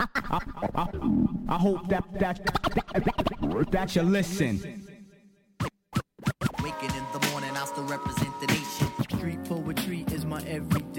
I 0.00 1.58
hope 1.58 1.88
that 1.88 2.04
that 2.18 2.40
that 3.70 3.94
you 3.96 4.02
listen. 4.02 4.86
Waking 6.62 6.90
in 6.90 7.04
the 7.12 7.28
morning, 7.30 7.50
I 7.54 7.64
still 7.66 7.84
represent 7.84 8.40
the 8.40 8.46
nation. 8.46 8.88
Street 9.02 9.44
poetry 9.44 10.04
is 10.12 10.24
my 10.24 10.42
everyday. 10.44 10.89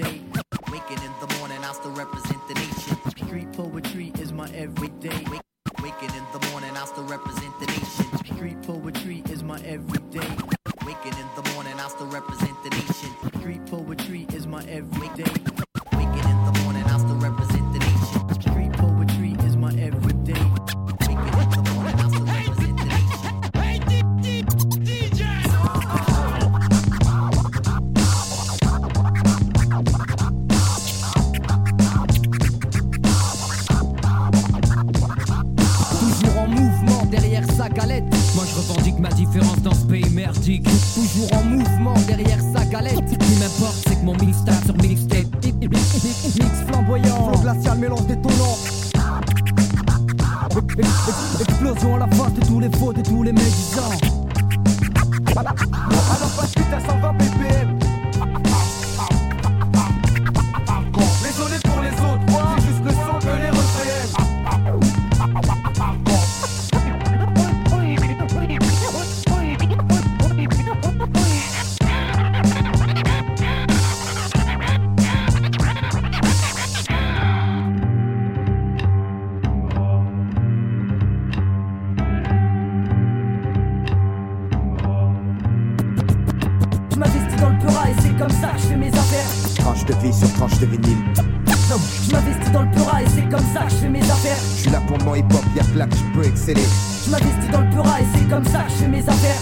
Je 92.08 92.12
m'investis 92.12 92.52
dans 92.52 92.64
le 92.64 92.72
pura 92.72 93.02
et 93.02 93.08
c'est 93.08 93.30
comme 93.30 93.46
ça 93.54 93.62
que 93.66 93.72
je 93.72 93.76
fais 93.76 93.90
mes 93.90 94.02
affaires. 94.02 94.38
Je 94.56 94.62
suis 94.62 94.70
là 94.72 94.82
pour 94.88 94.98
mon 95.04 95.16
hip-hop, 95.16 95.44
y'a 95.56 95.64
que 95.64 95.78
là 95.78 95.88
que 95.88 95.96
je 95.96 96.04
peux 96.14 96.26
exceller. 96.26 96.68
Je 97.06 97.12
m'investis 97.12 97.52
dans 97.52 97.62
le 97.62 97.70
pura 97.70 98.02
et 98.02 98.06
c'est 98.14 98.30
comme 98.30 98.46
ça 98.46 98.60
que 98.64 98.70
je 98.70 98.76
fais 98.76 98.88
mes 98.88 99.08
affaires. 99.08 99.42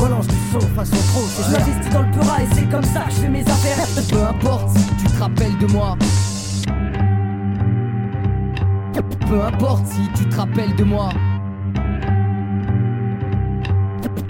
Balance 0.00 0.26
du 0.28 0.36
son 0.52 0.60
façon 0.60 0.96
trop. 1.12 1.24
Je 1.36 1.52
m'investis 1.52 1.92
dans 1.92 2.02
le 2.02 2.10
pura 2.10 2.42
et 2.42 2.46
c'est 2.54 2.68
comme 2.70 2.84
ça 2.84 3.00
que 3.00 3.10
je 3.10 3.16
fais 3.16 3.28
mes 3.28 3.42
affaires. 3.42 3.86
Peu 4.08 4.22
importe 4.22 4.76
si 4.76 4.86
tu 4.96 5.06
te 5.06 5.20
rappelles 5.20 5.58
de 5.58 5.66
moi. 5.66 5.96
Peu 9.28 9.42
importe 9.44 9.86
si 9.86 10.08
tu 10.16 10.28
te 10.28 10.36
rappelles 10.36 10.74
de 10.74 10.84
moi. 10.84 11.10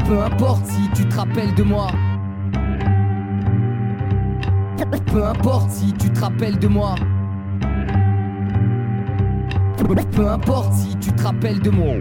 Peu 0.06 0.22
importe 0.22 0.66
si 0.66 0.90
tu 0.94 1.08
te 1.08 1.16
rappelles 1.16 1.54
de 1.54 1.62
moi. 1.62 1.92
Peu 5.12 5.24
importe 5.24 5.70
si 5.70 5.92
tu 5.94 6.08
te 6.08 6.20
rappelles 6.20 6.58
de 6.58 6.68
moi. 6.68 6.94
Peu 10.12 10.28
importe 10.28 10.72
si 10.72 10.96
tu 10.98 11.12
te 11.12 11.22
rappelles 11.22 11.60
de 11.60 11.70
moi. 11.70 11.96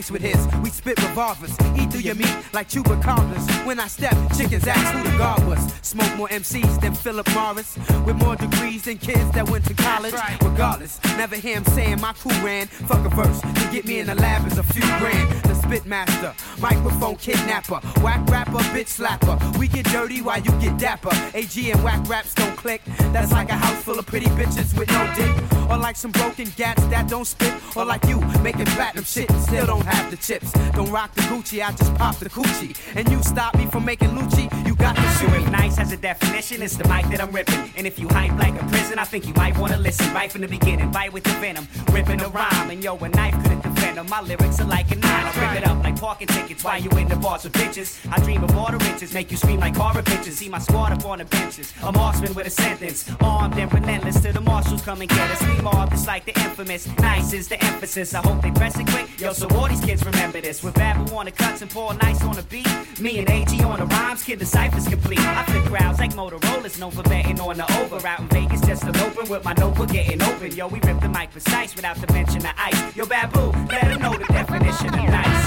Nice 0.00 0.10
with 0.10 0.22
his. 0.22 0.40
We 0.62 0.70
spit 0.70 0.96
revolvers, 1.02 1.54
eat 1.78 1.90
through 1.90 2.00
your 2.00 2.14
meat 2.14 2.34
like 2.52 2.68
chupacabras. 2.68 3.44
When 3.66 3.78
I 3.78 3.88
step, 3.88 4.16
chickens 4.36 4.66
ask 4.66 4.86
who 4.94 5.02
the 5.02 5.18
guard 5.18 5.46
was. 5.46 5.60
Smoke 5.82 6.16
more 6.16 6.28
MCs 6.28 6.80
than 6.80 6.94
Philip 6.94 7.28
Morris, 7.34 7.76
with 8.06 8.16
more 8.16 8.36
degrees 8.36 8.82
than 8.82 8.96
kids 8.96 9.30
that 9.32 9.50
went 9.50 9.66
to 9.66 9.74
college. 9.74 10.14
Regardless, 10.40 10.98
never 11.18 11.36
hear 11.36 11.56
him 11.56 11.64
saying 11.64 12.00
my 12.00 12.12
crew 12.14 12.32
ran. 12.44 12.66
Fuck 12.88 13.04
a 13.04 13.10
verse 13.10 13.40
to 13.40 13.68
get 13.72 13.84
me 13.84 13.98
in 13.98 14.06
the 14.06 14.14
lab 14.14 14.46
is 14.46 14.56
a 14.58 14.62
few 14.62 14.82
grand. 15.00 15.28
The 15.44 15.54
spit 15.54 15.84
master, 15.84 16.32
microphone 16.60 17.16
kidnapper, 17.16 17.80
whack 18.02 18.28
rapper, 18.28 18.58
bitch 18.74 18.98
slapper. 18.98 19.56
We 19.58 19.68
get 19.68 19.86
dirty 19.86 20.22
while 20.22 20.40
you 20.40 20.52
get 20.60 20.78
dapper. 20.78 21.10
AG 21.34 21.70
and 21.70 21.82
whack 21.82 22.08
raps 22.08 22.34
don't 22.34 22.56
click. 22.56 22.82
That's 23.12 23.32
like 23.32 23.48
a 23.50 23.54
house 23.54 23.82
full 23.82 23.98
of 23.98 24.06
pretty 24.06 24.26
bitches 24.26 24.76
with 24.78 24.88
no 24.90 25.12
dick. 25.16 25.34
Or 25.70 25.76
like 25.76 25.96
some 25.96 26.12
broken 26.12 26.48
gats 26.56 26.84
that 26.86 27.08
don't 27.08 27.26
spit. 27.26 27.54
Or 27.76 27.84
like 27.84 28.04
you 28.06 28.20
making 28.42 28.66
platinum 28.66 29.04
shit 29.04 29.30
and 29.30 29.42
still 29.42 29.66
don't 29.66 29.86
have 29.86 30.10
the 30.10 30.16
chips. 30.16 30.52
Don't 30.72 30.90
rock 30.90 31.14
the 31.14 31.22
Gucci, 31.22 31.62
I 31.64 31.72
just 31.72 31.94
pop 31.94 32.16
the 32.16 32.28
coochie. 32.28 32.76
And 32.96 33.08
you 33.10 33.22
stop 33.22 33.54
me 33.56 33.66
from 33.66 33.84
making 33.84 34.10
Lucci, 34.10 34.44
you 34.66 34.74
got 34.74 34.96
the 34.96 35.08
So 35.12 35.28
shoe. 35.28 35.50
nice 35.50 35.76
has 35.76 35.92
a 35.92 35.96
definition, 35.96 36.62
it's 36.62 36.76
the 36.76 36.88
mic 36.88 37.06
that 37.06 37.20
I'm 37.20 37.32
ripping. 37.32 37.72
And 37.76 37.86
if 37.86 37.98
you 37.98 38.08
hype 38.08 38.36
like 38.38 38.60
a 38.60 38.64
prison, 38.66 38.98
I 38.98 39.04
think 39.04 39.26
you 39.26 39.34
might 39.34 39.56
wanna 39.58 39.78
listen 39.78 40.12
right 40.12 40.30
from 40.30 40.40
the 40.42 40.48
beginning. 40.48 40.90
Bite 40.90 41.12
with 41.12 41.24
the 41.24 41.30
venom, 41.40 41.68
ripping 41.92 42.20
a 42.20 42.28
rhyme, 42.28 42.70
and 42.70 42.82
yo, 42.82 42.96
a 42.96 43.08
knife 43.08 43.34
couldn't 43.42 43.59
defend. 43.94 44.10
My 44.10 44.20
lyrics 44.20 44.60
are 44.60 44.66
like 44.66 44.90
a 44.90 44.96
nine. 44.96 45.26
I 45.26 45.40
rip 45.40 45.62
it 45.62 45.68
up 45.68 45.82
like 45.82 46.00
parking 46.00 46.26
tickets 46.28 46.64
while 46.64 46.80
you 46.80 46.90
in 46.90 47.08
the 47.08 47.16
bars 47.16 47.44
with 47.44 47.52
bitches. 47.52 47.98
I 48.10 48.18
dream 48.20 48.42
of 48.44 48.56
all 48.56 48.70
the 48.70 48.78
riches, 48.78 49.12
make 49.12 49.30
you 49.30 49.36
scream 49.36 49.60
like 49.60 49.76
horror 49.76 50.02
pictures. 50.02 50.36
See 50.36 50.48
my 50.48 50.58
squad 50.58 50.92
up 50.92 51.04
on 51.04 51.18
the 51.18 51.24
benches. 51.24 51.72
A 51.82 51.92
marksman 51.92 52.34
with 52.34 52.46
a 52.46 52.50
sentence, 52.50 53.10
armed 53.20 53.58
and 53.58 53.72
relentless. 53.72 54.20
Till 54.20 54.32
the 54.32 54.40
marshals 54.40 54.82
come 54.82 55.00
and 55.00 55.10
get 55.10 55.30
us. 55.30 55.42
We 55.42 55.62
mob 55.62 55.90
just 55.90 56.06
like 56.06 56.24
the 56.24 56.38
infamous. 56.40 56.86
Nice 56.98 57.32
is 57.32 57.48
the 57.48 57.62
emphasis. 57.62 58.14
I 58.14 58.20
hope 58.20 58.42
they 58.42 58.50
press 58.50 58.78
it 58.78 58.86
quick. 58.88 59.08
Yo, 59.18 59.32
so 59.32 59.48
all 59.56 59.68
these 59.68 59.80
kids 59.80 60.04
remember 60.04 60.40
this. 60.40 60.62
With 60.62 60.74
Babu 60.74 61.14
on 61.14 61.26
the 61.26 61.32
cuts 61.32 61.62
and 61.62 61.70
Paul 61.70 61.94
Nice 61.94 62.22
on 62.24 62.34
the 62.34 62.42
beat. 62.42 62.68
Me 63.00 63.18
and 63.18 63.30
AG 63.30 63.62
on 63.62 63.78
the 63.78 63.86
rhymes, 63.86 64.22
kid, 64.22 64.38
the 64.38 64.46
cipher's 64.46 64.86
complete. 64.88 65.20
I 65.20 65.44
flip 65.44 65.64
crowds 65.64 65.98
like 65.98 66.14
Motorola's 66.14 66.78
known 66.78 66.90
for 66.90 67.02
betting 67.02 67.40
on 67.40 67.56
the 67.56 67.66
over. 67.78 68.06
Out 68.06 68.20
in 68.20 68.28
Vegas, 68.28 68.60
just 68.62 68.84
an 68.84 68.96
open 68.96 69.28
with 69.28 69.44
my 69.44 69.52
notebook 69.54 69.90
getting 69.90 70.22
open. 70.22 70.52
Yo, 70.52 70.68
we 70.68 70.80
rip 70.80 71.00
the 71.00 71.08
mic 71.08 71.30
precise 71.30 71.74
without 71.74 71.96
the 71.96 72.12
mention 72.12 72.44
of 72.44 72.52
ice. 72.58 72.96
Yo, 72.96 73.06
Babu, 73.06 73.52
let 73.82 73.92
them 73.92 74.02
know 74.02 74.12
the 74.12 74.24
definition 74.32 74.88
of 74.88 74.94
nice. 74.94 75.40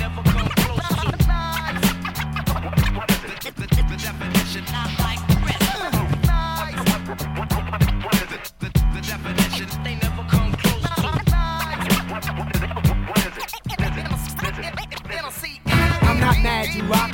I'm 0.00 0.37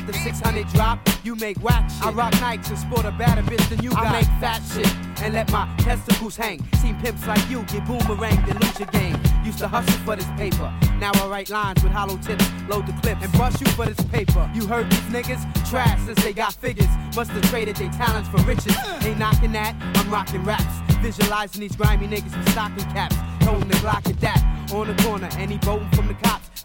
the 0.05 0.13
600 0.13 0.67
drop. 0.69 0.99
You 1.23 1.35
make 1.35 1.57
whack 1.63 1.89
shit. 1.89 2.05
I 2.05 2.11
rock 2.11 2.33
Nikes 2.33 2.69
and 2.69 2.77
sport 2.77 3.05
a 3.05 3.11
better 3.11 3.41
bitch 3.41 3.67
than 3.69 3.81
you 3.81 3.91
got. 3.91 4.07
I 4.07 4.11
make 4.11 4.27
fat 4.39 4.61
shit 4.73 4.93
and 5.23 5.33
let 5.33 5.51
my 5.51 5.67
testicles 5.79 6.35
hang. 6.35 6.65
Seen 6.81 6.95
pimps 7.01 7.25
like 7.27 7.49
you 7.49 7.63
get 7.63 7.85
boomeranged 7.85 8.49
and 8.49 8.63
lose 8.63 8.79
your 8.79 8.89
game. 8.89 9.17
Used 9.43 9.59
to 9.59 9.67
hustle 9.67 9.93
for 10.05 10.15
this 10.15 10.27
paper. 10.37 10.71
Now 10.99 11.11
I 11.15 11.27
write 11.27 11.49
lines 11.49 11.83
with 11.83 11.91
hollow 11.91 12.17
tips, 12.17 12.45
load 12.67 12.87
the 12.87 12.93
clip, 13.01 13.21
and 13.21 13.31
bust 13.33 13.59
you 13.61 13.67
for 13.67 13.85
this 13.85 13.99
paper. 14.07 14.49
You 14.53 14.67
heard 14.67 14.89
these 14.89 14.99
niggas? 15.11 15.41
Trash 15.69 15.99
since 16.05 16.23
they 16.23 16.33
got 16.33 16.53
figures. 16.53 16.89
Must 17.15 17.31
have 17.31 17.49
traded 17.49 17.75
their 17.77 17.91
talents 17.91 18.29
for 18.29 18.37
riches. 18.43 18.75
Ain't 19.01 19.19
knocking 19.19 19.51
that, 19.53 19.75
I'm 19.95 20.11
rocking 20.11 20.43
raps. 20.43 20.63
Visualizing 21.01 21.61
these 21.61 21.75
grimy 21.75 22.07
niggas 22.07 22.35
with 22.35 22.49
stocking 22.49 22.85
caps. 22.91 23.15
Holding 23.45 23.67
the 23.67 23.75
Glock 23.75 24.09
at 24.09 24.19
that. 24.21 24.41
On 24.73 24.87
the 24.87 25.03
corner, 25.03 25.29
and 25.37 25.51
he 25.51 25.57
voting 25.59 25.87
from 25.89 25.89
the 25.89 25.91
cops. 25.91 25.94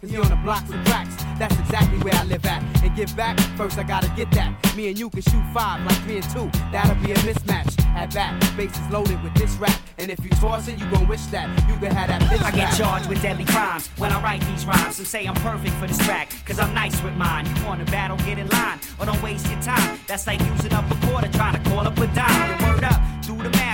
Cause 0.01 0.09
he 0.09 0.17
on 0.17 0.29
the 0.29 0.35
blocks 0.37 0.71
and 0.71 0.83
tracks. 0.87 1.15
That's 1.37 1.57
exactly 1.59 1.99
where 1.99 2.15
I 2.15 2.23
live 2.23 2.43
at. 2.47 2.63
And 2.83 2.95
give 2.95 3.15
back, 3.15 3.39
first 3.55 3.77
I 3.77 3.83
gotta 3.83 4.11
get 4.15 4.31
that. 4.31 4.75
Me 4.75 4.89
and 4.89 4.97
you 4.97 5.11
can 5.11 5.21
shoot 5.21 5.43
five 5.53 5.85
like 5.85 6.03
me 6.07 6.17
and 6.17 6.29
two. 6.31 6.49
That'll 6.71 6.95
be 7.03 7.11
a 7.11 7.15
mismatch. 7.17 7.79
At 7.95 8.11
bat, 8.11 8.33
bases 8.57 8.81
loaded 8.89 9.21
with 9.21 9.35
this 9.35 9.55
rap. 9.57 9.79
And 9.99 10.09
if 10.09 10.23
you 10.23 10.31
toss 10.31 10.67
it, 10.67 10.79
you 10.79 10.89
gon' 10.89 11.07
wish 11.07 11.23
that 11.27 11.47
you 11.69 11.75
could 11.77 11.93
have 11.93 12.07
that 12.07 12.21
bitch 12.23 12.41
I 12.41 12.49
get 12.49 12.75
charged 12.75 13.09
with 13.09 13.21
deadly 13.21 13.45
crimes 13.45 13.89
when 13.97 14.11
I 14.11 14.19
write 14.23 14.41
these 14.41 14.65
rhymes. 14.65 14.95
Some 14.95 15.05
say 15.05 15.27
I'm 15.27 15.35
perfect 15.35 15.75
for 15.75 15.85
this 15.85 15.99
track, 15.99 16.33
cause 16.47 16.57
I'm 16.57 16.73
nice 16.73 16.99
with 17.03 17.13
mine. 17.13 17.45
You 17.57 17.65
want 17.65 17.85
to 17.85 17.91
battle, 17.91 18.17
get 18.17 18.39
in 18.39 18.47
line, 18.49 18.79
or 18.99 19.05
don't 19.05 19.21
waste 19.21 19.45
your 19.51 19.61
time. 19.61 19.99
That's 20.07 20.25
like 20.25 20.39
using 20.39 20.73
up 20.73 20.89
a 20.89 21.07
quarter, 21.07 21.27
trying 21.31 21.61
to 21.61 21.69
call 21.69 21.85
up 21.85 21.97
a 21.99 22.07
dime. 22.07 22.70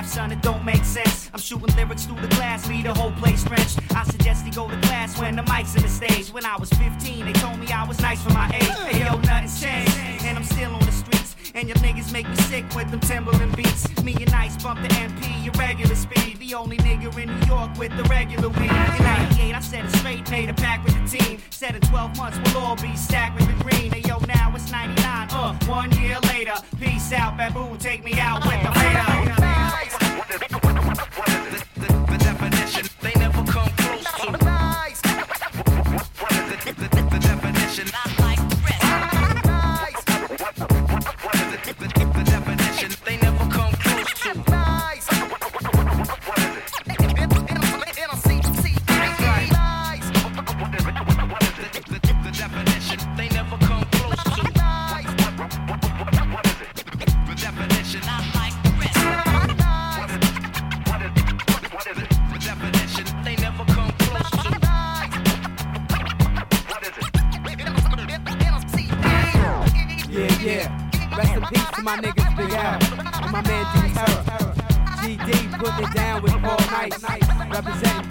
Son, 0.07 0.31
it 0.31 0.42
don't 0.42 0.63
make 0.63 0.83
sense. 0.83 1.30
I'm 1.33 1.39
shooting 1.39 1.75
lyrics 1.75 2.06
through 2.06 2.21
the 2.21 2.27
glass, 2.30 2.68
leave 2.68 2.86
the 2.86 2.94
whole 2.94 3.12
place 3.13 3.44
drenched. 3.44 3.80
I 3.95 4.04
suggest 4.04 4.45
he 4.45 4.51
go 4.51 4.69
to 4.69 4.77
class 4.88 5.19
when 5.19 5.36
the 5.36 5.44
mic's 5.44 5.75
in 5.75 5.81
the 5.81 5.89
stage. 5.89 6.30
When 6.30 6.45
I 6.45 6.56
was 6.57 6.69
15, 6.69 7.25
they 7.25 7.33
told 7.33 7.59
me 7.59 7.68
I 7.71 7.86
was 7.86 8.00
nice 8.00 8.21
for 8.24 8.31
my 8.31 8.50
age. 8.56 8.63
Hey 8.63 9.04
yo, 9.04 9.18
nothing's 9.19 9.62
changed, 9.62 9.95
and 10.24 10.38
I'm 10.38 10.44
still 10.44 10.74
on 10.74 10.86
the 10.86 10.92
streets. 10.92 11.36
And 11.54 11.68
your 11.68 11.77
niggas 11.77 12.12
make 12.12 12.27
me 12.30 12.36
sick 12.36 12.65
with 12.75 12.89
them 12.92 13.00
Timberland 13.00 13.56
beats. 13.56 13.83
Me 14.04 14.13
and 14.13 14.33
Ice 14.33 14.62
bump 14.62 14.81
the 14.81 14.89
MP, 14.89 15.44
your 15.44 15.54
regular 15.54 15.95
speed. 15.95 16.38
The 16.39 16.53
only 16.53 16.77
nigga 16.77 17.10
in 17.18 17.39
New 17.39 17.45
York 17.48 17.77
with 17.77 17.95
the 17.98 18.03
regular 18.03 18.50
weed. 18.50 18.71
In 18.71 19.03
98, 19.03 19.56
I 19.56 19.60
said 19.60 19.86
it 19.86 19.92
straight, 19.92 20.30
made 20.31 20.50
a 20.50 20.53
pack 20.53 20.83
with 20.86 20.94
the 20.94 21.18
team. 21.18 21.39
Said 21.50 21.75
in 21.75 21.81
12 21.81 22.18
months 22.18 22.39
we'll 22.45 22.63
all 22.63 22.75
be 22.75 22.95
stacked 22.95 23.39
with 23.39 23.48
the 23.48 23.63
green. 23.63 23.92
Hey, 23.92 24.03
yo, 24.07 24.19
now 24.27 24.53
it's 24.56 24.71
99, 24.71 25.27
uh, 25.31 25.53
one 25.65 25.92
year 26.00 26.19
later. 26.31 26.53
Peace 26.80 27.12
out, 27.12 27.36
baboon, 27.38 27.77
take 27.80 28.03
me 28.03 28.13
out 28.19 28.45
with 28.45 28.62
the 28.62 29.42
The 29.42 29.46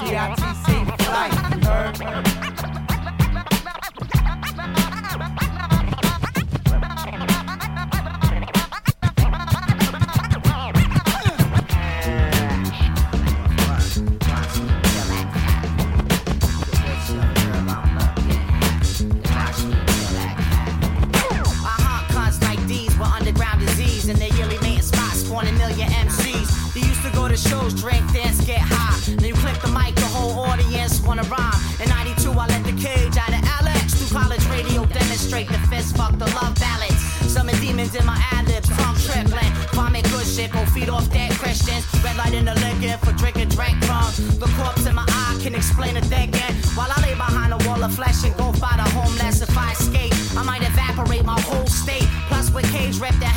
For 0.07 0.13
life. 0.13 2.46
In 42.37 42.45
the 42.45 42.55
liquor 42.55 42.99
for 43.05 43.13
drinking, 43.13 43.49
drink 43.49 43.81
drunk. 43.81 44.15
The 44.39 44.51
corpse 44.57 44.87
in 44.87 44.95
my 44.95 45.05
eye 45.09 45.39
can 45.43 45.55
explain 45.55 45.95
the 45.95 46.03
thinking. 46.03 46.55
While 46.77 46.91
I 46.95 47.01
lay 47.03 47.15
behind 47.15 47.53
a 47.53 47.61
wall 47.67 47.83
of 47.83 47.95
flesh 47.95 48.25
and 48.25 48.37
go 48.37 48.53
by 48.53 48.75
the 48.77 48.89
homeless 48.93 49.41
if 49.41 49.57
I 49.57 49.73
escape. 49.73 50.13
I 50.37 50.43
might 50.43 50.63
evaporate 50.63 51.25
my 51.25 51.41
whole 51.41 51.67
state. 51.67 52.09
Plus 52.29 52.51
with 52.53 52.71
cage 52.73 52.99
ripped 53.01 53.23
in 53.23 53.36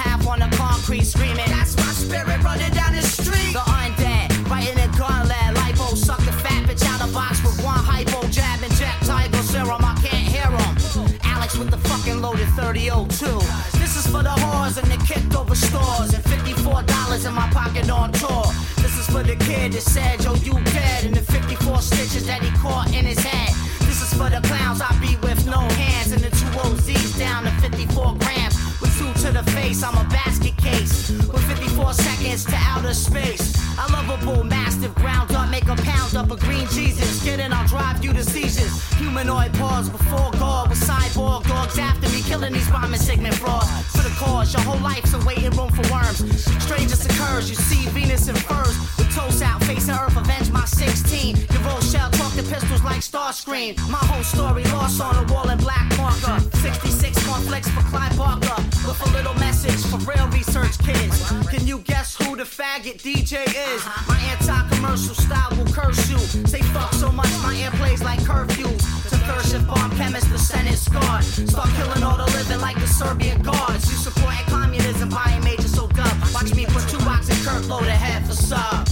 the 19.29 19.45
kid 19.45 19.73
that 19.73 19.81
said, 19.81 20.23
yo, 20.23 20.33
you 20.35 20.53
dead. 20.73 21.05
And 21.05 21.15
the 21.15 21.21
54 21.21 21.81
stitches 21.81 22.25
that 22.25 22.41
he 22.41 22.49
caught 22.57 22.87
in 22.93 23.05
his 23.05 23.19
head. 23.19 23.53
This 23.85 24.01
is 24.01 24.11
for 24.17 24.29
the 24.29 24.41
clowns 24.47 24.81
I 24.81 24.89
be 24.99 25.15
with 25.21 25.45
no 25.45 25.59
hands. 25.77 26.11
And 26.11 26.21
the 26.21 26.31
two 26.31 26.49
OZs 26.65 27.19
down 27.19 27.43
to 27.43 27.51
54 27.61 28.15
grams. 28.17 28.55
With 28.81 28.93
two 28.97 29.13
to 29.25 29.31
the 29.31 29.43
face, 29.51 29.83
I'm 29.83 29.97
a 29.97 30.07
basket 30.09 30.57
case. 30.57 31.09
With 31.09 31.43
54 31.45 31.93
seconds 31.93 32.45
to 32.45 32.55
outer 32.55 32.93
space. 32.93 33.53
I 33.77 33.85
love 33.93 34.09
a 34.09 34.25
bull 34.25 34.43
mastiff 34.43 34.93
ground 34.95 35.31
up, 35.31 35.49
make 35.49 35.67
a 35.69 35.75
pound 35.75 36.15
up 36.15 36.31
a 36.31 36.35
green 36.35 36.67
Jesus. 36.67 37.23
Get 37.23 37.39
in, 37.39 37.53
I'll 37.53 37.67
drive 37.67 38.03
you 38.03 38.11
to 38.13 38.23
seizures. 38.23 38.83
Humanoid 38.95 39.53
paws 39.53 39.89
before 39.89 40.31
God 40.31 40.69
with 40.69 40.79
cyborg 40.79 41.47
dogs 41.47 41.77
after 41.77 42.09
me, 42.09 42.21
killing 42.21 42.53
these 42.53 42.69
bombing 42.69 42.99
segment 42.99 43.35
frauds. 43.35 43.69
For 43.95 44.03
the 44.03 44.13
cause, 44.17 44.53
your 44.53 44.63
whole 44.63 44.81
life's 44.81 45.13
a 45.13 45.19
waiting 45.25 45.51
room 45.51 45.71
for 45.71 45.85
worms. 45.93 46.19
Strangest 46.63 47.05
occurs, 47.09 47.49
you 47.49 47.55
see 47.55 47.87
Venus 47.89 48.27
in 48.27 48.35
furs. 48.35 48.98
Toes 49.19 49.41
out, 49.41 49.61
facing 49.65 49.95
Earth, 49.95 50.15
avenge 50.15 50.49
my 50.49 50.63
16. 50.63 51.35
Your 51.35 51.61
roll 51.63 51.81
shell, 51.81 52.09
talk 52.11 52.31
to 52.35 52.43
pistols 52.43 52.83
like 52.83 53.01
Starscream. 53.01 53.75
My 53.89 53.97
whole 54.09 54.23
story 54.23 54.63
lost 54.75 55.01
on 55.01 55.13
a 55.23 55.33
wall 55.33 55.49
in 55.49 55.57
black 55.57 55.85
marker. 55.97 56.39
66 56.63 57.27
more 57.27 57.41
flicks 57.47 57.69
for 57.69 57.81
Clive 57.91 58.15
Barker. 58.17 58.55
With 58.87 59.01
a 59.07 59.09
little 59.11 59.33
message 59.35 59.81
for 59.91 59.97
real 60.09 60.27
research 60.29 60.77
kids. 60.79 61.17
Can 61.51 61.67
you 61.67 61.79
guess 61.79 62.15
who 62.15 62.37
the 62.37 62.43
faggot 62.43 63.01
DJ 63.03 63.43
is? 63.43 63.81
Uh-huh. 63.83 64.13
My 64.13 64.19
anti-commercial 64.31 65.15
style 65.15 65.51
will 65.57 65.71
curse 65.73 66.09
you. 66.09 66.19
Say 66.47 66.61
fuck 66.71 66.93
so 66.93 67.11
much, 67.11 67.31
my 67.43 67.57
air 67.57 67.71
plays 67.71 68.01
like 68.01 68.19
curfews. 68.21 68.79
To 69.09 69.17
third 69.27 69.45
shift 69.51 69.67
bomb 69.67 69.91
chemist, 69.97 70.29
the 70.29 70.39
Senate 70.39 70.77
scarred. 70.77 71.25
Start 71.25 71.69
killing 71.75 72.03
all 72.03 72.15
the 72.15 72.29
living 72.37 72.61
like 72.61 72.79
the 72.79 72.87
Serbian 72.87 73.41
guards. 73.41 73.83
You 73.91 73.97
supporting 73.97 74.45
communism, 74.45 75.09
buying 75.09 75.43
major 75.43 75.67
so 75.67 75.87
dumb. 75.87 76.21
Watch 76.33 76.55
me 76.55 76.65
put 76.67 76.87
two 76.87 76.99
boxes 76.99 77.45
Kirk 77.45 77.67
load 77.67 77.87
ahead 77.87 78.25
for 78.25 78.33
sub. 78.33 78.88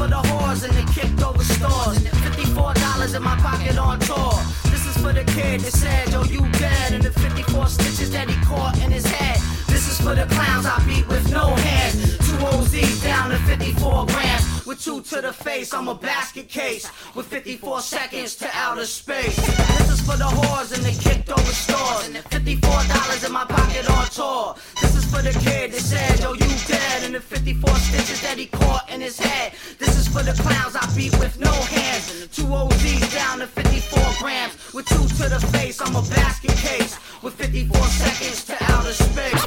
For 0.00 0.08
the 0.08 0.16
whores 0.16 0.64
and 0.64 0.72
the 0.72 0.92
kicked 0.94 1.22
over 1.22 1.44
stores. 1.44 1.98
$54 1.98 3.14
in 3.14 3.22
my 3.22 3.36
pocket 3.36 3.76
on 3.76 4.00
tour. 4.00 4.32
This 4.72 4.86
is 4.86 4.96
for 4.96 5.12
the 5.12 5.24
kid 5.24 5.60
that 5.60 5.74
said, 5.74 6.08
yo, 6.08 6.24
you 6.24 6.40
dead. 6.52 6.92
And 6.94 7.02
the 7.02 7.10
54 7.10 7.66
stitches 7.66 8.10
that 8.12 8.30
he 8.30 8.36
caught 8.46 8.78
in 8.82 8.90
his 8.90 9.04
head. 9.04 9.36
This 9.68 9.90
is 9.90 10.00
for 10.00 10.14
the 10.14 10.24
clowns 10.34 10.64
I 10.64 10.82
beat 10.86 11.06
with 11.06 11.30
no 11.30 11.54
hands. 11.54 12.29
OZs 12.40 13.02
down 13.02 13.30
to 13.30 13.38
54 13.38 14.06
grams. 14.06 14.66
With 14.66 14.82
two 14.82 15.00
to 15.02 15.20
the 15.20 15.32
face, 15.32 15.74
I'm 15.74 15.88
a 15.88 15.94
basket 15.94 16.48
case. 16.48 16.90
With 17.14 17.26
54 17.26 17.80
seconds 17.80 18.36
to 18.36 18.48
outer 18.54 18.86
space. 18.86 19.36
This 19.36 19.90
is 19.90 20.00
for 20.00 20.16
the 20.16 20.24
whores 20.24 20.72
and 20.74 20.84
the 20.84 20.92
kicked 21.02 21.30
over 21.30 21.52
stores. 21.52 22.06
And 22.06 22.16
the 22.16 22.20
$54 22.20 23.26
in 23.26 23.32
my 23.32 23.44
pocket 23.44 23.90
on 23.90 24.06
tour. 24.08 24.54
This 24.80 24.96
is 24.96 25.04
for 25.04 25.22
the 25.22 25.32
kid 25.40 25.72
that 25.72 25.80
said, 25.80 26.20
yo, 26.20 26.32
you 26.34 26.48
dead. 26.66 27.04
And 27.04 27.14
the 27.14 27.20
54 27.20 27.74
stitches 27.76 28.20
that 28.22 28.38
he 28.38 28.46
caught 28.46 28.90
in 28.90 29.00
his 29.00 29.18
head. 29.18 29.52
This 29.78 29.96
is 29.98 30.08
for 30.08 30.22
the 30.22 30.32
clowns 30.42 30.76
I 30.76 30.86
beat 30.94 31.18
with 31.18 31.38
no 31.40 31.52
hands. 31.52 32.12
And 32.12 32.22
the 32.22 32.28
Two 32.28 32.44
OZs 32.44 33.14
down 33.14 33.38
to 33.40 33.46
54 33.46 34.02
grams. 34.18 34.72
With 34.72 34.86
two 34.86 35.06
to 35.18 35.28
the 35.28 35.40
face, 35.52 35.80
I'm 35.80 35.96
a 35.96 36.02
basket 36.02 36.56
case. 36.56 36.98
With 37.22 37.34
54 37.34 37.76
seconds 37.86 38.44
to 38.44 38.56
outer 38.72 38.92
space, 38.92 39.46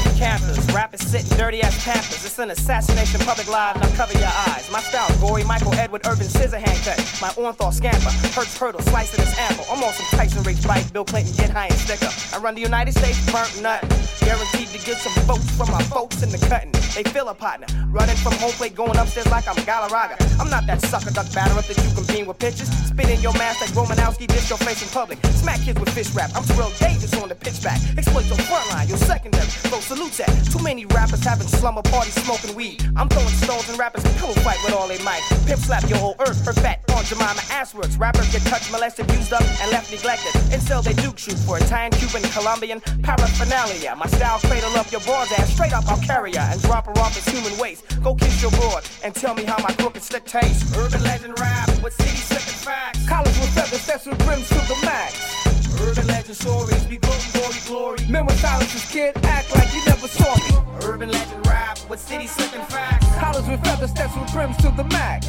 campers, 0.21 0.59
rappers 0.71 1.01
sitting 1.01 1.35
dirty 1.35 1.63
ass 1.63 1.83
pampers. 1.83 2.23
It's 2.23 2.37
an 2.37 2.51
assassination, 2.51 3.19
public 3.21 3.49
live, 3.49 3.75
now 3.81 3.89
cover 3.97 4.13
your 4.19 4.29
eyes. 4.53 4.69
My 4.71 4.79
style, 4.79 5.09
gory, 5.19 5.43
Michael 5.43 5.73
Edward, 5.73 6.05
urban 6.05 6.29
scissor 6.29 6.59
cut. 6.59 6.99
My 7.19 7.29
Orenthal 7.33 7.73
scamper, 7.73 8.13
hurts 8.37 8.55
hurdle, 8.55 8.81
slicing 8.81 9.19
this 9.19 9.35
ample. 9.39 9.65
I'm 9.71 9.83
on 9.83 9.91
some 9.93 10.05
Tyson 10.17 10.43
Riggs 10.43 10.63
bite, 10.63 10.85
Bill 10.93 11.05
Clinton 11.05 11.33
get 11.35 11.49
high 11.49 11.67
and 11.73 11.79
stick 11.85 12.03
up. 12.03 12.13
I 12.33 12.37
run 12.37 12.53
the 12.53 12.61
United 12.61 12.93
States, 12.93 13.17
burnt 13.31 13.49
nut. 13.63 13.81
Guaranteed 14.21 14.67
to 14.69 14.79
get 14.85 14.97
some 14.97 15.15
votes 15.25 15.49
from 15.57 15.71
my 15.71 15.81
folks 15.89 16.21
in 16.21 16.29
the 16.29 16.37
cutting. 16.37 16.71
They 16.93 17.03
feel 17.09 17.27
a 17.29 17.33
partner, 17.33 17.65
running 17.89 18.15
from 18.17 18.33
home 18.33 18.51
plate, 18.51 18.75
going 18.75 18.97
upstairs 18.97 19.31
like 19.31 19.47
I'm 19.47 19.55
Galarraga. 19.65 20.21
I'm 20.39 20.51
not 20.51 20.67
that 20.67 20.81
sucker 20.81 21.09
duck 21.09 21.33
batter 21.33 21.57
up 21.57 21.65
that 21.65 21.77
you 21.81 21.89
can 21.95 22.05
beam 22.05 22.27
with 22.27 22.37
pitches. 22.37 22.69
Spit 22.85 23.09
in 23.09 23.21
your 23.21 23.33
mask 23.33 23.61
like 23.61 23.71
Romanowski, 23.71 24.27
dish 24.27 24.49
your 24.49 24.59
face 24.59 24.83
in 24.83 24.89
public. 24.89 25.17
Smack 25.41 25.61
kids 25.61 25.79
with 25.79 25.89
fish 25.89 26.13
rap. 26.13 26.29
I'm 26.35 26.43
Terrell 26.43 26.71
Davis 26.77 27.13
on 27.17 27.29
the 27.29 27.35
pitch 27.35 27.63
back. 27.63 27.81
Exploit 27.97 28.27
your 28.27 28.37
front 28.45 28.69
line, 28.69 28.87
your 28.87 28.97
secondary. 28.97 29.47
Throw 29.71 29.79
at. 30.19 30.29
Too 30.51 30.61
many 30.63 30.85
rappers 30.85 31.23
having 31.23 31.47
slumber 31.47 31.81
parties 31.81 32.13
smoking 32.23 32.55
weed. 32.55 32.83
I'm 32.95 33.07
throwing 33.07 33.29
stones 33.29 33.69
and 33.69 33.77
rappers 33.79 34.03
pillow 34.17 34.33
fight 34.45 34.57
with 34.65 34.73
all 34.73 34.87
they 34.87 35.01
might. 35.03 35.21
Pimp 35.45 35.61
slap 35.61 35.87
your 35.89 35.99
whole 35.99 36.15
earth, 36.19 36.45
her 36.45 36.53
fat 36.53 36.83
on 36.95 37.03
Jemima 37.05 37.41
ass 37.49 37.73
works. 37.73 37.95
Rappers 37.97 38.31
get 38.31 38.41
touched, 38.43 38.71
molested, 38.71 39.09
used 39.11 39.33
up, 39.33 39.43
and 39.61 39.71
left 39.71 39.91
neglected. 39.91 40.33
Until 40.53 40.81
they 40.81 40.93
duke 40.93 41.17
shoot 41.17 41.37
for 41.39 41.57
Italian, 41.57 41.91
Cuban, 41.93 42.23
Colombian 42.31 42.81
paraphernalia. 43.03 43.95
My 43.95 44.07
style 44.07 44.39
cradle 44.39 44.75
up 44.75 44.91
your 44.91 45.01
broad's 45.01 45.31
ass, 45.33 45.53
straight 45.53 45.73
up 45.73 45.85
I'll 45.87 46.01
carry 46.01 46.33
her 46.33 46.47
and 46.51 46.61
drop 46.61 46.85
her 46.85 46.97
off 46.99 47.17
as 47.17 47.27
human 47.27 47.57
waste. 47.59 47.83
Go 48.03 48.15
kiss 48.15 48.41
your 48.41 48.51
broad 48.51 48.83
and 49.03 49.13
tell 49.15 49.35
me 49.35 49.43
how 49.43 49.61
my 49.61 49.73
crooked 49.73 50.03
stick 50.03 50.25
tastes. 50.25 50.75
Urban 50.77 51.03
legend 51.03 51.39
rap 51.39 51.69
with 51.83 51.93
city 51.93 52.17
slipping 52.17 52.59
facts. 52.65 53.07
College 53.07 53.37
with 53.39 53.53
feathers, 53.55 53.85
that's 53.85 54.05
with 54.05 54.17
brims 54.25 54.47
to 54.49 54.55
the 54.55 54.77
max. 54.83 55.40
Urban 55.81 56.07
legend 56.07 56.35
stories, 56.37 56.83
be 56.85 56.97
glory, 56.97 57.19
glory, 57.33 57.59
glory. 57.67 57.99
Men 58.07 58.25
with 58.25 58.39
silences, 58.39 58.85
kid, 58.91 59.17
act 59.23 59.55
like 59.55 59.73
you 59.73 59.81
never 59.85 60.07
saw 60.07 60.35
me. 60.35 60.51
Urban 60.83 61.09
legend 61.09 61.45
rap 61.47 61.77
with 61.89 61.99
city 61.99 62.27
slipping 62.27 62.65
facts. 62.65 63.07
College 63.19 63.47
with 63.47 63.63
feathers, 63.63 63.93
that's 63.93 64.15
with 64.15 64.31
brims 64.31 64.57
to 64.57 64.71
the 64.77 64.83
max. 64.85 65.27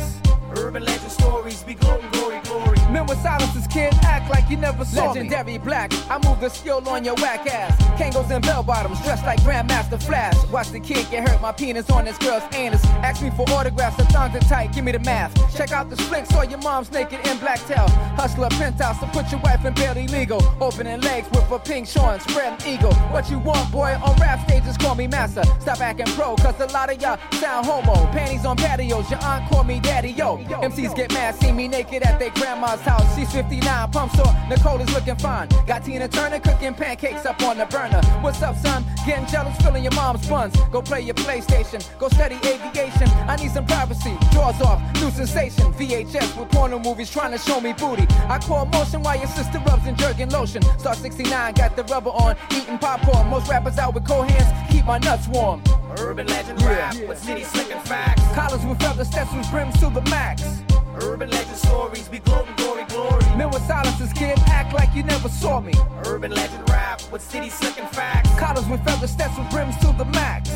Urban 0.56 0.84
legend 0.84 1.10
stories, 1.10 1.62
be 1.62 1.74
glory, 1.74 2.04
glory, 2.12 2.40
glory. 2.44 2.81
Men 2.92 3.06
with 3.06 3.22
silences, 3.22 3.66
kid, 3.68 3.94
act 4.02 4.28
like 4.28 4.50
you 4.50 4.58
never 4.58 4.84
saw 4.84 5.12
Legendary 5.12 5.56
black, 5.56 5.90
I 6.10 6.18
move 6.28 6.40
the 6.40 6.50
skill 6.50 6.86
on 6.86 7.04
your 7.04 7.14
whack 7.14 7.46
ass. 7.46 7.74
Kangols 7.98 8.30
and 8.30 8.44
bell 8.44 8.62
bottoms, 8.62 9.00
dressed 9.00 9.24
like 9.24 9.40
Grandmaster 9.40 10.00
Flash. 10.02 10.36
Watch 10.50 10.70
the 10.72 10.80
kid 10.80 11.06
get 11.10 11.26
hurt, 11.26 11.40
my 11.40 11.52
penis 11.52 11.88
on 11.88 12.04
this 12.04 12.18
girl's 12.18 12.42
anus. 12.54 12.84
Ask 13.00 13.22
me 13.22 13.30
for 13.30 13.48
autographs, 13.48 13.96
the 13.96 14.04
thongs 14.04 14.36
are 14.36 14.40
tight, 14.40 14.74
give 14.74 14.84
me 14.84 14.92
the 14.92 14.98
math. 14.98 15.32
Check 15.56 15.72
out 15.72 15.88
the 15.88 15.96
split, 15.96 16.26
saw 16.26 16.42
your 16.42 16.58
mom's 16.58 16.92
naked 16.92 17.26
in 17.26 17.38
black 17.38 17.60
tail. 17.60 17.88
Hustler 18.20 18.50
penthouse, 18.50 19.00
to 19.00 19.06
put 19.06 19.30
your 19.32 19.40
wife 19.40 19.64
in 19.64 19.72
barely 19.72 20.06
legal. 20.08 20.42
Opening 20.60 21.00
legs 21.00 21.30
with 21.30 21.50
a 21.50 21.58
pink 21.58 21.88
shorn, 21.88 22.20
spread 22.20 22.62
eagle. 22.66 22.92
What 23.10 23.30
you 23.30 23.38
want, 23.38 23.72
boy, 23.72 23.98
on 24.04 24.20
rap 24.20 24.46
stages, 24.46 24.76
call 24.76 24.96
me 24.96 25.06
master. 25.06 25.44
Stop 25.60 25.80
acting 25.80 26.12
pro, 26.14 26.36
cause 26.36 26.60
a 26.60 26.66
lot 26.74 26.92
of 26.92 27.00
y'all 27.00 27.18
sound 27.40 27.64
homo. 27.64 27.94
Panties 28.12 28.44
on 28.44 28.58
patios, 28.58 29.10
your 29.10 29.22
aunt 29.24 29.48
call 29.48 29.64
me 29.64 29.80
daddy, 29.80 30.10
yo. 30.10 30.36
MCs 30.36 30.94
get 30.94 31.10
mad, 31.14 31.34
see 31.36 31.52
me 31.52 31.68
naked 31.68 32.02
at 32.02 32.18
their 32.18 32.30
grandma's 32.30 32.81
house. 32.82 33.16
She's 33.16 33.32
59, 33.32 33.90
pump 33.90 34.12
sore, 34.12 34.34
Nicole 34.48 34.80
is 34.80 34.92
looking 34.92 35.16
fine. 35.16 35.48
Got 35.66 35.84
Tina 35.84 36.08
Turner 36.08 36.40
cooking 36.40 36.74
pancakes 36.74 37.24
up 37.26 37.42
on 37.42 37.58
the 37.58 37.66
burner. 37.66 38.00
What's 38.20 38.42
up, 38.42 38.56
son? 38.56 38.84
Getting 39.06 39.26
jealous, 39.26 39.56
filling 39.62 39.82
your 39.82 39.94
mom's 39.94 40.26
buns. 40.28 40.54
Go 40.70 40.82
play 40.82 41.00
your 41.00 41.14
PlayStation, 41.14 41.80
go 41.98 42.08
study 42.08 42.36
aviation. 42.44 43.08
I 43.28 43.36
need 43.36 43.50
some 43.50 43.66
privacy, 43.66 44.16
jaws 44.32 44.60
off, 44.62 44.80
new 45.00 45.10
sensation. 45.10 45.72
VHS 45.72 46.38
with 46.38 46.50
porno 46.50 46.78
movies 46.78 47.10
trying 47.10 47.32
to 47.32 47.38
show 47.38 47.60
me 47.60 47.72
booty. 47.72 48.06
I 48.28 48.38
call 48.38 48.66
motion 48.66 49.02
while 49.02 49.18
your 49.18 49.28
sister 49.28 49.58
rubs 49.60 49.86
and 49.86 49.96
jerking 49.96 50.30
lotion. 50.30 50.62
Star 50.78 50.94
69, 50.94 51.54
got 51.54 51.76
the 51.76 51.84
rubber 51.84 52.10
on, 52.10 52.36
eating 52.52 52.78
popcorn. 52.78 53.28
Most 53.28 53.48
rappers 53.48 53.78
out 53.78 53.94
with 53.94 54.06
cold 54.06 54.28
hands, 54.28 54.72
keep 54.72 54.84
my 54.84 54.98
nuts 54.98 55.28
warm. 55.28 55.62
Urban 55.98 56.26
legend 56.26 56.62
rap 56.62 56.94
with 57.06 57.18
city 57.22 57.44
slipping 57.44 57.80
facts. 57.80 58.22
Collars 58.34 58.64
with 58.64 58.80
feather 58.80 59.04
steps 59.04 59.32
with 59.34 59.50
brims 59.50 59.78
to 59.80 59.90
the 59.90 60.02
max. 60.02 60.62
Urban 61.00 61.30
legend 61.30 61.56
stories, 61.56 62.08
be 62.08 62.18
glory, 62.18 62.52
glory, 62.56 62.84
glory. 62.84 63.24
Men 63.36 63.50
with 63.50 63.62
silences, 63.66 64.12
kid, 64.12 64.38
act 64.46 64.74
like 64.74 64.94
you 64.94 65.02
never 65.02 65.28
saw 65.28 65.60
me. 65.60 65.72
Urban 66.06 66.32
legend 66.32 66.68
rap 66.68 67.00
with 67.10 67.22
city 67.22 67.48
slipping 67.48 67.86
facts. 67.86 68.30
Collars 68.38 68.66
with 68.68 68.84
feather 68.84 69.06
steps 69.06 69.36
with 69.38 69.48
brims 69.50 69.76
to 69.78 69.94
the 69.96 70.04
max. 70.06 70.50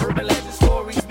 Urban 0.00 0.26
legend 0.26 0.52
stories, 0.52 1.01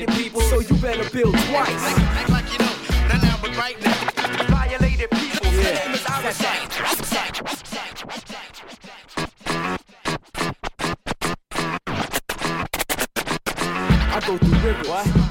Dilated 0.00 0.24
people, 0.24 0.40
so 0.40 0.60
you 0.60 0.74
better 0.80 1.10
build 1.10 1.34
twice. 1.34 1.68
Act 1.68 2.30
like 2.30 2.50
you 2.50 2.58
know. 2.58 2.72
Not 3.08 3.22
now, 3.22 3.36
but 3.42 3.54
right 3.54 3.78
now. 3.84 3.92
Violated 4.46 5.10
people. 5.10 5.52
Yeah. 5.52 5.92
That's 6.22 6.40
right. 6.40 6.80
I 14.12 14.20
go 14.26 14.38
through 14.38 14.58
rivers, 14.60 14.86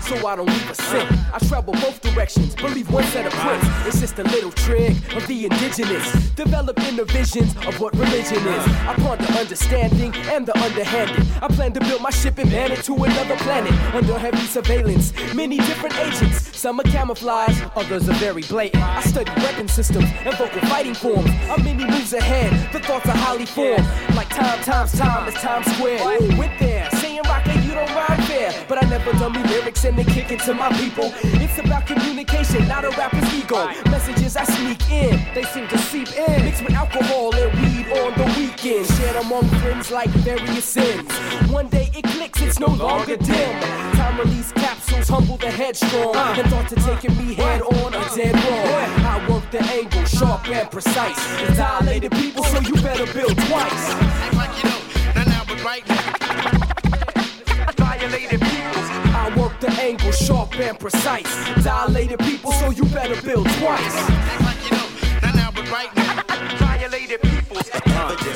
so 0.05 0.27
I 0.27 0.35
don't 0.35 0.45
leave 0.45 0.69
a 0.69 0.75
scent. 0.75 1.11
I 1.33 1.39
travel 1.39 1.73
both 1.73 2.01
directions, 2.01 2.53
believe 2.53 2.91
one 2.91 3.05
set 3.05 3.25
of 3.25 3.33
prints. 3.33 3.65
It's 3.87 3.99
just 4.01 4.19
a 4.19 4.23
little 4.23 4.51
trick 4.51 4.88
the 5.29 5.45
indigenous. 5.45 6.11
Develop 6.31 6.77
inner 6.79 7.05
visions 7.05 7.55
of 7.67 7.79
what 7.79 7.95
religion 7.95 8.37
is. 8.37 8.65
I 8.89 8.95
ponder 8.97 9.25
understanding 9.37 10.13
and 10.33 10.45
the 10.45 10.57
underhanded. 10.57 11.25
I 11.41 11.47
plan 11.47 11.71
to 11.73 11.79
build 11.81 12.01
my 12.01 12.09
ship 12.09 12.39
and 12.39 12.51
man 12.51 12.71
it 12.71 12.83
to 12.85 12.95
another 12.95 13.35
planet 13.37 13.71
under 13.93 14.17
heavy 14.17 14.45
surveillance. 14.47 15.13
Many 15.35 15.57
different 15.57 15.95
agents, 15.99 16.57
some 16.57 16.79
are 16.79 16.83
camouflage, 16.83 17.61
others 17.75 18.09
are 18.09 18.13
very 18.13 18.41
blatant. 18.41 18.83
I 18.83 19.01
study 19.01 19.31
weapon 19.37 19.67
systems 19.67 20.09
and 20.25 20.35
vocal 20.35 20.61
fighting 20.61 20.95
forms. 20.95 21.29
I'm 21.47 21.63
many 21.63 21.85
moves 21.85 22.13
ahead, 22.13 22.51
the 22.73 22.79
thoughts 22.79 23.05
are 23.07 23.17
highly 23.17 23.45
formed. 23.45 23.85
Like 24.15 24.29
time 24.29 24.59
times 24.63 24.97
time 24.97 25.27
is 25.27 25.35
Times 25.35 25.67
Square. 25.75 25.99
Went 26.39 26.57
there, 26.59 26.89
saying 27.01 27.21
rocker, 27.25 27.53
you 27.61 27.75
don't 27.75 27.93
rhyme 27.93 28.18
fair. 28.51 28.65
But 28.67 28.83
I 28.83 28.89
never 28.89 29.11
dummy 29.13 29.43
lyrics 29.43 29.83
and 29.85 29.97
they 29.97 30.03
kick 30.03 30.31
it 30.31 30.39
to 30.41 30.53
my 30.53 30.69
people. 30.77 31.11
It's 31.23 31.57
about 31.57 31.85
communication, 31.85 32.67
not 32.67 32.85
a 32.85 32.89
rapper's 32.89 33.33
ego. 33.33 33.67
Messages 33.89 34.35
I 34.35 34.43
sneak 34.43 34.89
in, 34.91 35.21
they 35.33 35.43
seem 35.43 35.67
to 35.67 35.77
seep 35.77 36.11
in. 36.17 36.45
Mixed 36.45 36.63
with 36.63 36.73
alcohol 36.73 37.35
and 37.35 37.51
weed 37.59 37.87
on 37.99 38.13
the 38.17 38.25
weekend. 38.37 38.85
Shared 38.87 39.15
among 39.17 39.45
friends 39.61 39.91
like 39.91 40.09
various 40.09 40.65
sins. 40.65 41.11
One 41.49 41.67
day 41.69 41.89
it 41.93 42.05
clicks, 42.05 42.41
it's 42.41 42.59
no 42.59 42.67
longer 42.67 43.17
dim. 43.17 43.61
Time 43.93 44.19
release 44.19 44.51
capsules 44.53 45.07
humble 45.07 45.37
the 45.37 45.51
headstrong. 45.51 46.15
Uh. 46.15 46.35
And 46.37 46.47
thought 46.49 46.67
to 46.69 46.75
taking 46.75 47.17
me 47.17 47.33
head 47.33 47.61
on 47.61 47.93
a 47.93 48.15
dead 48.15 48.35
wrong. 48.35 49.05
I 49.05 49.27
work 49.29 49.49
the 49.51 49.61
angle, 49.63 50.05
sharp 50.05 50.47
and 50.49 50.69
precise. 50.71 51.17
It's 51.41 51.57
dilated 51.57 52.11
people, 52.11 52.43
so 52.43 52.59
you 52.59 52.75
better 52.75 53.11
build 53.13 53.37
twice. 53.47 54.68
And 60.59 60.77
precise. 60.77 61.23
Dilated 61.63 62.19
people, 62.19 62.51
so 62.51 62.69
you 62.69 62.83
better 62.85 63.19
build 63.21 63.47
twice. 63.59 64.09
You 64.65 64.71
know. 64.71 64.87
Right 65.71 65.95
now. 65.95 66.23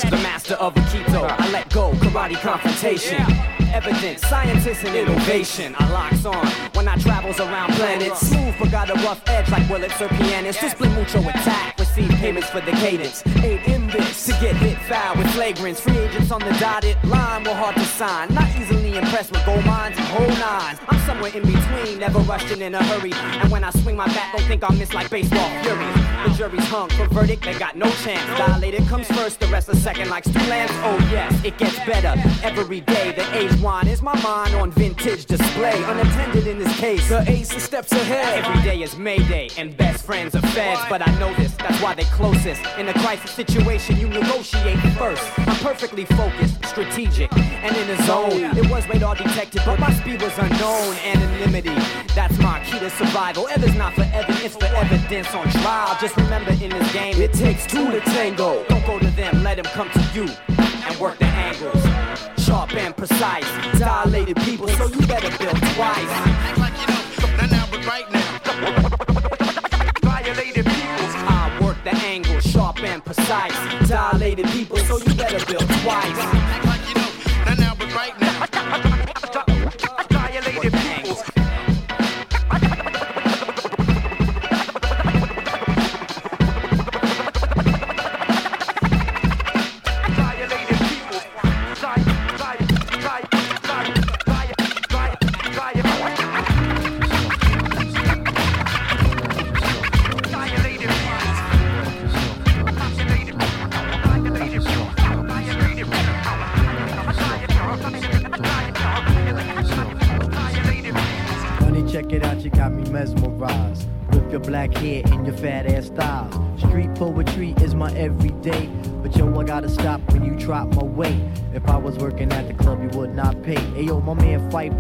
The 0.10 0.20
master 0.24 0.54
of 0.56 0.74
Aikido. 0.76 1.30
I 1.30 1.52
let 1.52 1.74
go, 1.74 1.92
karate 1.94 2.36
confrontation. 2.36 3.22
Evidence, 3.74 4.22
scientists 4.22 4.84
and 4.84 4.96
innovation. 4.96 5.76
I 5.78 5.92
locks 5.92 6.26
on 6.26 6.48
when 6.76 6.88
I 6.88 6.96
travels 6.98 7.40
around 7.40 7.74
planets. 7.74 8.22
Smooth, 8.22 8.56
but 8.58 8.72
got 8.72 8.90
a 8.90 8.94
rough 9.06 9.22
edge 9.28 9.50
like 9.50 9.68
Willits 9.70 10.00
or 10.02 10.08
pianists. 10.10 10.62
Display 10.62 10.90
mucho 10.94 11.20
attack, 11.20 11.78
receive 11.78 12.10
payments 12.12 12.50
for 12.50 12.62
the 12.62 12.72
cadence. 12.72 13.22
To 14.26 14.32
get 14.40 14.56
hit 14.56 14.78
foul 14.84 15.18
with 15.18 15.28
flagrants. 15.28 15.82
Free 15.82 15.98
agents 15.98 16.32
on 16.32 16.40
the 16.40 16.52
dotted 16.58 16.98
line 17.04 17.44
were 17.44 17.54
hard 17.54 17.76
to 17.76 17.84
sign. 17.84 18.34
Not 18.34 18.48
easily 18.58 18.96
impressed 18.96 19.32
with 19.32 19.46
gold 19.46 19.66
mines 19.66 19.98
and 19.98 20.08
whole 20.08 20.28
nines. 20.28 20.80
I'm 20.88 21.00
somewhere 21.06 21.32
in 21.36 21.44
between, 21.44 22.00
never 22.00 22.20
rushing 22.20 22.62
in 22.62 22.74
a 22.74 22.84
hurry. 22.84 23.12
And 23.14 23.52
when 23.52 23.66
I 23.66 23.72
swing 23.72 23.98
my 23.98 24.08
bat, 24.08 24.30
don't 24.32 24.48
think 24.48 24.64
I'll 24.64 24.76
miss 24.78 24.94
like 24.94 25.10
baseball 25.10 25.50
fury. 25.62 25.86
The 26.24 26.34
jury's 26.38 26.64
hung 26.68 26.90
for 26.92 27.06
verdict, 27.08 27.44
they 27.44 27.54
got 27.54 27.76
no 27.76 27.90
chance. 28.04 28.26
Dilated 28.38 28.88
comes 28.88 29.08
first, 29.08 29.42
the 29.42 29.48
rest 29.48 29.68
a 29.68 29.76
second 29.76 30.10
like 30.10 30.24
Stu 30.24 30.40
Lance. 30.48 30.72
Oh 30.76 30.98
yes, 31.12 31.44
it 31.44 31.58
gets 31.58 31.76
better 31.80 32.14
every 32.44 32.80
day. 32.80 33.12
The 33.12 33.38
age 33.38 33.60
wine 33.60 33.88
is 33.88 34.02
my 34.02 34.16
mind 34.22 34.56
on 34.56 34.72
vintage 34.72 35.26
display. 35.26 35.84
Unattended 35.84 36.48
in 36.48 36.60
this 36.60 36.80
case, 36.80 37.10
the 37.10 37.30
ace 37.30 37.54
is 37.54 37.64
steps 37.64 37.92
ahead. 37.92 38.46
Every 38.46 38.62
day 38.64 38.82
is 38.82 38.96
Mayday, 38.96 39.50
and 39.58 39.76
best 39.76 40.06
friends 40.06 40.34
are 40.34 40.42
feds. 40.54 40.80
But 40.88 41.06
I 41.06 41.14
know 41.20 41.34
this, 41.34 41.52
that's 41.56 41.82
why 41.82 41.94
they 41.94 42.06
closest. 42.06 42.62
In 42.78 42.88
a 42.88 42.94
crisis 42.94 43.32
situation, 43.32 43.98
you 43.98 44.13
negotiate 44.14 44.80
first. 44.98 45.24
I'm 45.40 45.56
perfectly 45.58 46.06
focused, 46.06 46.64
strategic, 46.66 47.36
and 47.38 47.76
in 47.76 47.88
the 47.88 48.04
zone. 48.04 48.58
It 48.58 48.70
was 48.70 48.88
radar 48.88 49.16
detected, 49.16 49.62
but 49.66 49.80
my 49.80 49.92
speed 49.94 50.22
was 50.22 50.38
unknown. 50.38 50.96
Anonymity, 51.04 51.76
that's 52.16 52.38
my 52.40 52.64
key 52.64 52.80
to 52.80 52.90
survival. 52.92 53.48
Ever's 53.50 53.76
not 53.76 53.94
for 53.94 54.04
evidence, 54.14 54.44
it's 54.44 54.56
for 54.56 54.66
evidence 54.66 55.34
on 55.34 55.50
trial. 55.62 55.98
Just 56.00 56.16
remember 56.18 56.52
in 56.52 56.70
this 56.70 56.94
game, 56.94 57.22
it 57.22 57.34
takes 57.34 57.66
two 57.66 57.92
to 57.92 58.00
tango. 58.02 58.64
Don't 58.68 58.86
go 58.86 59.00
to 59.00 59.08
them, 59.12 59.44
let 59.44 59.56
them 59.58 59.66
come 59.66 59.90
to 59.90 60.02
you 60.14 60.30
and 60.86 61.00
work 61.00 61.18
the 61.20 61.26
angles. 61.26 61.84
Sharp 62.38 62.74
and 62.76 62.96
precise, 62.96 63.46
dilated 63.80 64.38
people, 64.38 64.68
so 64.68 64.88
you 64.88 65.08
better 65.08 65.32
build 65.38 65.58
twice. 65.74 66.43
And 72.86 73.04
precise. 73.04 73.54
Dilated 73.88 74.48
people, 74.48 74.78
so 74.78 74.98
you 74.98 75.14
better 75.16 75.44
build 75.46 75.68
twice. 75.82 76.18
Act 76.18 76.66
like 76.66 76.88
you 76.88 76.96
know, 76.96 77.46
not 77.46 77.60
now, 77.60 77.76
but 77.76 77.94
right 77.94 78.20
now. 78.20 78.46
Violated 80.10 80.74
peoples. 80.74 81.03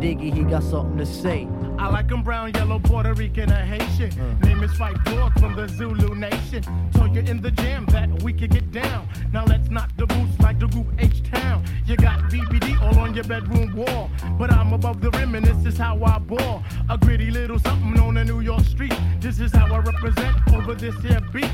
Diggy, 0.03 0.33
he 0.33 0.43
got 0.43 0.63
something 0.63 0.97
to 0.97 1.05
say. 1.05 1.47
I 1.79 1.87
like 1.87 2.11
'em 2.11 2.23
brown, 2.23 2.51
yellow, 2.53 2.77
Puerto 2.77 3.13
Rican, 3.13 3.49
or 3.49 3.63
Haitian. 3.63 4.11
Name 4.41 4.61
is 4.61 4.73
Phife 4.73 5.01
Dawg 5.05 5.31
from 5.39 5.55
the 5.55 5.65
Zulu 5.69 6.13
Nation. 6.13 6.61
Told 6.91 7.15
you 7.15 7.21
in 7.21 7.39
the 7.41 7.51
jam 7.51 7.85
that 7.85 8.21
we 8.21 8.33
could 8.33 8.51
get 8.51 8.69
down. 8.73 9.07
Now 9.31 9.45
let's 9.45 9.69
knock 9.69 9.89
the 9.95 10.05
boots 10.05 10.37
like 10.41 10.59
the 10.59 10.67
group 10.67 10.87
H 10.99 11.23
Town. 11.31 11.63
You 11.85 11.95
got 11.95 12.29
BBD 12.29 12.75
all 12.81 12.99
on 12.99 13.13
your 13.13 13.23
bedroom 13.23 13.73
wall. 13.77 14.09
But 14.37 14.51
I'm 14.51 14.73
above 14.73 14.99
the 14.99 15.09
rim 15.11 15.35
and 15.35 15.45
this 15.45 15.65
is 15.65 15.77
how 15.77 15.95
I 16.03 16.19
ball. 16.19 16.63
A 16.89 16.97
gritty 16.97 17.31
little 17.31 17.59
something 17.59 17.97
on 18.01 18.15
the 18.15 18.25
New 18.25 18.41
York 18.41 18.65
street. 18.65 18.99
This 19.21 19.39
is 19.39 19.53
how 19.53 19.73
I 19.73 19.79
represent 19.79 20.35
over 20.53 20.75
this 20.75 20.95
here 20.97 21.21
beat. 21.31 21.49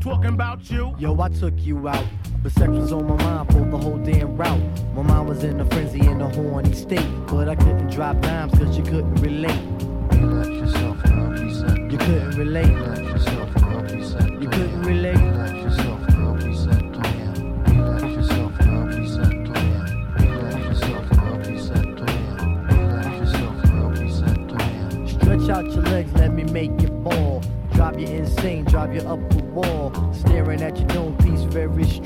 Talking 0.00 0.34
about 0.34 0.68
you. 0.68 0.92
Yo, 0.98 1.20
I 1.20 1.28
took 1.28 1.54
you 1.58 1.86
out. 1.86 2.04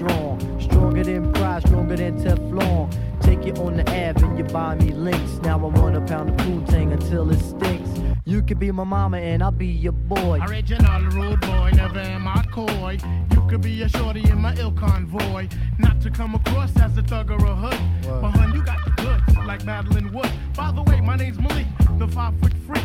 Strong. 0.07 0.61
Stronger 0.61 1.05
than 1.05 1.33
pride, 1.33 1.67
stronger 1.67 1.97
than 1.97 2.19
Teflon. 2.23 2.93
Take 3.21 3.45
you 3.45 3.53
on 3.55 3.77
the 3.77 3.83
Ave 3.83 4.25
and 4.25 4.39
you 4.39 4.45
buy 4.45 4.75
me 4.77 4.91
links. 4.93 5.39
Now 5.43 5.55
I 5.55 5.69
want 5.69 5.97
a 5.97 6.01
pound 6.01 6.31
of 6.31 6.37
Poontang 6.37 6.93
until 6.93 7.31
it 7.31 7.41
stinks. 7.41 7.91
You 8.25 8.43
could 8.43 8.59
be 8.59 8.71
my 8.73 8.85
mama 8.85 9.19
and 9.19 9.43
I'll 9.43 9.51
be 9.51 9.67
your 9.67 9.93
boy. 9.93 10.41
Original 10.49 11.03
rude 11.11 11.41
boy, 11.41 11.71
never 11.75 12.01
am 12.01 12.29
I 12.29 12.45
coy. 12.53 12.99
You 13.33 13.47
could 13.49 13.61
be 13.61 13.83
a 13.83 13.89
shorty 13.89 14.29
in 14.29 14.41
my 14.41 14.55
ill 14.57 14.73
convoy. 14.73 15.49
Not 15.79 16.01
to 16.03 16.11
come 16.11 16.35
across 16.35 16.77
as 16.77 16.97
a 16.99 17.03
thug 17.03 17.31
or 17.31 17.45
a 17.45 17.55
hood. 17.55 17.81
But 18.03 18.31
hun, 18.33 18.55
you 18.55 18.63
got 18.65 18.85
the 18.85 18.91
goods, 19.03 19.47
like 19.47 19.65
Madeline 19.65 20.13
Wood. 20.13 20.31
By 20.57 20.73
the 20.73 20.83
way, 20.83 21.01
my 21.01 21.17
name's 21.17 21.39
Malik, 21.39 21.67
the 21.99 22.09
five 22.09 22.39
foot 22.41 22.53
freak. 22.67 22.85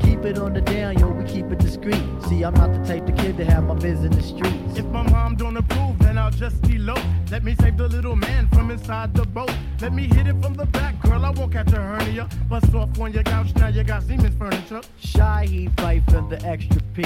Keep 0.00 0.24
it 0.24 0.38
on 0.38 0.52
the 0.54 0.60
down, 0.60 0.98
yo, 0.98 1.08
we 1.08 1.24
keep 1.24 1.50
it 1.50 1.58
discreet. 1.58 2.02
See, 2.28 2.42
I'm 2.42 2.54
not 2.54 2.72
the 2.72 2.84
type 2.84 3.08
of 3.08 3.16
kid 3.16 3.36
to 3.38 3.44
have 3.44 3.64
my 3.64 3.74
biz 3.74 4.04
in 4.04 4.12
the 4.12 4.22
streets. 4.22 4.78
If 4.78 4.86
my 4.86 5.02
mom 5.10 5.36
don't 5.36 5.56
approve, 5.56 5.98
then 5.98 6.18
I'll 6.18 6.30
just 6.30 6.60
be 6.62 6.76
elope. 6.76 7.00
Let 7.30 7.44
me 7.44 7.54
save 7.60 7.76
the 7.76 7.88
little 7.88 8.16
man 8.16 8.48
from 8.48 8.70
inside 8.70 9.14
the 9.14 9.24
boat. 9.24 9.52
Let 9.80 9.92
me 9.92 10.06
hit 10.06 10.26
it 10.26 10.40
from 10.42 10.54
the 10.54 10.66
back, 10.66 11.00
girl. 11.02 11.24
I 11.24 11.30
won't 11.30 11.52
catch 11.52 11.72
a 11.72 11.80
hernia. 11.80 12.28
Bust 12.48 12.74
off 12.74 12.98
on 12.98 13.12
your 13.12 13.22
couch, 13.22 13.54
now 13.56 13.68
you 13.68 13.84
got 13.84 14.02
Seaman's 14.02 14.36
furniture. 14.36 14.80
Shy, 14.98 15.46
he 15.46 15.68
fight 15.76 16.02
from 16.10 16.28
the 16.28 16.42
extra 16.44 16.80
P. 16.94 17.04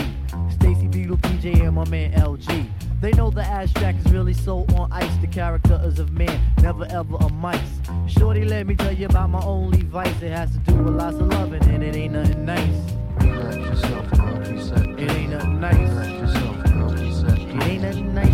Stacy 0.51 0.89
Beetle, 0.89 1.17
PJ, 1.19 1.67
and 1.67 1.75
my 1.75 1.89
man 1.89 2.13
LG. 2.13 2.92
They 3.03 3.11
know 3.11 3.31
the 3.31 3.43
abstract 3.43 4.07
is 4.07 4.13
really 4.13 4.33
so 4.33 4.65
on 4.77 4.93
ice. 4.93 5.11
The 5.21 5.27
character 5.27 5.81
is 5.85 5.99
of 5.99 6.13
man, 6.13 6.41
never 6.63 6.85
ever 6.85 7.17
a 7.17 7.29
mice. 7.31 7.59
Shorty, 8.07 8.45
let 8.45 8.65
me 8.65 8.77
tell 8.77 8.93
you 8.93 9.07
about 9.07 9.29
my 9.29 9.43
only 9.43 9.83
vice. 9.83 10.23
It 10.23 10.31
has 10.31 10.53
to 10.53 10.59
do 10.59 10.75
with 10.77 10.95
lots 10.95 11.17
of 11.17 11.27
loving, 11.27 11.65
and 11.65 11.83
it 11.83 11.97
ain't 11.97 12.13
nothing 12.13 12.45
nice. 12.45 12.93
Relax 13.21 13.57
yourself, 13.57 14.11
girl, 14.13 14.37
reset. 14.37 14.87
It 15.01 15.11
ain't 15.11 15.31
nothing 15.31 15.61
nice. 15.61 15.91
It 17.51 17.63
ain't 17.65 17.83
nothing 17.83 18.15
nice 18.15 18.33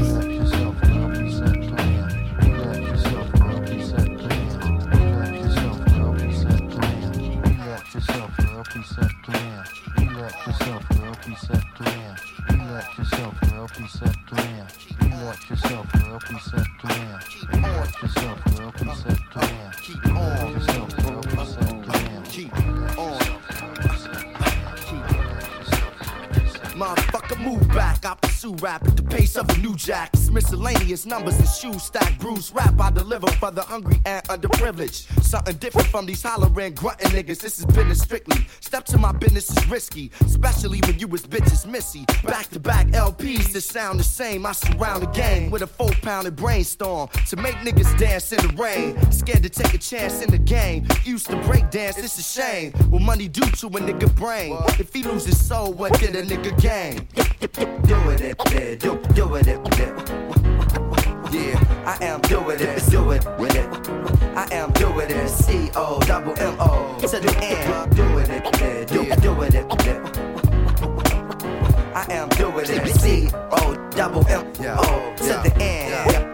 let 12.73 12.99
yourself, 12.99 13.41
girl, 13.51 13.69
please 13.69 13.93
settle 13.93 14.39
in. 14.39 14.67
Relax 15.11 15.51
yourself, 15.51 15.93
girl, 15.93 16.19
please 16.21 16.43
settle 16.45 16.91
in. 16.91 17.63
Relax 17.63 18.03
yourself, 18.03 18.57
girl, 18.57 18.73
please 18.73 18.99
settle 18.99 19.43
in. 19.43 20.15
Relax 20.15 20.43
yourself, 20.53 20.97
girl, 20.97 21.23
please 21.23 21.49
settle 21.55 21.95
in. 21.95 22.23
Keep 22.25 22.99
on. 22.99 23.38
Motherfucker, 26.79 27.43
move 27.43 27.67
back. 27.71 28.07
I 28.07 28.15
pursue 28.15 28.55
rap 28.61 28.87
at 28.87 28.97
the 28.97 29.03
pace 29.03 29.37
of 29.37 29.51
a 29.51 29.59
new 29.59 29.75
jack. 29.75 30.11
It's 30.13 30.31
miscellaneous 30.31 31.07
numbers 31.07 31.37
and 31.37 31.49
shoes 31.49 31.83
stack. 31.83 32.17
Bruce 32.21 32.53
rap 32.53 32.73
I 32.79 32.93
deliver 32.93 33.27
for 33.33 33.51
the 33.51 33.63
hungry 33.63 34.01
and 34.07 34.23
underprivileged. 34.29 35.25
Something 35.25 35.57
different 35.57 35.89
from 35.89 36.07
these 36.07 36.23
hollering, 36.23 36.75
grunting 36.75 37.09
niggas. 37.09 37.41
This 37.41 37.59
is 37.59 37.67
business 37.67 37.99
strictly. 38.01 38.47
Step 38.61 38.85
to 38.85 38.99
my 38.99 39.11
business 39.11 39.51
is 39.51 39.69
risky, 39.69 40.13
especially 40.21 40.81
when 40.87 41.01
you 41.01 41.09
was 41.09 41.27
bitches 41.27 41.67
missy. 41.67 42.05
Back 42.23 42.47
to 42.51 42.61
back 42.61 42.87
LPs 42.89 43.53
that 43.55 43.63
sound 43.63 43.99
the 43.99 44.05
same. 44.05 44.47
I 44.47 44.53
surround 44.53 45.03
the 45.03 45.09
game 45.09 45.51
with 45.51 45.63
a 45.63 45.67
four 45.67 45.91
pounded 46.03 46.37
brainstorm 46.37 47.09
to 47.27 47.37
make 47.37 47.57
niggas 47.57 47.99
dance 47.99 48.31
in 48.31 48.47
the 48.47 48.55
rain. 48.55 48.97
Scared 49.11 49.43
to 49.43 49.49
take 49.49 49.75
a 49.75 49.79
chance 49.79 50.23
in 50.23 50.31
the 50.31 50.39
game. 50.39 50.87
Used 51.05 51.27
to 51.27 51.37
break 51.43 51.71
dance, 51.71 51.99
it's 51.99 52.21
a 52.21 52.23
shame. 52.23 52.71
What 52.89 53.03
money 53.03 53.27
do 53.27 53.41
to 53.41 53.67
a 53.67 53.81
nigga 53.81 54.15
brain? 54.15 54.57
If 54.79 54.93
he 54.93 55.03
loses 55.03 55.45
soul, 55.45 55.73
what 55.73 55.99
did 55.99 56.15
a 56.15 56.23
nigga 56.23 56.57
gain? 56.61 56.68
Doing 56.69 58.21
it 58.21 58.21
it, 58.21 58.37
yeah, 58.53 58.75
do, 58.75 59.01
do 59.15 59.35
it, 59.37 59.47
yeah. 59.47 59.61
Yeah, 61.33 61.85
I 61.87 62.05
am 62.05 62.21
doing 62.21 62.61
it, 62.61 62.91
do 62.91 63.11
it 63.11 63.25
with 63.39 63.55
it. 63.57 63.67
I 64.37 64.47
am 64.53 64.71
doing 64.73 65.11
it, 65.11 65.29
C 65.31 65.71
O 65.75 65.99
double 66.01 66.39
M 66.39 66.57
O 66.61 66.99
to 67.01 67.21
the 67.21 67.39
end. 67.43 67.97
Doing 67.97 68.29
it, 68.29 68.61
yeah, 68.61 68.85
do, 68.85 69.17
doing 69.23 69.55
it, 69.55 69.67
yeah. 69.87 69.99
I 71.95 72.07
am 72.13 72.29
doing 72.29 72.67
it, 72.69 72.89
C 73.01 73.31
O 73.33 73.75
double 73.93 74.29
M 74.29 74.45
O 74.69 75.15
to 75.17 75.25
the 75.25 75.57
end. 75.63 76.28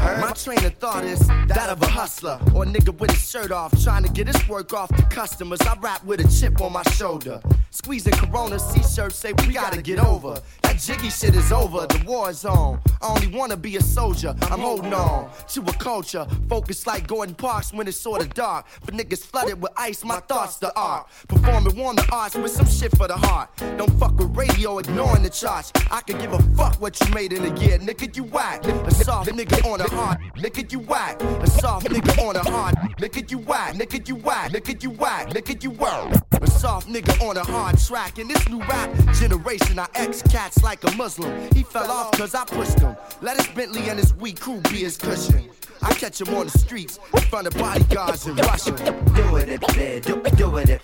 My 0.00 0.32
train 0.32 0.64
of 0.64 0.74
thought 0.74 1.04
is 1.04 1.18
that 1.28 1.68
of 1.68 1.82
a 1.82 1.86
hustler 1.86 2.40
or 2.54 2.62
a 2.62 2.66
nigga 2.66 2.98
with 2.98 3.10
his 3.10 3.28
shirt 3.28 3.52
off, 3.52 3.72
trying 3.82 4.02
to 4.02 4.08
get 4.10 4.26
his 4.26 4.48
work 4.48 4.72
off 4.72 4.88
to 4.96 5.02
customers. 5.04 5.60
I 5.60 5.74
rap 5.80 6.02
with 6.04 6.20
a 6.20 6.40
chip 6.40 6.60
on 6.62 6.72
my 6.72 6.82
shoulder. 6.92 7.40
Squeezing 7.70 8.14
Corona 8.14 8.58
C-shirts 8.58 9.16
say 9.16 9.32
we 9.46 9.52
gotta 9.52 9.82
get 9.82 9.98
over. 9.98 10.40
That 10.62 10.78
jiggy 10.78 11.10
shit 11.10 11.34
is 11.34 11.52
over, 11.52 11.86
the 11.86 12.02
war 12.06 12.30
is 12.30 12.44
on. 12.44 12.80
I 13.02 13.08
only 13.08 13.28
wanna 13.28 13.56
be 13.56 13.76
a 13.76 13.82
soldier, 13.82 14.34
I'm 14.42 14.60
holding 14.60 14.92
on 14.94 15.30
to 15.48 15.60
a 15.60 15.72
culture. 15.74 16.26
Focused 16.48 16.86
like 16.86 17.06
Gordon 17.06 17.34
Parks 17.34 17.72
when 17.72 17.86
it's 17.86 18.00
sorta 18.00 18.26
dark. 18.26 18.66
But 18.84 18.94
niggas 18.94 19.24
flooded 19.24 19.60
with 19.60 19.72
ice, 19.76 20.02
my 20.02 20.20
thoughts 20.20 20.56
the 20.56 20.74
art. 20.76 21.08
Performing 21.28 21.76
warm 21.76 21.96
the 21.96 22.08
arts 22.10 22.36
with 22.36 22.50
some 22.52 22.66
shit 22.66 22.96
for 22.96 23.06
the 23.06 23.16
heart. 23.16 23.50
Don't 23.76 23.92
fuck 24.00 24.18
with 24.18 24.34
radio, 24.36 24.78
ignoring 24.78 25.22
the 25.22 25.30
charts. 25.30 25.72
I 25.90 26.00
can 26.00 26.18
give 26.18 26.32
a 26.32 26.42
fuck 26.56 26.80
what 26.80 26.98
you 27.00 27.12
made 27.14 27.32
in 27.32 27.44
a 27.44 27.60
year, 27.60 27.78
nigga, 27.78 28.16
you 28.16 28.24
whack. 28.24 28.64
A 28.64 28.90
soft 28.92 29.30
nigga 29.30 29.64
on 29.70 29.78
the 29.78 29.89
heart, 29.90 30.18
nigga, 30.36 30.70
you 30.72 30.78
whack. 30.80 31.20
A 31.22 31.46
soft 31.46 31.86
nigga 31.86 32.26
on 32.26 32.34
the 32.34 32.50
heart, 32.50 32.74
nigga, 32.98 33.30
you 33.30 33.38
whack. 33.38 33.74
Nigga, 33.74 34.08
you 34.08 34.16
whack. 34.16 34.52
Nigga, 34.52 34.82
you 34.82 34.90
whack. 34.90 35.28
Nigga, 35.30 35.62
you 35.62 35.70
whack. 35.70 36.22
A 36.40 36.46
soft 36.50 36.88
nigga 36.88 37.20
on 37.26 37.36
a 37.36 37.44
hard 37.44 37.78
track. 37.78 38.18
In 38.18 38.28
this 38.28 38.48
new 38.48 38.60
rap 38.60 38.90
generation, 39.14 39.78
I 39.78 39.86
ex 39.94 40.22
cats 40.22 40.62
like 40.62 40.82
a 40.84 40.90
Muslim. 40.96 41.30
He 41.52 41.62
fell 41.62 41.90
off 41.90 42.12
cause 42.12 42.34
I 42.34 42.44
pushed 42.44 42.80
him. 42.80 42.96
Let 43.20 43.36
his 43.36 43.48
Bentley 43.48 43.88
and 43.88 43.98
his 43.98 44.14
weak 44.14 44.40
crew 44.40 44.60
be 44.70 44.78
his 44.78 44.96
cushion. 44.96 45.50
I 45.82 45.94
catch 45.94 46.20
him 46.20 46.34
on 46.34 46.46
the 46.46 46.58
streets 46.58 46.98
in 47.14 47.20
front 47.22 47.46
of 47.46 47.54
bodyguards 47.54 48.26
in 48.26 48.36
Russia. 48.36 48.72
Doing 49.14 49.48
it, 49.48 49.62
yeah, 49.76 49.98
do, 50.00 50.20
it, 50.24 50.38
yeah. 50.38 50.78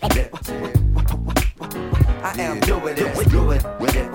I 2.22 2.40
am 2.40 2.60
doing 2.60 2.96
it, 2.96 3.28
do 3.28 3.50
it 3.50 3.64
with 3.80 3.94
it. 3.94 4.05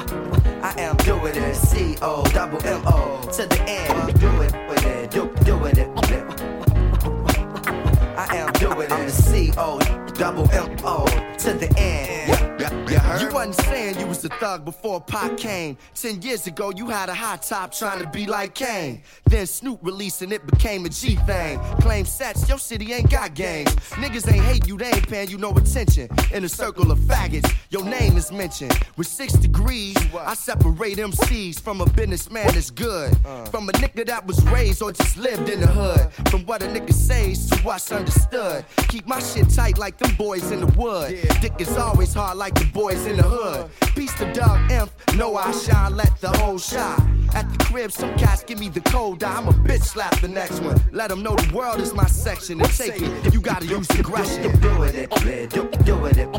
A 14.52 14.58
thug 14.58 14.66
before 15.02 15.30
Pac 15.30 15.38
came. 15.38 15.78
Ten 15.94 16.22
years 16.22 16.48
ago, 16.48 16.72
you 16.76 16.88
had 16.90 17.10
a 17.10 17.14
hot 17.14 17.44
top 17.44 17.74
trying 17.74 18.00
to 18.00 18.08
be 18.08 18.26
like 18.26 18.56
Kane. 18.56 19.02
Then 19.26 19.46
Snoop 19.46 19.80
released 19.82 20.22
and 20.22 20.32
it 20.34 20.46
became 20.46 20.86
a 20.86 20.90
G 20.90 21.16
thing. 21.28 21.60
Claim 21.80 22.06
sets, 22.06 22.48
your 22.50 22.60
city 22.60 22.94
ain't 22.94 23.10
got 23.10 23.34
games. 23.34 23.70
Niggas 23.92 24.32
ain't 24.32 24.44
hate 24.44 24.68
you, 24.68 24.78
they 24.78 24.88
ain't 24.88 25.08
paying 25.08 25.30
you 25.30 25.38
no 25.38 25.52
attention. 25.52 26.10
In 26.32 26.44
a 26.44 26.50
circle 26.50 26.92
of 26.92 27.00
faggots, 27.00 27.52
your 27.70 27.84
name 27.86 28.18
is 28.18 28.32
mentioned. 28.32 28.78
With 28.98 29.08
six 29.08 29.34
degrees, 29.34 29.96
I 30.18 30.34
separate 30.34 30.98
MCs 30.98 31.60
from 31.60 31.82
a 31.82 31.86
businessman 31.90 32.48
that's 32.48 32.70
good. 32.70 33.16
From 33.50 33.70
a 33.70 33.74
nigga 33.74 34.06
that 34.08 34.26
was 34.26 34.44
raised 34.46 34.82
or 34.82 34.92
just 34.92 35.18
lived 35.18 35.50
in 35.50 35.62
the 35.62 35.68
hood. 35.68 36.12
From 36.30 36.46
what 36.46 36.64
a 36.64 36.66
nigga 36.66 36.94
says 36.94 37.50
to 37.50 37.58
what's 37.60 37.92
understood. 37.92 38.66
Keep 38.90 39.08
my 39.08 39.20
shit 39.20 39.50
tight 39.50 39.78
like 39.78 39.98
them 39.98 40.16
boys 40.16 40.52
in 40.52 40.62
the 40.62 40.68
wood. 40.68 41.18
Dick 41.42 41.54
is 41.60 41.76
always 41.78 42.14
hard 42.14 42.38
like 42.38 42.56
the 42.56 42.66
boys 42.66 43.06
in 43.06 43.18
the 43.18 43.24
hood. 43.24 43.70
Peace 43.96 44.14
to 44.16 44.32
Dog 44.34 44.72
Imp, 44.72 44.91
know 45.16 45.36
I 45.36 45.52
shine, 45.52 45.96
let 45.96 46.20
the 46.22 46.30
whole 46.30 46.58
shine. 46.58 47.28
At 47.34 47.50
the 47.52 47.64
crib, 47.66 47.92
some 47.92 48.14
cats 48.18 48.44
give 48.44 48.60
me 48.60 48.70
the 48.70 48.82
code. 48.82 49.24
I'm 49.24 49.48
a 49.48 49.52
bitch 49.52 49.84
slap 49.84 50.20
the 50.20 50.28
next 50.28 50.60
one. 50.62 50.82
Let 50.92 51.10
them 51.10 51.24
know 51.24 51.36
the 51.36 51.56
world 51.56 51.80
is 51.80 51.94
my 51.94 52.06
section 52.08 52.60
and 52.60 52.70
take 52.72 53.02
it. 53.02 53.34
You 53.34 53.40
gotta 53.40 53.66
use 53.66 53.90
aggression. 53.92 54.60
Doing 54.60 54.96
it, 54.96 55.10
yeah, 55.26 55.46
do, 55.46 55.70
doing 55.86 56.18
it. 56.18 56.30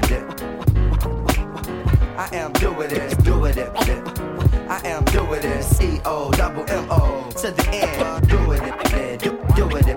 I 2.18 2.28
am 2.36 2.52
doing 2.52 2.90
it, 2.90 3.24
doing 3.24 3.56
it. 3.56 3.70
I 4.68 4.80
am 4.84 5.04
doing 5.06 5.42
it, 5.42 5.62
C 5.62 6.00
O 6.04 6.30
double 6.32 6.68
M 6.68 6.86
O 6.90 7.30
to 7.30 7.50
the 7.50 7.68
end. 7.70 8.28
Doing 8.28 8.62
it, 8.62 8.74
yeah, 8.90 9.16
do, 9.16 9.30
doing 9.56 9.88
it. 9.88 9.96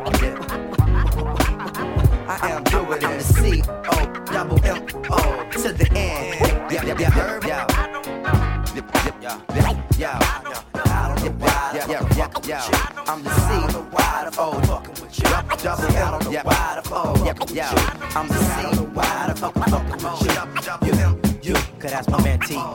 I 2.27 2.49
am 2.51 2.63
doing 2.63 3.03
it, 3.03 3.21
C 3.21 3.63
O 3.67 4.23
double 4.25 4.63
M 4.65 4.85
O 5.09 5.49
to 5.51 5.73
the 5.73 5.87
end. 5.93 6.71
Yeah, 6.71 6.83
yeah, 6.85 7.39
yeah? 7.45 7.94
Yeah. 9.25 9.41
Yeah. 9.97 10.19
I 10.21 11.15
don't 11.15 11.25
know 11.25 11.31
why 11.39 11.71
yeah, 11.73 12.29
yeah. 12.45 13.03
I'm 13.07 13.23
the 13.23 13.31
C 13.33 13.49
O 14.37 14.61
double 15.63 15.85
M. 15.85 16.31
Yeah, 16.31 16.43
yeah, 17.23 17.33
yeah. 17.51 18.11
I'm 18.13 18.27
the 18.27 18.35
C 18.35 18.85
why 18.93 19.25
the 19.27 19.35
fuck 19.35 19.53
fucking 19.55 19.97
with 20.03 20.21
you? 20.83 21.49
You, 21.49 21.53
you, 21.53 21.61
cause 21.79 21.89
that's 21.89 22.07
my 22.07 22.21
man 22.23 22.39
T. 22.41 22.55
I 22.55 22.69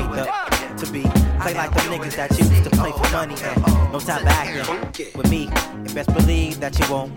ain't 0.00 0.10
the 0.10 0.84
to 0.84 0.92
be 0.92 1.02
play 1.02 1.54
like 1.54 1.72
the 1.72 1.80
niggas 1.82 2.16
that 2.16 2.36
you 2.36 2.48
used 2.48 2.64
to 2.64 2.70
play 2.70 2.90
for 2.90 3.08
money 3.12 3.36
and 3.40 3.92
no 3.92 4.00
time 4.00 4.26
acting 4.26 5.12
with 5.14 5.30
me. 5.30 5.44
You 5.86 5.94
best 5.94 6.12
believe 6.12 6.58
that 6.58 6.76
you 6.80 6.92
won't. 6.92 7.12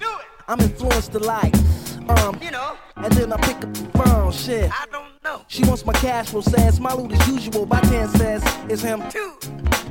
I'm 0.47 0.59
influenced 0.59 1.13
to 1.13 1.19
like, 1.19 1.55
um, 2.09 2.37
you 2.41 2.51
know, 2.51 2.75
and 2.97 3.13
then 3.13 3.31
I 3.31 3.37
pick 3.37 3.55
up 3.63 3.73
the 3.73 3.97
phone, 3.97 4.31
shit. 4.33 4.69
I 4.69 4.85
don't 4.91 5.23
know. 5.23 5.41
She 5.47 5.63
wants 5.63 5.85
my 5.85 5.93
cash 5.93 6.29
flow, 6.29 6.41
says 6.41 6.81
my 6.81 6.93
loot 6.93 7.13
as 7.13 7.27
usual. 7.29 7.65
By 7.65 7.79
10 7.79 8.09
says 8.09 8.43
it's 8.69 8.81
him 8.81 9.09
too. 9.09 9.37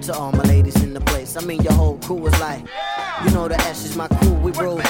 To 0.02 0.14
all 0.14 0.32
my 0.32 0.42
ladies 0.44 0.82
in 0.82 0.92
the 0.92 1.00
place, 1.00 1.36
I 1.36 1.40
mean 1.40 1.62
your 1.62 1.72
whole 1.72 1.96
crew 1.98 2.26
is 2.26 2.38
like, 2.38 2.66
yeah. 2.66 3.24
you 3.24 3.30
know 3.30 3.48
the 3.48 3.54
S 3.62 3.86
is 3.86 3.96
my 3.96 4.08
crew, 4.08 4.34
we 4.34 4.52
roll. 4.52 4.82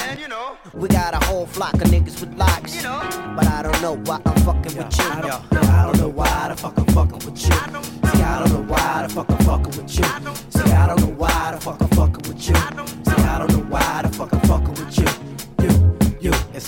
We 0.73 0.89
got 0.89 1.13
a 1.13 1.25
whole 1.27 1.45
flock 1.45 1.75
of 1.75 1.81
niggas 1.81 2.19
with 2.19 2.33
locks, 2.35 2.75
you 2.75 2.83
know. 2.83 2.99
but 3.35 3.47
I 3.47 3.61
don't 3.61 3.81
know 3.81 3.95
why 4.03 4.19
I'm 4.25 4.35
fucking 4.41 4.75
with 4.75 4.97
you. 4.97 5.05
I 5.05 5.21
don't, 5.21 5.53
I 5.69 5.85
don't 5.85 5.97
know 5.97 6.09
why 6.09 6.49
the 6.49 6.55
fuck 6.57 6.77
I'm 6.77 6.85
fucking 6.87 7.19
with 7.19 7.45
you. 7.45 7.53
See, 7.53 8.21
I 8.21 8.39
don't 8.39 8.51
know 8.51 8.73
why 8.73 9.03
the 9.03 9.13
fuck 9.13 9.29
I'm 9.29 9.37
fucking 9.37 9.81
with 9.81 9.97
you. 9.97 10.03
See, 10.03 10.71
I 10.73 10.87
don't 10.87 10.99
know 10.99 11.15
why 11.15 11.51
the 11.53 11.61
fuck 11.61 11.81
I'm 11.81 11.87
fucking 11.89 12.27
with 12.27 12.49
you. 12.49 12.55
See, 12.55 13.23
I 13.23 13.37
don't 13.37 13.51
know 13.51 13.65
why 13.69 14.01
the 14.01 14.09
fuck 14.09 14.33
I'm 14.33 14.39
fucking 14.41 14.85
with 14.85 14.97
you. 14.97 15.22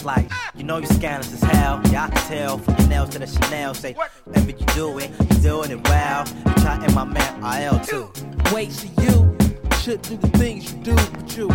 You, 0.05 0.11
you, 0.11 0.15
like, 0.15 0.31
you 0.55 0.63
know 0.63 0.77
you 0.77 0.87
scandalous 0.87 1.33
as 1.33 1.41
hell. 1.41 1.81
Yeah, 1.91 2.05
I 2.05 2.09
can 2.09 2.27
tell 2.27 2.57
from 2.57 2.75
your 2.77 2.87
nails 2.87 3.09
to 3.09 3.19
the 3.19 3.27
Chanel. 3.27 3.73
Say, 3.73 3.93
whatever 4.25 4.51
you 4.51 4.65
do 4.73 4.97
it, 4.99 5.11
you 5.19 5.37
doing 5.39 5.71
it 5.71 5.87
well. 5.87 6.27
You 6.27 6.53
try 6.61 6.79
and 6.83 6.93
my 6.95 7.05
man 7.05 7.61
IL 7.61 7.79
too. 7.79 8.11
Wait, 8.53 8.71
see 8.71 8.91
you 9.01 9.35
should 9.79 10.01
do 10.03 10.17
the 10.17 10.29
things 10.37 10.73
you 10.73 10.83
do, 10.83 10.95
but 10.95 11.37
you 11.37 11.47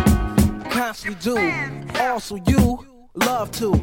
constantly 0.69 1.19
do. 1.21 1.37
Also, 1.99 2.35
you 2.47 2.85
love 3.15 3.51
to. 3.51 3.73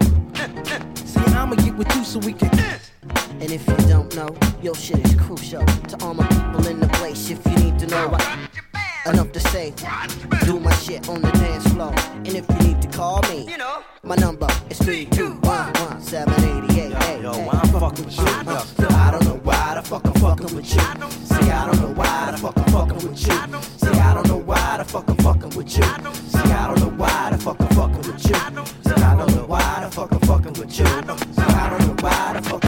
See, 0.95 1.21
I'ma 1.21 1.55
get 1.57 1.77
with 1.77 1.95
you 1.95 2.05
so 2.05 2.19
we 2.21 2.33
can. 2.33 2.51
And 3.41 3.51
if 3.51 3.67
you 3.67 3.77
don't 3.89 4.15
know, 4.15 4.29
your 4.63 4.75
shit 4.75 4.99
is 4.99 5.15
crucial 5.15 5.65
to 5.65 6.05
all 6.05 6.15
my 6.15 6.27
people 6.27 6.67
in 6.67 6.81
the 6.81 6.89
place. 6.89 7.31
If 7.31 7.45
you 7.47 7.57
need 7.57 7.79
to 7.79 7.87
know, 7.87 8.11
I, 8.13 8.49
enough 9.07 9.33
to 9.33 9.41
say, 9.41 9.73
do 10.45 10.61
my 10.61 10.75
shit 10.75 11.09
on 11.09 11.21
the 11.23 11.31
dance 11.33 11.67
floor. 11.73 11.93
And 12.15 12.29
if 12.29 12.49
you 12.49 12.69
need 12.69 12.83
to 12.83 12.89
call 12.89 13.23
me, 13.23 13.49
my 14.03 14.17
number 14.17 14.49
is 14.71 14.79
3211 14.79 16.03
788. 16.03 17.23
Yo, 17.23 17.33
why 17.45 17.61
I'm 17.63 17.69
fucking 17.69 18.05
with 18.05 18.17
you? 18.17 18.25
Yo, 18.25 18.89
I 18.95 19.11
don't 19.11 19.25
know 19.25 19.41
why 19.43 19.75
the 19.75 19.83
fuck 19.83 20.07
I'm 20.07 20.15
fucking 20.15 20.55
with 20.57 20.75
you. 20.75 20.81
See, 20.81 21.51
I 21.51 21.67
don't 21.67 21.81
know 21.81 21.93
why 21.95 22.31
the 22.31 22.39
fuck 22.39 22.57
I'm 22.57 22.65
fucking 22.73 22.95
with 22.97 23.27
you. 23.27 23.61
See, 23.79 23.99
I 24.01 24.15
don't 24.15 24.29
know 24.29 24.39
why 24.39 24.77
the 24.79 24.85
fuck 24.85 25.09
I'm 25.09 25.17
fucking 25.19 25.51
with 25.57 25.77
you. 25.77 25.85
See, 25.85 26.53
I 26.53 26.67
don't 26.69 26.81
know 26.81 26.91
why 26.97 27.31
the 27.31 27.39
fuck 27.39 27.61
I'm 27.61 27.69
fucking 27.69 27.97
with 27.99 28.09
you. 28.09 28.35
See, 28.85 29.03
I 29.03 29.17
don't 29.17 29.35
know 29.35 29.45
why 29.47 29.81
the 29.85 29.91
fuck 29.91 30.13
I'm 30.13 30.21
fucking 30.21 30.53
with 30.55 30.79
you. 30.79 30.87
See, 30.87 31.43
I 31.43 31.71
don't 31.71 31.81
know 31.87 31.97
why 32.01 32.33
the 32.35 32.43
fuck 32.49 32.68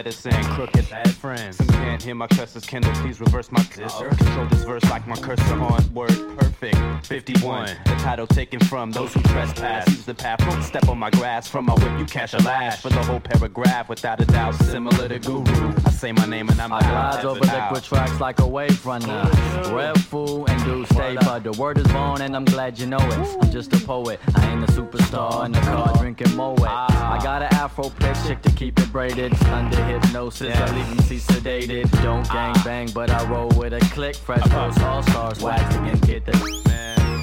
medicine. 0.00 0.44
Crooked 0.54 0.88
bad 0.88 1.10
friends. 1.10 1.56
Some 1.56 1.66
can't 1.68 2.02
hear 2.02 2.14
my 2.14 2.26
curses. 2.26 2.64
Kendall, 2.64 2.92
please 3.02 3.20
reverse 3.20 3.52
my 3.52 3.62
cursor. 3.64 4.08
Oh. 4.10 4.16
Control 4.16 4.46
this 4.46 4.64
verse 4.64 4.84
like 4.84 5.06
my 5.06 5.16
cursor 5.16 5.60
on 5.60 5.92
word 5.92 6.16
perfect. 6.38 7.06
51. 7.06 7.66
The 7.84 7.94
title 7.96 8.26
taken 8.26 8.60
from 8.60 8.92
those 8.92 9.12
who 9.12 9.20
trespass. 9.22 9.86
Use 9.88 10.06
the 10.06 10.14
path, 10.14 10.38
don't 10.38 10.62
step 10.62 10.88
on 10.88 10.98
my 10.98 11.10
grass. 11.10 11.48
From 11.48 11.66
my 11.66 11.74
whip, 11.74 11.98
you 11.98 12.06
catch 12.06 12.32
a 12.32 12.38
lash. 12.38 12.80
For 12.80 12.88
the 12.88 13.02
whole 13.02 13.20
paragraph, 13.20 13.90
without 13.90 14.20
a 14.20 14.24
doubt, 14.24 14.54
similar 14.54 15.06
to 15.08 15.18
Guru. 15.18 15.89
Say 16.00 16.12
my 16.12 16.24
name 16.24 16.48
and 16.48 16.58
I'm 16.58 16.72
I 16.72 16.80
glide 16.80 17.24
over 17.26 17.40
liquid 17.40 17.84
tracks 17.84 18.18
like 18.20 18.40
a 18.40 18.46
wave 18.46 18.86
runner. 18.86 19.30
Red 19.70 20.00
fool 20.00 20.46
and 20.48 20.64
do 20.64 20.86
stay, 20.86 21.14
but 21.20 21.40
the 21.40 21.52
word 21.52 21.76
is 21.76 21.86
born 21.88 22.22
and 22.22 22.34
I'm 22.34 22.46
glad 22.46 22.78
you 22.78 22.86
know 22.86 22.96
it. 22.96 23.36
I'm 23.42 23.50
just 23.50 23.70
a 23.74 23.80
poet, 23.80 24.18
I 24.34 24.50
ain't 24.50 24.64
a 24.64 24.72
superstar 24.72 25.44
in 25.44 25.52
the 25.52 25.60
car 25.60 25.94
drinking 25.98 26.34
Moet. 26.36 26.62
I 26.62 26.86
ah. 26.88 27.20
got 27.22 27.42
an 27.42 27.52
afro 27.52 27.90
pick 27.90 28.16
chick 28.26 28.40
to 28.40 28.50
keep 28.52 28.80
it 28.80 28.90
braided. 28.90 29.34
Under 29.48 29.84
hypnosis, 29.84 30.56
I 30.56 30.74
leave 30.74 30.88
them 30.88 31.00
see 31.00 31.18
sedated. 31.18 31.90
Don't 32.02 32.26
ah. 32.30 32.32
gang 32.32 32.64
bang, 32.64 32.90
but 32.94 33.10
I 33.10 33.22
roll 33.28 33.50
with 33.50 33.74
a 33.74 33.80
click. 33.92 34.16
Fresh 34.16 34.46
uh-huh. 34.46 34.68
post 34.68 34.80
all 34.80 35.02
stars, 35.02 35.42
waxing 35.42 35.86
again, 35.86 35.98
get 35.98 36.24
the. 36.24 36.69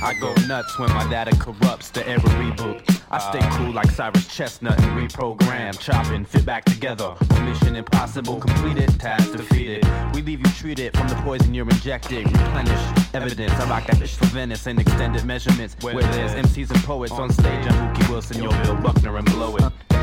I 0.03 0.13
go 0.19 0.33
nuts 0.47 0.77
when 0.77 0.89
my 0.93 1.10
data 1.10 1.36
corrupts 1.38 1.89
the 1.89 2.07
era 2.07 2.19
reboot. 2.19 3.01
I 3.10 3.17
stay 3.19 3.39
cool 3.57 3.71
like 3.71 3.89
Cyrus 3.89 4.27
Chestnut 4.27 4.79
and 4.79 5.10
reprogram, 5.10 5.79
chopping, 5.79 6.25
fit 6.25 6.45
back 6.45 6.65
together. 6.65 7.15
Mission 7.43 7.75
impossible, 7.75 8.39
completed, 8.39 8.99
task 8.99 9.31
defeated. 9.31 9.88
We 10.13 10.21
leave 10.21 10.39
you 10.39 10.53
treated 10.53 10.95
from 10.95 11.07
the 11.07 11.15
poison 11.15 11.53
you're 11.53 11.69
injected. 11.69 12.25
Replenish 12.25 13.13
evidence. 13.13 13.53
I 13.53 13.69
rock 13.69 13.88
that 13.88 13.97
fish 13.97 14.15
for 14.15 14.25
Venice 14.25 14.67
in 14.67 14.79
extended 14.79 15.25
measurements. 15.25 15.75
Where 15.81 15.95
there's 15.95 16.33
MCs 16.33 16.69
and 16.71 16.83
poets 16.83 17.13
on 17.13 17.31
stage, 17.31 17.65
I'm 17.65 17.93
Mookie 17.93 18.10
Wilson, 18.10 18.43
yo, 18.43 18.49
Bill 18.63 18.75
Buckner, 18.75 19.17
and 19.17 19.25
blow 19.25 19.55
it. 19.55 19.96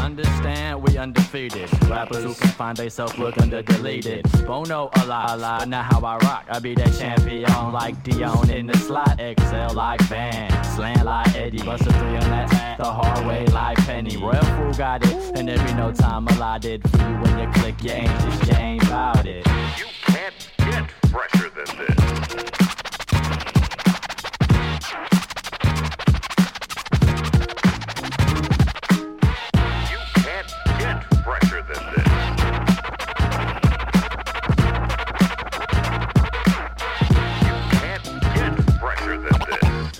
Understand 0.00 0.82
we 0.82 0.98
undefeated. 0.98 1.68
Rappers 1.88 2.24
who 2.24 2.34
can 2.34 2.48
find 2.50 2.76
themselves 2.76 3.18
look 3.18 3.36
under 3.38 3.62
deleted. 3.62 4.24
Bono 4.46 4.90
a 4.94 5.06
lot, 5.06 5.30
a 5.30 5.36
lot, 5.36 5.60
but 5.60 5.68
not 5.68 5.84
how 5.86 6.00
I 6.00 6.16
rock. 6.18 6.46
I 6.48 6.58
be 6.58 6.74
that 6.74 6.92
champion 6.98 7.50
like 7.72 8.02
Deion 8.04 8.50
in 8.50 8.66
the 8.66 8.76
slot. 8.78 9.20
Excel 9.20 9.74
like 9.74 10.00
Van, 10.02 10.50
slant 10.64 11.04
like 11.04 11.34
Eddie. 11.34 11.62
Bust 11.62 11.86
a 11.86 11.92
three 11.92 12.16
on 12.16 12.30
that 12.30 12.76
the 12.78 12.84
hard 12.84 13.26
way 13.26 13.46
like 13.46 13.78
Penny. 13.78 14.16
Real 14.16 14.40
fool 14.42 14.72
got 14.74 15.04
it, 15.04 15.12
and 15.36 15.48
there 15.48 15.64
be 15.66 15.74
no 15.74 15.92
time 15.92 16.28
allotted 16.28 16.82
for 16.88 16.98
you 16.98 17.14
when 17.20 17.38
you 17.38 17.52
click. 17.54 17.82
You 17.82 17.90
ain't 17.90 18.20
just, 18.20 18.46
you 18.46 18.56
ain't 18.56 18.82
about 18.84 19.26
it. 19.26 19.46
You 19.78 19.86
can't 20.02 20.34
get 20.58 20.90
fresher 21.10 21.50
than 21.50 21.78
this. 21.78 22.65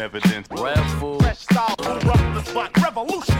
Evidence. 0.07 0.47
Red. 0.53 0.79
Fresh 1.21 1.39
style, 1.39 1.77
corrupt 1.79 2.35
the 2.35 2.43
spot, 2.45 2.71
revolution. 2.81 3.35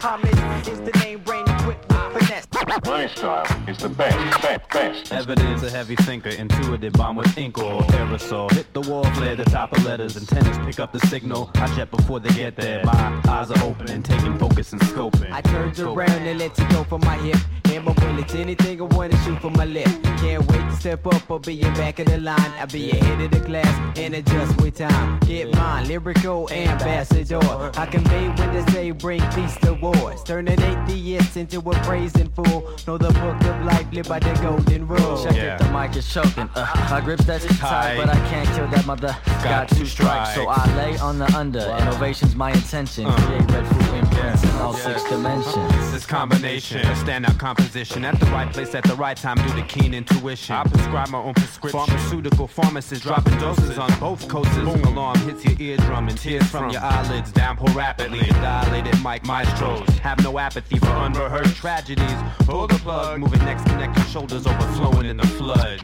Homage 0.00 0.68
is 0.68 0.80
the 0.82 0.92
name, 1.02 1.20
brain 1.20 1.44
equipped 1.48 1.88
with 1.88 2.12
finesse. 2.12 2.46
My 2.84 3.06
style 3.06 3.46
is 3.66 3.78
the 3.78 3.88
best, 3.88 4.42
best, 4.42 4.68
best. 4.68 5.12
Evidence, 5.12 5.62
a 5.62 5.70
heavy 5.70 5.96
thinker, 5.96 6.28
intuitive, 6.28 6.92
bomb 6.92 7.16
with 7.16 7.38
ink 7.38 7.56
or 7.56 7.80
aerosol. 7.96 8.50
Hit 8.52 8.70
the 8.74 8.82
wall, 8.82 9.04
flare 9.14 9.34
the 9.34 9.44
top 9.44 9.72
of 9.74 9.82
letters, 9.86 10.14
antennas 10.18 10.58
pick 10.58 10.78
up 10.78 10.92
the 10.92 11.00
signal. 11.06 11.50
I 11.54 11.74
jet 11.74 11.90
before 11.90 12.20
they 12.20 12.34
get 12.34 12.54
there. 12.56 12.84
My 12.84 13.22
eyes 13.28 13.50
are 13.50 13.64
open 13.64 13.90
and 13.90 14.04
taking 14.04 14.36
focus 14.38 14.72
and 14.72 14.82
scoping. 14.82 15.32
I 15.32 15.40
turned 15.40 15.78
around 15.78 16.10
and 16.10 16.38
let 16.38 16.58
you 16.58 16.68
go 16.68 16.84
from 16.84 17.00
my 17.00 17.16
hip. 17.16 17.38
And 17.84 17.96
my 17.96 18.04
bullets, 18.04 18.34
anything 18.34 18.80
I 18.80 18.84
wanna 18.84 19.16
shoot 19.24 19.40
from 19.40 19.54
my 19.54 19.64
left. 19.64 20.02
Can't 20.18 20.46
wait 20.50 20.60
to 20.70 20.76
step 20.76 21.06
up 21.06 21.30
or 21.30 21.40
be 21.40 21.60
in 21.60 21.72
back 21.74 21.98
of 21.98 22.06
the 22.06 22.18
line. 22.18 22.52
I'll 22.58 22.66
be 22.66 22.90
ahead 22.90 23.20
of 23.20 23.30
the 23.30 23.40
class 23.40 23.98
and 23.98 24.14
adjust 24.14 24.60
with 24.60 24.76
time. 24.76 25.18
Get 25.20 25.54
mine, 25.54 25.88
lyrical 25.88 26.50
ambassador. 26.52 27.40
I 27.76 27.86
convey 27.86 28.28
when 28.28 28.54
they 28.54 28.72
say 28.72 28.90
bring 28.92 29.20
peace 29.30 29.56
to 29.62 29.74
wars. 29.74 30.22
Turn 30.22 30.48
an 30.48 30.62
atheist 30.62 31.36
into 31.36 31.58
a 31.58 31.74
praising 31.82 32.28
fool. 32.30 32.70
Know 32.86 32.98
the 32.98 33.12
book 33.12 33.42
of 33.44 33.64
life 33.64 33.86
live 33.92 34.08
by 34.08 34.20
the 34.20 34.32
golden 34.40 34.86
rule. 34.86 35.22
Check 35.24 35.36
it, 35.36 35.58
the 35.58 35.70
mic 35.72 35.96
is 35.96 36.08
choking. 36.12 36.48
Uh, 36.54 36.86
my 36.90 37.00
grip's 37.00 37.24
that 37.24 37.40
tight, 37.40 37.96
but 37.96 38.08
I 38.08 38.18
can't 38.30 38.48
kill 38.50 38.68
that 38.68 38.86
mother. 38.86 39.16
Got 39.42 39.68
two 39.68 39.86
strikes, 39.86 40.34
so 40.34 40.46
I 40.46 40.76
lay 40.76 40.98
on 40.98 41.18
the 41.18 41.26
under. 41.36 41.60
Innovation's 41.80 42.36
my 42.36 42.52
intention. 42.52 43.10
Create 43.10 43.50
red 43.50 43.66
food 43.66 44.11
imprints 44.32 44.54
in 44.54 44.60
all 44.60 44.72
six 44.74 45.08
dimensions. 45.08 45.92
This 45.92 46.06
combination, 46.06 46.80
a 46.80 46.94
standout 46.94 47.38
composition 47.38 48.04
at 48.04 48.18
the 48.18 48.26
right 48.26 48.52
place 48.52 48.74
at 48.74 48.84
the 48.84 48.94
right 48.94 49.16
time 49.16 49.36
due 49.36 49.54
to 49.54 49.62
keen 49.66 49.94
intuition. 49.94 50.54
I 50.54 50.64
prescribe 50.64 51.08
my 51.08 51.18
own 51.18 51.34
prescription. 51.34 51.80
Pharmaceutical 51.80 52.46
pharmacists 52.46 53.04
dropping 53.04 53.38
doses 53.38 53.78
on 53.78 53.92
both 53.98 54.28
coasts. 54.28 54.54
Boom 54.56 54.82
alarm 54.84 55.18
hits 55.20 55.44
your 55.44 55.60
eardrum 55.60 56.08
and 56.08 56.18
tears 56.18 56.46
from 56.48 56.70
your 56.70 56.82
eyelids 56.82 57.32
downpour 57.32 57.68
rapidly. 57.74 58.20
Dilated 58.20 59.02
mic 59.02 59.24
maestros 59.26 59.88
have 59.98 60.22
no 60.22 60.38
apathy 60.38 60.78
for 60.78 60.86
unrehearsed 60.86 61.56
tragedies. 61.56 62.18
Pull 62.40 62.66
the 62.66 62.74
plug, 62.76 63.20
moving 63.20 63.40
next, 63.40 63.64
connect 63.64 63.96
your 63.96 64.06
shoulders 64.06 64.46
overflowing 64.46 65.06
in 65.06 65.16
the 65.16 65.26
flood. 65.26 65.82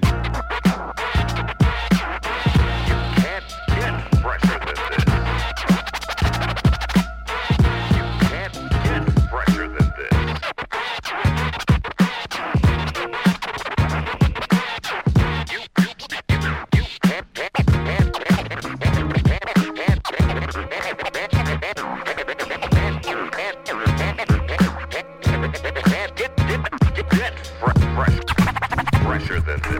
To 29.68 29.74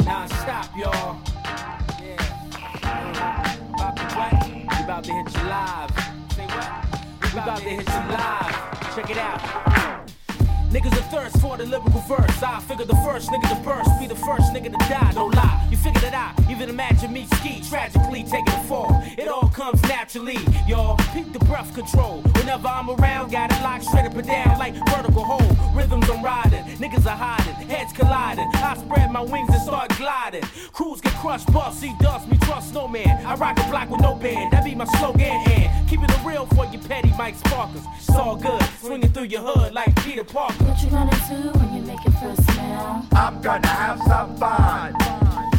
Non-stop, 0.05 0.67
y'all. 0.77 1.17
Yeah. 2.01 2.21
Bobby, 3.77 4.03
what? 4.15 4.33
We 4.49 4.83
about 4.83 5.03
to 5.05 5.11
hit 5.13 5.27
you 5.33 5.43
live. 5.43 5.91
About 7.31 7.57
to 7.57 7.63
hit 7.63 7.87
you 7.87 8.01
live. 8.11 8.55
Check 8.95 9.09
it 9.09 9.17
out. 9.17 9.72
Niggas 10.73 10.91
are 10.93 11.09
thirst 11.11 11.39
for 11.39 11.55
the 11.55 11.67
lyrical 11.67 12.01
verse. 12.09 12.41
I 12.41 12.59
figure 12.61 12.85
the 12.85 12.95
first 13.05 13.29
nigga 13.29 13.47
to 13.47 13.63
burst, 13.63 13.91
be 13.99 14.07
the 14.07 14.15
first 14.15 14.51
nigga 14.53 14.71
to 14.71 14.89
die. 14.89 15.11
No 15.13 15.27
lie, 15.27 15.67
you 15.69 15.77
figure 15.77 16.01
that 16.01 16.15
I 16.15 16.51
even 16.51 16.67
imagine 16.67 17.13
me 17.13 17.27
ski 17.35 17.61
tragically 17.69 18.23
taking 18.23 18.55
a 18.55 18.63
fall. 18.63 19.03
It 19.15 19.27
all 19.27 19.49
comes 19.49 19.83
naturally, 19.83 20.39
y'all. 20.67 20.97
Peep 21.13 21.31
the 21.31 21.37
breath 21.45 21.75
control. 21.75 22.21
Whenever 22.37 22.67
I'm 22.67 22.89
around, 22.89 23.31
got 23.31 23.51
it 23.51 23.61
locked 23.61 23.83
straight 23.83 24.05
up 24.05 24.15
and 24.15 24.25
down 24.25 24.57
like 24.57 24.73
vertical 24.89 25.23
hold. 25.23 25.75
Rhythms 25.75 26.09
I'm 26.09 26.25
riding, 26.25 26.63
niggas 26.81 27.05
are 27.05 27.17
hiding, 27.17 27.53
heads 27.69 27.93
colliding. 27.93 28.49
I 28.55 28.75
spread 28.75 29.11
my 29.11 29.21
wings 29.21 29.49
and 29.53 29.61
start 29.61 29.95
gliding. 29.97 30.41
Crews 30.71 31.01
get 31.01 31.13
crushed, 31.13 31.53
bust, 31.53 31.81
see 31.81 31.93
dust, 31.99 32.27
me 32.27 32.37
trust 32.39 32.73
no 32.73 32.87
man. 32.87 33.23
I 33.27 33.35
rock 33.35 33.59
a 33.59 33.69
block 33.69 33.91
with 33.91 34.01
no 34.01 34.15
band, 34.15 34.51
that 34.53 34.65
be 34.65 34.73
my 34.73 34.85
slogan. 34.97 35.21
And 35.21 35.87
keeping 35.87 36.09
it 36.09 36.25
real 36.25 36.47
for 36.47 36.65
you 36.65 36.79
petty 36.79 37.13
Mike 37.15 37.35
Sparkers. 37.35 37.83
It's 37.95 38.09
all 38.09 38.35
good, 38.35 38.63
swinging 38.81 39.11
through 39.11 39.25
your 39.25 39.41
hood 39.41 39.71
like 39.71 39.95
Peter 40.03 40.23
Parker. 40.23 40.62
What 40.65 40.81
you 40.81 40.89
gonna 40.89 41.11
do 41.29 41.59
when 41.59 41.75
you 41.75 41.81
make 41.81 42.05
it 42.05 42.11
first 42.11 42.43
smell? 42.53 43.05
I'm 43.11 43.41
gonna 43.41 43.67
have 43.67 43.99
some 43.99 44.35
fun. 44.37 44.93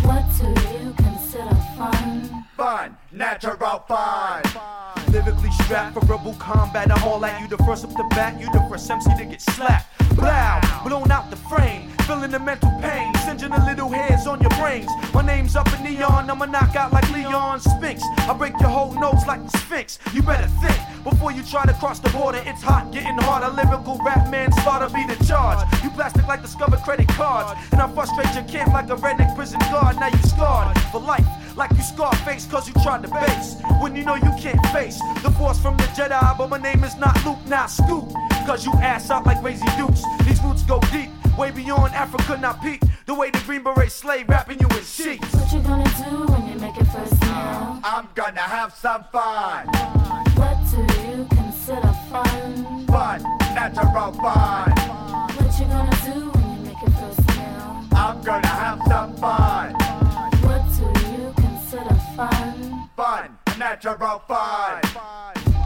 What 0.02 0.24
do 0.38 0.46
you 0.48 0.92
consider 0.94 1.54
fun? 1.76 2.44
Fun, 2.56 2.96
natural 3.12 3.84
fun. 3.86 4.42
Lyrically 5.12 5.50
strapped 5.52 5.94
for 5.94 6.00
rebel 6.00 6.34
combat. 6.38 6.90
I'm 6.90 7.02
all 7.04 7.24
at 7.24 7.40
you 7.40 7.48
the 7.48 7.62
first 7.64 7.84
up 7.84 7.92
the 7.92 8.04
bat. 8.10 8.40
You 8.40 8.46
the 8.52 8.66
first 8.68 8.90
MC 8.90 9.10
to 9.16 9.24
get 9.24 9.40
slapped. 9.40 9.86
Blow, 10.14 10.60
blown 10.84 11.10
out 11.10 11.30
the 11.30 11.36
frame. 11.36 11.90
Feeling 12.06 12.30
the 12.30 12.38
mental 12.38 12.70
pain. 12.82 13.14
Singeing 13.24 13.50
the 13.50 13.64
little 13.64 13.88
hairs 13.88 14.26
on 14.26 14.40
your 14.40 14.50
brains. 14.60 14.90
My 15.14 15.24
name's 15.24 15.56
up 15.56 15.66
in 15.72 15.84
neon. 15.84 16.30
I'ma 16.30 16.44
knock 16.44 16.76
out 16.76 16.92
like 16.92 17.10
Leon 17.10 17.60
Spinks. 17.60 18.02
I 18.18 18.34
break 18.34 18.52
your 18.60 18.68
whole 18.68 18.92
nose 19.00 19.26
like 19.26 19.42
the 19.42 19.58
Sphinx. 19.58 19.98
You 20.12 20.22
better 20.22 20.46
think 20.60 20.78
before 21.02 21.32
you 21.32 21.42
try 21.42 21.64
to 21.64 21.72
cross 21.74 22.00
the 22.00 22.10
border. 22.10 22.42
It's 22.44 22.62
hot, 22.62 22.92
getting 22.92 23.16
harder. 23.18 23.48
Lyrical 23.56 23.98
rap 24.04 24.30
man 24.30 24.52
starter 24.52 24.92
be 24.94 25.06
the 25.06 25.22
charge. 25.24 25.64
You 25.82 25.90
plastic 25.90 26.26
like 26.26 26.42
discovered 26.42 26.80
credit 26.80 27.08
cards. 27.08 27.58
And 27.72 27.80
I 27.80 27.90
frustrate 27.92 28.34
your 28.34 28.44
kid 28.44 28.70
like 28.72 28.90
a 28.90 28.96
redneck 28.96 29.34
prison 29.34 29.60
guard. 29.70 29.96
Now 29.96 30.08
you 30.08 30.18
scarred 30.18 30.78
for 30.92 31.00
life. 31.00 31.26
Like 31.56 31.70
you 31.70 31.82
Scarface 31.82 32.46
cause 32.46 32.68
you 32.68 32.74
tried 32.82 33.02
to 33.04 33.08
base. 33.08 33.56
When 33.80 33.96
you 33.96 34.04
know 34.04 34.16
you 34.16 34.32
can't 34.38 34.64
face 34.68 34.98
the 35.22 35.30
force 35.30 35.58
from 35.58 35.76
the 35.78 35.84
Jedi. 35.96 36.36
But 36.36 36.50
my 36.50 36.58
name 36.58 36.84
is 36.84 36.96
not 36.96 37.16
Luke, 37.24 37.38
not 37.46 37.70
Scoop. 37.70 38.12
Cause 38.46 38.66
you 38.66 38.72
ass 38.74 39.10
out 39.10 39.24
like 39.24 39.40
crazy 39.40 39.64
dukes. 39.78 40.02
These 40.26 40.42
roots 40.42 40.62
go 40.64 40.78
deep. 40.92 41.08
Way 41.38 41.50
beyond 41.50 41.94
Africa, 41.94 42.36
not 42.36 42.62
peak. 42.62 42.82
The 43.06 43.14
way 43.14 43.30
the 43.30 43.38
Green 43.40 43.62
Beret 43.62 43.90
slave 43.90 44.28
rapping 44.28 44.60
you 44.60 44.68
in 44.68 44.84
sheets. 44.84 45.32
What 45.34 45.50
you 45.52 45.60
gonna 45.60 45.84
do 45.84 46.32
when 46.32 46.46
you 46.48 46.58
make 46.58 46.76
it 46.76 46.84
first 46.84 47.20
meal? 47.22 47.30
Uh, 47.30 47.80
I'm 47.82 48.08
gonna 48.14 48.40
have 48.40 48.74
some 48.74 49.04
fun. 49.10 49.66
What 50.36 50.58
do 50.70 50.80
you 51.08 51.26
consider 51.30 51.92
fun? 52.10 52.86
Fun, 52.86 53.22
natural 53.54 54.12
fun. 54.12 54.70
What 54.70 55.58
you 55.58 55.66
gonna 55.66 55.98
do 56.04 56.30
when 56.30 56.56
you 56.56 56.64
make 56.66 56.82
it 56.82 56.92
first 57.00 57.26
meal? 57.36 57.84
I'm 57.92 58.22
gonna 58.22 58.46
have 58.46 58.80
some 58.86 59.16
fun. 59.16 59.72
What 60.44 60.62
do 60.76 60.84
you 61.10 61.32
consider 61.34 61.94
fun? 62.14 62.90
Fun, 62.94 63.38
natural 63.58 64.18
fun. 64.28 65.13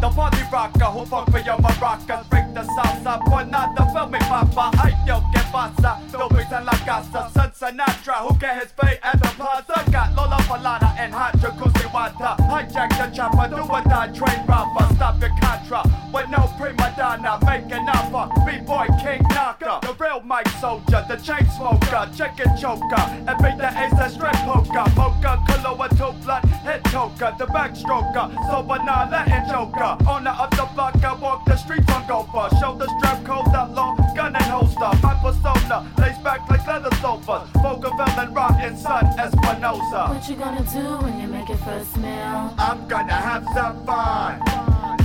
The 0.01 0.09
party 0.11 0.43
rocker 0.53 0.85
who 0.85 1.05
funk 1.07 1.31
for 1.33 1.41
your 1.41 1.57
maracas 1.59 2.31
Break 2.31 2.55
the 2.55 2.63
salsa 2.63 3.51
nada 3.51 3.93
Feel 3.93 4.07
me 4.09 4.19
papa. 4.21 4.71
Ay 4.79 4.95
yo 5.05 5.21
que 5.33 5.43
pasa 5.51 5.99
Dobles 6.13 6.53
en 6.53 6.65
la 6.65 6.73
casa. 6.87 7.29
Son 7.35 7.51
Sinatra 7.51 8.19
who 8.23 8.39
get 8.39 8.63
his 8.63 8.73
pay 8.73 8.99
at 9.03 9.19
the 9.21 9.29
plaza? 9.35 9.91
Got 9.91 10.15
Lola 10.15 10.39
Falana 10.47 10.95
and 10.97 11.13
Hot 11.13 11.35
Jacuzzi 11.39 11.91
Wata 11.91 12.37
Hijack 12.47 12.91
the 12.91 13.17
chopper 13.17 13.49
Do 13.49 13.63
or 13.63 13.83
die 13.83 14.13
train 14.15 14.47
rapper 14.47 14.95
Stop 14.95 15.21
your 15.21 15.31
contra. 15.41 15.83
With 16.15 16.29
no 16.31 16.49
prima 16.57 16.95
donna 16.97 17.39
Make 17.45 17.73
an 17.73 17.89
offer. 17.89 18.31
B-boy 18.47 18.87
king 19.03 19.23
knocker. 19.31 19.81
The 19.83 19.97
real 19.99 20.23
mic 20.23 20.47
soldier 20.61 21.05
The 21.09 21.17
chain 21.17 21.45
smoker. 21.57 22.09
Chicken 22.15 22.57
choker. 22.57 23.03
And 23.27 23.37
beat 23.43 23.59
the 23.59 23.67
ace 23.75 23.99
that 23.99 24.13
straight 24.13 24.39
poker. 24.47 24.87
Mocha 24.95 25.43
Kahlua 25.49 25.89
two 25.91 26.15
blood 26.23 26.45
Head 26.63 26.85
choker 26.87 27.35
The 27.37 27.47
backstroker. 27.47 28.31
So 28.47 28.63
banana 28.63 29.25
and 29.27 29.49
joker 29.51 29.88
Of 29.89 30.51
the 30.51 30.69
block, 30.75 31.03
I 31.03 31.15
walk 31.15 31.47
the 31.47 31.57
streets 31.57 31.91
on 31.91 32.07
Gopher. 32.07 32.55
Shoulder 32.61 32.87
strap, 32.99 33.25
cold 33.25 33.49
out 33.55 33.73
long, 33.73 33.97
gun 34.15 34.37
and 34.37 34.45
holster. 34.45 34.91
My 35.03 35.15
persona, 35.23 35.91
lays 35.97 36.19
back 36.19 36.49
like 36.51 36.67
leather 36.67 36.95
sofas. 36.97 37.49
And 37.55 38.35
rock 38.37 38.57
and 38.61 38.79
sun, 38.79 39.07
Espinosa. 39.19 40.09
What 40.13 40.29
you 40.29 40.37
gonna 40.37 40.63
do 40.71 41.05
when 41.05 41.19
you 41.19 41.29
make 41.29 41.49
it 41.49 41.57
first 41.57 41.97
meal? 41.97 42.55
I'm 42.59 42.87
gonna 42.87 43.15
have 43.15 43.45
some 43.55 43.87
fun. 43.87 44.41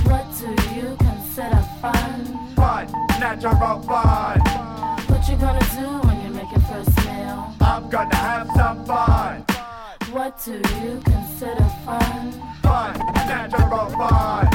What 0.04 0.26
do 0.38 0.50
you 0.74 0.96
consider 0.98 1.64
fun? 1.80 2.54
Fun, 2.54 2.92
natural 3.18 3.80
fun. 3.82 4.40
What 5.08 5.28
you 5.28 5.36
gonna 5.36 5.66
do 5.80 6.06
when 6.06 6.22
you 6.24 6.30
make 6.30 6.52
it 6.52 6.60
first 6.60 6.96
meal? 7.06 7.54
I'm 7.60 7.88
gonna 7.88 8.16
have 8.16 8.50
some 8.54 8.84
fun. 8.84 9.44
What 10.12 10.44
do 10.44 10.52
you 10.52 11.00
consider 11.04 11.64
fun? 11.86 12.32
Fun, 12.62 12.98
natural 13.26 13.88
fun. 13.90 14.53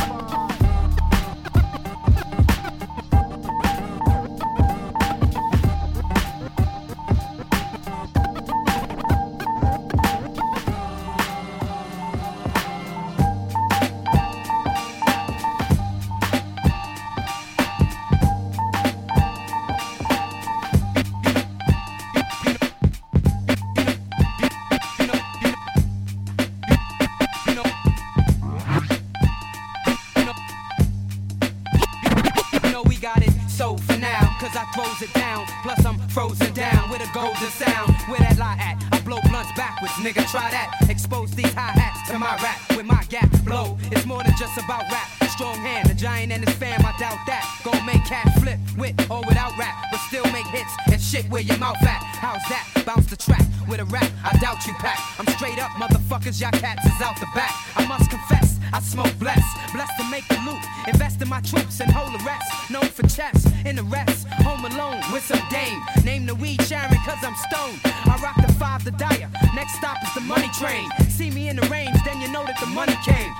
Throws 34.73 35.01
it 35.01 35.13
down. 35.13 35.45
Plus 35.63 35.85
I'm 35.85 35.97
frozen 36.09 36.53
down 36.53 36.89
with 36.89 37.01
a 37.01 37.09
golden 37.13 37.49
sound. 37.49 37.95
Where 38.07 38.19
that 38.19 38.37
lie 38.37 38.57
at? 38.59 38.83
I 38.91 38.99
blow 39.01 39.19
blunts 39.29 39.51
backwards, 39.55 39.93
nigga, 39.93 40.29
try 40.29 40.49
that. 40.51 40.89
Expose 40.89 41.31
these 41.31 41.53
hi-hats 41.53 42.09
to 42.09 42.19
my 42.19 42.35
rap 42.41 42.59
with 42.75 42.85
my 42.85 43.03
gap 43.09 43.29
blow. 43.43 43.77
It's 43.91 44.05
more 44.05 44.23
than 44.23 44.33
just 44.37 44.57
about 44.57 44.83
rap. 44.91 45.07
Strong 45.39 45.55
hand, 45.55 45.87
the 45.87 45.93
giant 45.93 46.33
and 46.33 46.43
his 46.45 46.53
fam, 46.57 46.81
I 46.85 46.91
doubt 46.99 47.19
that. 47.27 47.47
Go 47.63 47.71
make 47.85 48.03
cash 48.03 48.27
flip 48.43 48.59
with 48.77 48.93
or 49.09 49.21
without 49.25 49.57
rap, 49.57 49.73
but 49.89 49.99
still 50.09 50.25
make 50.33 50.45
hits 50.47 50.73
and 50.91 50.99
shit 51.01 51.23
where 51.29 51.41
your 51.41 51.57
mouth 51.57 51.81
at. 51.81 52.03
How's 52.19 52.43
that? 52.49 52.67
Bounce 52.85 53.05
the 53.05 53.15
track 53.15 53.45
with 53.69 53.79
a 53.79 53.85
rap, 53.85 54.11
I 54.25 54.37
doubt 54.39 54.67
you 54.67 54.73
pack. 54.73 54.99
I'm 55.17 55.27
straight 55.37 55.57
up, 55.57 55.71
motherfuckers, 55.79 56.41
y'all 56.41 56.51
cats 56.51 56.85
is 56.85 57.01
out 57.01 57.17
the 57.21 57.27
back. 57.33 57.55
I 57.77 57.87
must 57.87 58.09
confess, 58.09 58.59
I 58.73 58.81
smoke 58.81 59.17
blessed, 59.17 59.47
blessed 59.71 59.93
to 59.99 60.03
make 60.11 60.27
the 60.27 60.39
loot. 60.45 60.59
Invest 60.87 61.21
in 61.21 61.29
my 61.29 61.39
troops 61.39 61.79
and 61.79 61.89
hold 61.89 62.13
the 62.19 62.23
rest. 62.25 62.69
Known 62.69 62.89
for 62.91 63.07
chess, 63.07 63.47
in 63.65 63.77
the 63.77 63.83
rest. 63.83 64.18
Cause 67.19 67.27
I'm 67.27 67.35
stoned. 67.35 67.79
I 67.83 68.19
rock 68.21 68.35
the 68.45 68.53
five, 68.53 68.83
the 68.83 68.91
dire. 68.91 69.29
Next 69.55 69.75
stop 69.75 69.97
is 70.03 70.13
the 70.13 70.21
money 70.21 70.49
train. 70.59 70.89
See 71.09 71.29
me 71.29 71.49
in 71.49 71.55
the 71.55 71.67
range, 71.67 71.97
then 72.05 72.21
you 72.21 72.31
know 72.31 72.45
that 72.45 72.59
the 72.59 72.67
money 72.67 72.95
came. 73.03 73.33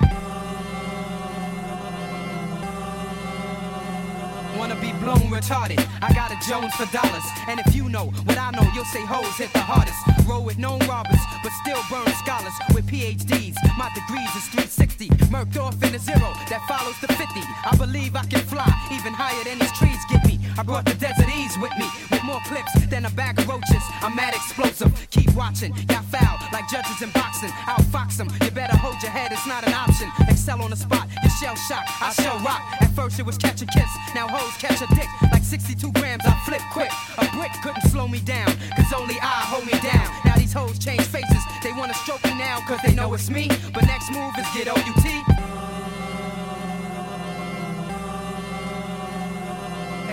Wanna 4.58 4.76
be 4.76 4.92
blown 5.00 5.30
retarded. 5.32 5.80
I 6.02 6.12
got 6.12 6.30
a 6.30 6.38
Jones 6.46 6.74
for 6.74 6.84
dollars. 6.92 7.24
And 7.48 7.60
if 7.60 7.74
you 7.74 7.88
know 7.88 8.06
what 8.24 8.36
I 8.36 8.50
know, 8.50 8.68
you'll 8.74 8.84
say 8.84 9.04
hoes 9.04 9.36
hit 9.36 9.52
the 9.52 9.60
hardest. 9.60 9.96
Roll 10.28 10.44
with 10.44 10.58
known 10.58 10.80
robbers, 10.80 11.20
but 11.42 11.52
still 11.64 11.80
burn 11.88 12.12
scholars 12.20 12.52
with 12.74 12.86
PhDs. 12.86 13.56
My 13.78 13.88
degrees 13.94 14.28
is 14.36 14.44
360. 14.52 15.08
Murked 15.32 15.56
off 15.58 15.82
in 15.82 15.94
a 15.94 15.98
zero 15.98 16.32
that 16.50 16.60
follows 16.68 16.98
the 17.00 17.08
50. 17.08 17.24
I 17.64 17.76
believe 17.76 18.14
I 18.14 18.24
can 18.26 18.40
fly 18.40 18.68
even 18.92 19.14
higher 19.14 19.42
than 19.44 19.58
these 19.58 19.72
trees 19.72 20.00
get 20.10 20.24
me. 20.26 20.39
I 20.60 20.62
brought 20.62 20.84
the 20.84 20.92
desert 21.00 21.32
ease 21.32 21.56
with 21.56 21.72
me, 21.78 21.88
with 22.10 22.22
more 22.22 22.40
clips 22.44 22.68
than 22.92 23.06
a 23.06 23.10
bag 23.16 23.38
of 23.38 23.48
roaches. 23.48 23.80
I'm 24.02 24.14
mad 24.14 24.34
explosive. 24.34 24.92
Keep 25.08 25.32
watching, 25.32 25.72
got 25.86 26.04
foul 26.04 26.36
like 26.52 26.68
judges 26.68 27.00
in 27.00 27.08
boxing. 27.12 27.48
Outfox 27.64 28.18
them. 28.18 28.28
You 28.44 28.50
better 28.50 28.76
hold 28.76 29.00
your 29.00 29.10
head, 29.10 29.32
it's 29.32 29.46
not 29.46 29.66
an 29.66 29.72
option. 29.72 30.12
Excel 30.28 30.60
on 30.60 30.68
the 30.68 30.76
spot, 30.76 31.08
you 31.24 31.30
shell 31.40 31.56
shock. 31.56 31.88
I 32.02 32.12
shell 32.12 32.38
rock. 32.40 32.60
At 32.82 32.92
first 32.94 33.18
it 33.18 33.24
was 33.24 33.38
catch 33.38 33.62
a 33.62 33.66
kiss, 33.72 33.88
now 34.14 34.28
hoes 34.28 34.52
catch 34.60 34.82
a 34.82 34.94
dick. 34.94 35.08
Like 35.32 35.44
62 35.44 35.92
grams, 35.92 36.26
I 36.26 36.38
flip 36.44 36.60
quick. 36.72 36.92
A 37.16 37.24
brick 37.34 37.52
couldn't 37.62 37.88
slow 37.88 38.06
me 38.06 38.20
down, 38.20 38.52
cause 38.76 38.92
only 38.94 39.16
I 39.22 39.48
hold 39.48 39.64
me 39.64 39.72
down. 39.80 40.12
Now 40.26 40.36
these 40.36 40.52
hoes 40.52 40.78
change 40.78 41.08
faces, 41.08 41.42
they 41.62 41.72
wanna 41.72 41.94
stroke 41.94 42.22
me 42.24 42.36
now, 42.36 42.60
cause 42.68 42.80
they 42.84 42.94
know 42.94 43.14
it's 43.14 43.30
me. 43.30 43.48
But 43.72 43.86
next 43.86 44.12
move 44.12 44.34
is 44.36 44.46
get 44.52 44.68
OUT. 44.68 45.49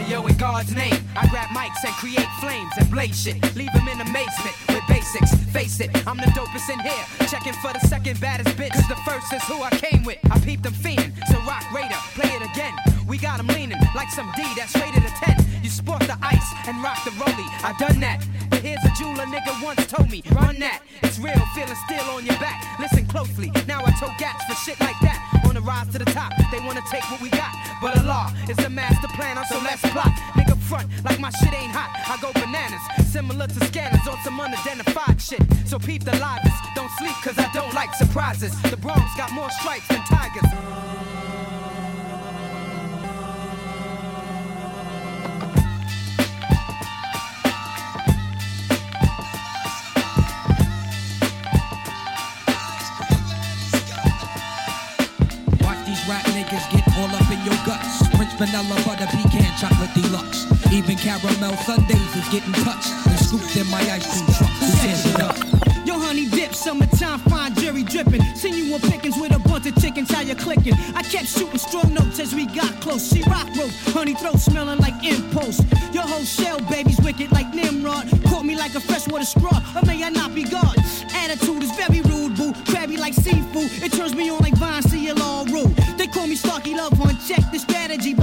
Yo, 0.08 0.26
in 0.26 0.36
God's 0.38 0.74
name, 0.74 0.96
I 1.16 1.28
grab 1.28 1.50
mics 1.50 1.84
and 1.86 1.94
create 1.96 2.28
flames 2.40 2.72
and 2.80 2.90
blaze 2.90 3.22
shit. 3.22 3.36
Leave 3.56 3.72
them 3.74 3.88
in 3.88 4.00
amazement 4.02 4.56
with 4.70 4.84
basics. 4.88 5.34
Face 5.52 5.80
it, 5.80 5.90
I'm 6.08 6.18
the 6.18 6.32
dopest 6.38 6.70
in 6.72 6.80
here. 6.80 7.28
Checking 7.28 7.54
for 7.54 7.74
the 7.74 7.80
second 7.88 8.20
baddest 8.20 8.56
bitch. 8.58 8.72
Cause 8.72 8.88
the 8.88 8.96
first 9.06 9.32
is 9.34 9.44
who 9.44 9.62
I 9.62 9.70
came 9.72 10.04
with. 10.04 10.20
I 10.32 10.40
peeped 10.40 10.64
them 10.64 10.74
fiending. 10.74 11.12
So 11.28 11.40
rock 11.42 11.64
Raider, 11.74 12.00
play 12.16 12.30
it 12.30 12.42
again. 12.42 12.74
We 13.08 13.18
got 13.18 13.38
them 13.38 13.48
leaning 13.48 13.80
like 13.96 14.10
some 14.10 14.32
D 14.36 14.44
that's 14.56 14.76
rated 14.76 15.04
a 15.04 15.10
10. 15.10 15.46
You 15.64 15.70
sport 15.70 16.02
the 16.02 16.18
ice 16.22 16.50
and 16.68 16.82
rock 16.84 17.04
the 17.04 17.12
rollie. 17.12 17.50
I 17.64 17.76
done 17.80 18.00
that. 18.02 18.26
But 18.50 18.60
here's 18.60 18.84
a 18.84 18.92
jeweler 18.98 19.26
nigga 19.26 19.64
once 19.64 19.86
told 19.88 20.10
me, 20.10 20.24
run 20.32 20.60
that. 20.60 20.82
It's 21.04 21.20
real, 21.20 21.40
feeling 21.56 21.76
still 21.86 22.04
on 22.12 22.26
your 22.26 22.38
back. 22.40 22.80
Listen 22.80 23.06
closely. 23.06 23.52
Now 23.68 23.82
I 23.86 23.92
told 24.00 24.12
gats 24.18 24.44
for 24.46 24.56
shit 24.56 24.80
like 24.80 25.00
that. 25.02 25.37
Rise 25.68 25.92
to 25.92 26.00
the 26.00 26.06
top, 26.06 26.32
they 26.50 26.60
wanna 26.60 26.82
take 26.90 27.04
what 27.12 27.20
we 27.20 27.30
got. 27.30 27.52
But 27.82 27.98
Allah 27.98 28.34
is 28.48 28.56
the 28.56 28.70
master 28.70 29.10
planner, 29.10 29.44
so 29.50 29.60
let's 29.60 29.82
plot. 29.82 30.14
Nigga 30.40 30.58
front 30.62 30.88
like 31.04 31.20
my 31.20 31.30
shit 31.30 31.54
ain't 31.54 31.74
hot. 31.74 31.92
I 32.08 32.16
go 32.22 32.32
bananas, 32.32 32.80
similar 33.12 33.48
to 33.48 33.66
scanners 33.66 34.08
on 34.10 34.18
some 34.24 34.40
unidentified 34.40 35.22
shit. 35.22 35.44
So 35.66 35.78
peep 35.78 36.06
the 36.06 36.16
lives, 36.20 36.50
don't 36.74 36.92
sleep 36.92 37.16
cause 37.22 37.38
I 37.38 37.52
don't 37.54 37.74
like 37.74 37.94
surprises. 37.96 38.54
The 38.62 38.78
Bronx 38.78 39.04
got 39.18 39.34
more 39.34 39.50
stripes 39.60 39.90
than 39.90 40.00
tigers. 40.06 41.17
Vanilla 58.38 58.76
butter 58.86 59.08
pecan 59.08 59.52
chocolate 59.58 59.90
deluxe. 59.96 60.46
Even 60.72 60.96
caramel 60.96 61.58
sundaes 61.66 62.16
is 62.16 62.30
getting 62.30 62.54
touched 62.64 62.94
and 63.08 63.20
scooped 63.20 63.56
in 63.58 63.66
my 63.72 63.82
ice 63.90 64.06
cream 64.06 64.28
truck. 64.38 64.52
It 64.62 65.20
up? 65.20 65.88
Yo, 65.88 65.98
honey 65.98 66.30
dip, 66.30 66.54
summertime, 66.54 67.18
fine 67.22 67.56
jerry 67.56 67.82
dripping. 67.82 68.22
Seen 68.36 68.54
you 68.54 68.74
on 68.76 68.82
Pitkin 68.82 69.12
with 69.20 69.36
a 69.36 69.40
bunch 69.40 69.66
of 69.66 69.76
chickens, 69.82 70.12
how 70.12 70.22
you 70.22 70.36
clicking? 70.36 70.76
I 70.94 71.02
kept 71.02 71.26
shooting 71.26 71.58
strong 71.58 71.92
notes 71.96 72.20
as 72.20 72.36
we 72.36 72.46
got 72.46 72.80
close. 72.80 73.10
She 73.12 73.24
rock 73.24 73.48
rope, 73.58 73.72
honey 73.96 74.14
throat 74.14 74.40
smelling 74.40 74.80
like 74.80 75.04
impulse. 75.04 75.60
Your 75.92 76.04
whole 76.04 76.24
shell, 76.24 76.60
baby's 76.70 77.00
wicked 77.02 77.32
like 77.32 77.52
Nimrod. 77.56 78.08
Caught 78.26 78.46
me 78.46 78.56
like 78.56 78.76
a 78.76 78.80
freshwater 78.80 79.26
straw, 79.26 79.58
or 79.76 79.82
may 79.88 80.04
I 80.04 80.10
not 80.10 80.36
be 80.36 80.44
God? 80.44 80.78
Attitude 81.16 81.64
is 81.64 81.72
very 81.72 82.02
rude, 82.02 82.36
boo. 82.36 82.54
Crabby 82.68 82.98
like 82.98 83.16
seafood, 83.16 83.72
it 83.82 83.94
turns 83.94 84.14
me 84.14 84.30
on 84.30 84.40
like 84.40 84.56
Vine, 84.58 84.84
see 84.84 85.08
it 85.08 85.20
all 85.22 85.46
rude. 85.46 85.76
They 85.98 86.08
call 86.08 86.28
me 86.28 86.36
Starkey 86.36 86.76
Love 86.76 86.94
Hunt, 86.94 87.18
check 87.28 87.52
the 87.52 87.58
strategy 87.58 88.14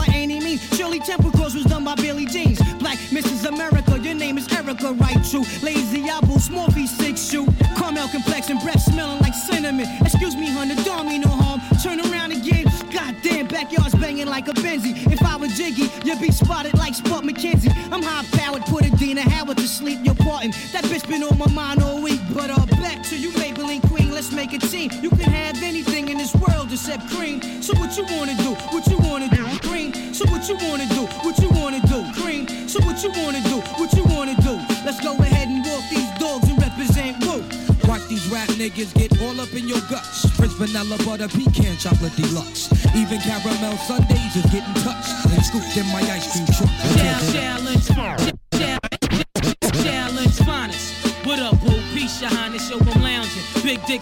any 0.54 0.62
means. 0.62 0.78
Shirley 0.78 1.00
Temple 1.00 1.30
Cross 1.32 1.54
was 1.54 1.64
done 1.64 1.84
by 1.84 1.94
Billy 1.94 2.26
Jeans. 2.26 2.60
Black 2.74 2.98
Mrs. 3.10 3.46
America, 3.46 3.98
your 3.98 4.14
name 4.14 4.38
is 4.38 4.50
Erica, 4.52 4.92
right 4.92 5.24
true. 5.24 5.44
Lazy 5.62 6.02
Morphe 6.50 6.86
six 6.86 7.30
shoe. 7.30 7.46
Caramel 7.76 8.08
complexion, 8.08 8.58
breath 8.58 8.80
smelling 8.80 9.20
like 9.20 9.34
cinnamon. 9.34 9.86
Excuse 10.00 10.36
me, 10.36 10.50
honey, 10.50 10.74
don't 10.84 11.06
mean 11.06 11.22
no 11.22 11.28
harm. 11.28 11.60
Turn 11.82 12.00
around 12.00 12.32
again. 12.32 12.66
Goddamn, 12.92 13.48
backyard's 13.48 13.94
banging 13.94 14.26
like 14.26 14.48
a 14.48 14.52
Benzie. 14.52 14.94
If 15.12 15.22
I 15.22 15.36
were 15.36 15.48
Jiggy, 15.48 15.90
you'd 16.04 16.20
be 16.20 16.30
spotted 16.30 16.76
like 16.76 16.94
Spuds 16.94 17.26
MacKenzie. 17.26 17.72
I'm 17.90 18.02
high 18.02 18.24
powered, 18.38 18.62
put 18.66 18.84
Adina 18.84 19.22
Howard 19.22 19.56
to 19.56 19.68
sleep. 19.68 20.00
You're 20.04 20.14
parting. 20.14 20.52
That 20.72 20.84
bitch 20.84 21.08
been 21.08 21.22
on 21.22 21.38
my 21.38 21.48
mind 21.48 21.82
all 21.82 22.00
week. 22.02 22.20
But 22.32 22.50
uh, 22.50 22.66
back 22.80 23.02
to 23.04 23.16
you, 23.16 23.30
Maybelline 23.32 23.82
Queen. 23.88 24.10
Let's 24.12 24.32
make 24.32 24.52
a 24.52 24.58
team. 24.58 24.90
You 25.02 25.10
can 25.10 25.30
have 25.30 25.62
anything 25.62 26.08
in 26.08 26.18
this 26.18 26.34
world 26.34 26.70
except 26.70 27.08
cream. 27.10 27.40
So 27.62 27.74
what 27.78 27.96
you 27.96 28.04
wanna 28.16 28.36
do? 28.36 28.54
What 28.74 28.86
you 28.86 28.98
what 30.44 30.60
you 30.60 30.68
wanna 30.68 30.86
do? 30.88 31.06
What 31.24 31.38
you 31.38 31.48
wanna 31.50 31.80
do? 31.88 32.20
Cream. 32.20 32.68
So 32.68 32.78
what 32.84 33.02
you 33.02 33.10
wanna 33.22 33.40
do? 33.44 33.60
What 33.80 33.92
you 33.94 34.04
wanna 34.04 34.34
do? 34.42 34.60
Let's 34.84 35.00
go 35.00 35.16
ahead 35.16 35.48
and 35.48 35.64
walk 35.64 35.82
these 35.88 36.10
dogs 36.18 36.46
and 36.50 36.60
represent 36.60 37.24
woo. 37.24 37.40
Watch 37.88 38.06
these 38.08 38.26
rap 38.28 38.48
niggas 38.60 38.92
get 38.92 39.18
all 39.22 39.40
up 39.40 39.52
in 39.54 39.66
your 39.66 39.80
guts. 39.88 40.28
Prince 40.36 40.52
vanilla 40.54 40.98
butter 41.06 41.28
pecan 41.28 41.78
chocolate 41.78 42.14
deluxe. 42.16 42.68
Even 42.94 43.20
caramel 43.20 43.78
sundaes 43.88 44.36
is 44.36 44.44
getting 44.52 44.74
touched 44.84 45.32
and 45.32 45.42
scooped 45.44 45.76
in 45.78 45.86
my 45.86 46.02
ice 46.12 46.30
cream 46.30 46.46
truck. 46.52 46.70
Challenge, 47.32 48.33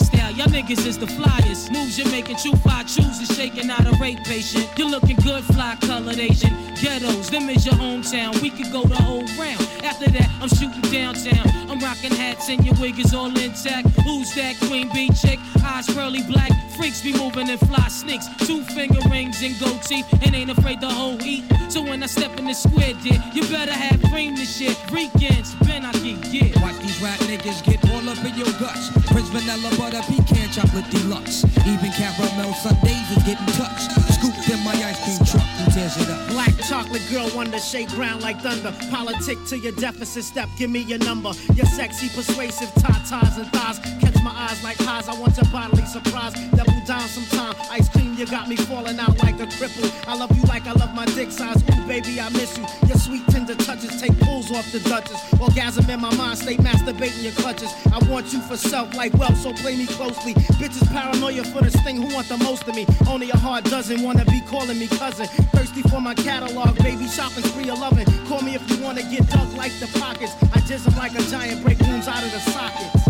Style, 0.00 0.32
y'all 0.32 0.46
niggas 0.46 0.86
is 0.86 0.98
the 0.98 1.06
flyest. 1.06 1.70
Moves 1.70 1.98
you're 1.98 2.10
making, 2.10 2.36
true 2.36 2.56
fly 2.56 2.82
chooses, 2.84 3.34
shaking 3.36 3.70
out 3.70 3.86
a 3.86 3.96
rape 4.00 4.22
patient. 4.24 4.68
You're 4.76 4.88
looking 4.88 5.16
good, 5.16 5.44
fly 5.44 5.76
colored 5.80 6.18
Asian. 6.18 6.52
Ghettos, 6.80 7.30
them 7.30 7.48
is 7.50 7.66
your 7.66 7.74
hometown. 7.74 8.40
We 8.40 8.50
could 8.50 8.72
go 8.72 8.84
the 8.84 8.96
whole 8.96 9.24
round. 9.38 9.71
After 10.12 10.28
that, 10.28 10.42
I'm 10.42 10.48
shooting 10.48 10.90
downtown. 10.92 11.70
I'm 11.70 11.78
rocking 11.78 12.12
hats 12.12 12.48
and 12.48 12.64
your 12.64 12.74
wig 12.80 12.98
is 12.98 13.14
all 13.14 13.28
intact. 13.28 13.88
Who's 14.04 14.34
that 14.34 14.56
queen 14.68 14.90
bee 14.92 15.08
chick? 15.10 15.38
Eyes 15.64 15.86
pearly 15.86 16.22
black. 16.22 16.50
Freaks 16.76 17.02
be 17.02 17.12
moving 17.12 17.48
and 17.48 17.60
fly 17.60 17.88
sneaks. 17.88 18.26
Two 18.46 18.62
finger 18.76 19.00
rings 19.08 19.42
and 19.42 19.58
goatee, 19.58 20.04
and 20.22 20.34
ain't 20.34 20.50
afraid 20.50 20.80
to 20.80 20.88
whole 20.88 21.20
eat. 21.22 21.44
So 21.68 21.80
when 21.80 22.02
I 22.02 22.06
step 22.06 22.38
in 22.38 22.46
the 22.46 22.54
square, 22.54 22.94
dear, 23.02 23.22
you 23.32 23.42
better 23.48 23.72
have 23.72 24.02
cream 24.10 24.34
this 24.36 24.56
shit. 24.56 24.76
Weekends, 24.90 25.54
Ben 25.66 25.84
I 25.84 25.92
keep, 25.92 26.18
yeah. 26.28 26.60
Watch 26.60 26.78
these 26.80 27.00
rap 27.00 27.18
niggas 27.20 27.64
get 27.64 27.80
all 27.90 28.06
up 28.08 28.18
in 28.24 28.34
your 28.36 28.52
guts. 28.60 28.90
Prince 29.12 29.28
vanilla 29.30 29.70
butter 29.78 30.02
pecan 30.08 30.50
chocolate 30.50 30.88
deluxe. 30.90 31.44
Even 31.64 31.92
caramel 31.92 32.52
sundaes 32.54 33.08
is 33.16 33.22
getting 33.24 33.52
touched. 33.56 33.88
Scooped 34.12 34.48
in 34.50 34.60
my 34.64 34.72
ice 34.72 35.00
cream 35.04 35.24
truck. 35.24 35.46
Who 35.56 35.70
tears 35.72 35.96
it 35.96 36.10
up? 36.10 36.28
Black 36.28 36.51
chocolate 36.72 37.06
girl, 37.10 37.28
wonder 37.34 37.58
shake 37.58 37.88
ground 37.90 38.22
like 38.22 38.40
thunder. 38.40 38.72
Politic 38.90 39.36
to 39.44 39.58
your 39.58 39.72
deficit 39.72 40.24
step, 40.24 40.48
give 40.56 40.70
me 40.70 40.80
your 40.80 40.98
number. 41.00 41.32
Your 41.52 41.66
sexy, 41.66 42.08
persuasive 42.08 42.70
tatas 42.80 43.36
and 43.36 43.46
thighs. 43.52 43.78
Catch 44.00 44.22
my 44.24 44.30
eyes 44.30 44.64
like 44.64 44.78
highs, 44.78 45.06
I 45.06 45.14
want 45.20 45.36
your 45.36 45.44
bodily 45.52 45.84
surprise. 45.84 46.32
Double 46.56 46.80
down 46.86 47.06
sometime. 47.08 47.54
Ice 47.70 47.90
cream, 47.90 48.14
you 48.14 48.24
got 48.24 48.48
me 48.48 48.56
falling 48.56 48.98
out 48.98 49.18
like 49.22 49.38
a 49.40 49.46
cripple. 49.58 49.90
I 50.08 50.16
love 50.16 50.34
you 50.34 50.42
like 50.44 50.66
I 50.66 50.72
love 50.72 50.94
my 50.94 51.04
dick 51.04 51.30
size. 51.30 51.62
Ooh, 51.62 51.86
baby, 51.86 52.18
I 52.18 52.30
miss 52.30 52.56
you. 52.56 52.64
Your 52.88 52.96
sweet 52.96 53.26
tender 53.28 53.54
touches 53.54 54.00
take 54.00 54.18
pulls 54.20 54.50
off 54.50 54.70
the 54.72 54.80
Duchess. 54.80 55.20
Orgasm 55.40 55.90
in 55.90 56.00
my 56.00 56.14
mind, 56.16 56.38
stay 56.38 56.56
masturbating 56.56 57.22
your 57.22 57.32
clutches. 57.32 57.70
I 57.92 57.98
want 58.08 58.32
you 58.32 58.40
for 58.40 58.56
self 58.56 58.94
like 58.94 59.12
wealth, 59.14 59.36
so 59.36 59.52
play 59.52 59.76
me 59.76 59.86
closely. 59.86 60.32
Bitches 60.56 60.88
paranoia 60.90 61.44
for 61.44 61.60
this 61.60 61.76
thing, 61.82 61.96
who 62.00 62.14
want 62.14 62.28
the 62.28 62.38
most 62.38 62.66
of 62.66 62.74
me? 62.74 62.86
Only 63.06 63.28
a 63.30 63.60
doesn't 63.62 64.02
wanna 64.02 64.24
be 64.26 64.40
calling 64.48 64.78
me 64.78 64.86
cousin. 64.86 65.26
Thirsty 65.54 65.82
for 65.82 66.00
my 66.00 66.14
catalog, 66.14 66.61
baby, 66.70 67.08
shopping 67.08 67.44
spree 67.44 67.68
11. 67.68 68.06
Call 68.26 68.42
me 68.42 68.54
if 68.54 68.62
you 68.70 68.82
wanna 68.82 69.02
get 69.02 69.26
dug 69.28 69.52
like 69.54 69.72
the 69.80 69.88
pockets. 69.98 70.32
I 70.54 70.60
jizz 70.60 70.86
like 70.96 71.14
a 71.18 71.22
giant, 71.30 71.62
break 71.64 71.78
rooms 71.80 72.06
out 72.06 72.22
of 72.22 72.30
the 72.30 72.40
sockets. 72.52 73.02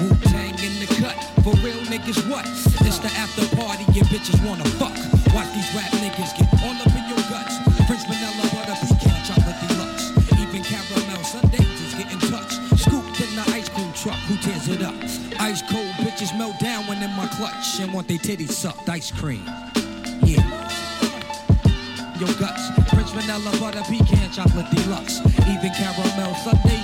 Wu 0.00 0.08
Tang 0.32 0.56
in 0.58 0.74
the 0.80 0.88
cut. 0.98 1.18
For 1.44 1.54
real 1.62 1.78
niggas, 1.86 2.28
what? 2.28 2.44
This 2.82 2.98
the 2.98 3.12
after 3.14 3.44
party, 3.56 3.84
your 3.92 4.04
bitches 4.06 4.38
wanna 4.46 4.64
fuck. 4.80 4.96
Watch 5.34 5.52
these 5.54 5.70
rap 5.74 5.90
niggas 6.02 6.32
get 6.36 6.48
all 6.62 6.74
up 6.74 6.94
in 6.96 7.04
your 7.08 7.22
guts. 7.30 7.58
Prince 7.86 8.04
vanilla 8.04 8.46
butter 8.54 8.76
pecan 8.80 9.18
chocolate 9.24 9.58
deluxe. 9.68 10.10
Even 10.40 10.62
caramel 10.62 11.22
sundaes 11.24 11.80
is 11.80 11.94
getting 11.94 12.18
touched. 12.30 12.58
Scooped 12.80 13.20
in 13.20 13.36
the 13.36 13.44
ice 13.52 13.68
cream 13.68 13.92
truck. 13.92 14.18
Who 14.26 14.36
tears 14.38 14.68
it 14.68 14.82
up? 14.82 14.94
Ice 15.40 15.62
cold 15.70 15.92
bitches 16.02 16.36
melt 16.36 16.58
down 16.58 16.86
when 16.86 17.02
in 17.02 17.10
my 17.12 17.26
clutch 17.26 17.80
and 17.80 17.92
want 17.92 18.08
they 18.08 18.18
titties 18.18 18.52
sucked. 18.52 18.88
Ice 18.88 19.10
cream. 19.10 19.44
Yeah. 20.24 20.42
Your 22.18 22.32
guts. 22.38 22.70
French 22.90 23.10
vanilla 23.10 23.50
butter 23.58 23.82
pecan 23.88 24.30
chocolate 24.30 24.70
deluxe. 24.70 25.20
Even 25.48 25.70
caramel 25.74 26.34
sundaes 26.36 26.81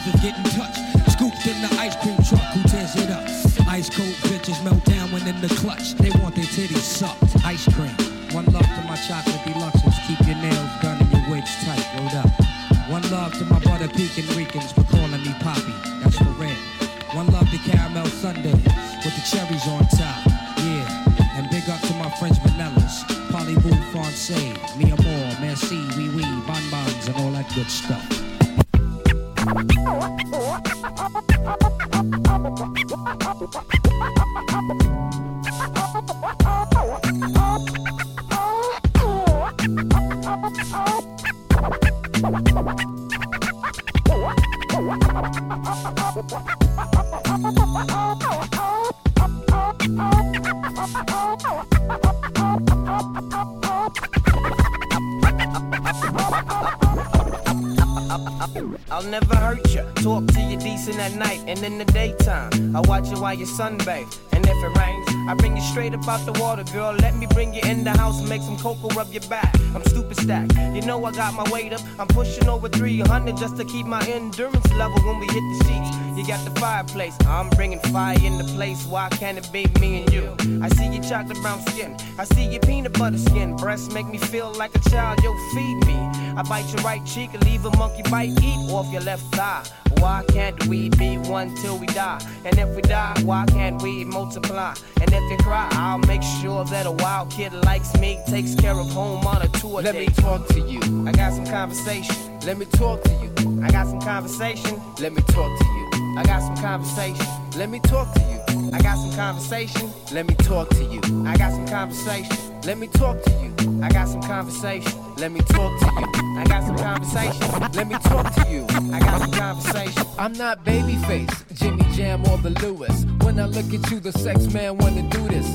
you 63.38 63.46
sunbathe. 63.46 64.18
And 64.32 64.44
if 64.44 64.56
it 64.56 64.78
rains, 64.78 65.08
I 65.28 65.34
bring 65.38 65.56
you 65.56 65.62
straight 65.62 65.94
up 65.94 66.06
out 66.08 66.24
the 66.26 66.32
water, 66.40 66.64
girl. 66.72 66.92
Let 66.92 67.16
me 67.16 67.26
bring 67.26 67.54
you 67.54 67.60
in 67.64 67.84
the 67.84 67.90
house 67.90 68.18
and 68.20 68.28
make 68.28 68.42
some 68.42 68.58
cocoa 68.58 68.88
rub 68.88 69.12
your 69.12 69.22
back. 69.28 69.54
I'm 69.74 69.84
stupid 69.84 70.16
stacked. 70.16 70.54
You 70.78 70.86
know 70.86 71.04
I 71.04 71.10
got 71.10 71.34
my 71.34 71.42
weight 71.50 71.72
up. 71.72 71.80
I'm 71.98 72.06
pushing 72.06 72.48
over 72.48 72.68
300 72.68 73.36
just 73.36 73.56
to 73.56 73.64
keep 73.64 73.84
my 73.84 74.00
endurance 74.06 74.72
level 74.74 74.96
when 75.02 75.18
we 75.18 75.26
hit 75.26 75.42
the 75.42 75.64
sheets. 75.64 76.16
You 76.16 76.24
got 76.24 76.44
the 76.44 76.60
fireplace. 76.60 77.16
I'm 77.26 77.50
bringing 77.50 77.80
fire 77.80 78.16
in 78.22 78.38
the 78.38 78.44
place. 78.44 78.86
Why 78.86 79.08
can't 79.08 79.38
it 79.38 79.50
be 79.52 79.66
me 79.80 80.02
and 80.02 80.12
you? 80.12 80.36
I 80.62 80.68
see 80.68 80.86
your 80.86 81.02
chocolate 81.02 81.42
brown 81.42 81.66
skin. 81.66 81.96
I 82.16 82.22
see 82.22 82.44
your 82.44 82.60
peanut 82.60 82.92
butter 82.96 83.18
skin. 83.18 83.56
Breasts 83.56 83.92
make 83.92 84.06
me 84.06 84.18
feel 84.18 84.52
like 84.52 84.72
a 84.76 84.90
child. 84.90 85.18
Yo, 85.24 85.34
feed 85.52 85.84
me. 85.84 85.96
I 86.36 86.42
bite 86.48 86.72
your 86.72 86.84
right 86.84 87.04
cheek 87.04 87.34
and 87.34 87.44
leave 87.44 87.64
a 87.64 87.76
monkey 87.76 88.08
bite 88.08 88.30
eat 88.40 88.70
off 88.70 88.92
your 88.92 89.02
left 89.02 89.24
thigh. 89.34 89.64
Why 89.98 90.24
can't 90.28 90.64
we 90.66 90.90
be 90.90 91.18
one 91.18 91.56
till 91.56 91.76
we 91.76 91.86
die? 91.86 92.20
And 92.44 92.56
if 92.56 92.68
we 92.76 92.82
die, 92.82 93.20
why 93.24 93.44
can't 93.48 93.82
we 93.82 94.04
multiply? 94.04 94.74
And 95.00 95.12
if 95.12 95.30
you 95.30 95.36
cry, 95.38 95.66
I'll 95.72 95.98
make 95.98 96.22
sure 96.22 96.64
that 96.66 96.86
a 96.86 96.92
wild 96.92 97.30
kid 97.30 97.52
likes 97.52 97.98
me 97.98 98.20
takes 98.28 98.54
care 98.54 98.78
of 98.78 98.88
home 98.90 99.26
on 99.26 99.42
a 99.42 99.48
tour 99.48 99.82
Let 99.82 99.94
day. 99.94 100.06
me 100.06 100.12
talk 100.14 100.46
to 100.48 100.60
you. 100.60 100.67
I 100.76 101.12
got 101.12 101.32
some 101.32 101.46
conversation. 101.46 102.14
Let 102.40 102.58
me 102.58 102.66
talk 102.66 103.02
to 103.02 103.10
you. 103.10 103.62
I 103.62 103.70
got 103.70 103.86
some 103.86 104.00
conversation. 104.00 104.80
Let 105.00 105.14
me 105.14 105.22
talk 105.22 105.58
to 105.58 105.64
you. 105.64 106.16
I 106.18 106.22
got 106.24 106.40
some 106.40 106.56
conversation. 106.56 107.26
Let 107.56 107.70
me 107.70 107.80
talk 107.80 108.12
to 108.14 108.20
you. 108.20 108.70
I 108.72 108.82
got 108.82 108.98
some 108.98 109.12
conversation. 109.12 109.90
Let 110.12 110.26
me 110.26 110.34
talk 110.34 110.68
to 110.70 110.84
you. 110.84 111.00
I 111.26 111.36
got 111.36 111.52
some 111.52 111.66
conversation. 111.66 112.36
Let 112.66 112.76
me 112.76 112.86
talk 112.88 113.22
to 113.22 113.30
you. 113.30 113.82
I 113.82 113.88
got 113.88 114.08
some 114.08 114.20
conversation. 114.20 114.92
Let 115.16 115.32
me 115.32 115.40
talk 115.40 115.80
to 115.80 115.96
you. 115.98 116.04
I 116.36 116.44
got 116.44 116.64
some 116.64 116.76
conversation. 116.76 117.72
Let 117.72 117.88
me 117.88 117.94
talk 118.04 118.34
to 118.34 118.50
you. 118.50 118.66
I 118.92 119.00
got 119.00 119.20
some 119.20 119.32
conversation. 119.32 120.02
I'm 120.18 120.32
not 120.34 120.64
babyface, 120.64 121.32
Jimmy 121.54 121.84
Jam 121.94 122.20
or 122.28 122.36
the 122.38 122.50
Lewis. 122.62 123.06
When 123.22 123.40
I 123.40 123.46
look 123.46 123.72
at 123.72 123.90
you, 123.90 124.00
the 124.00 124.12
sex 124.12 124.52
man 124.52 124.76
wanna 124.76 125.08
do 125.08 125.28
this. 125.28 125.46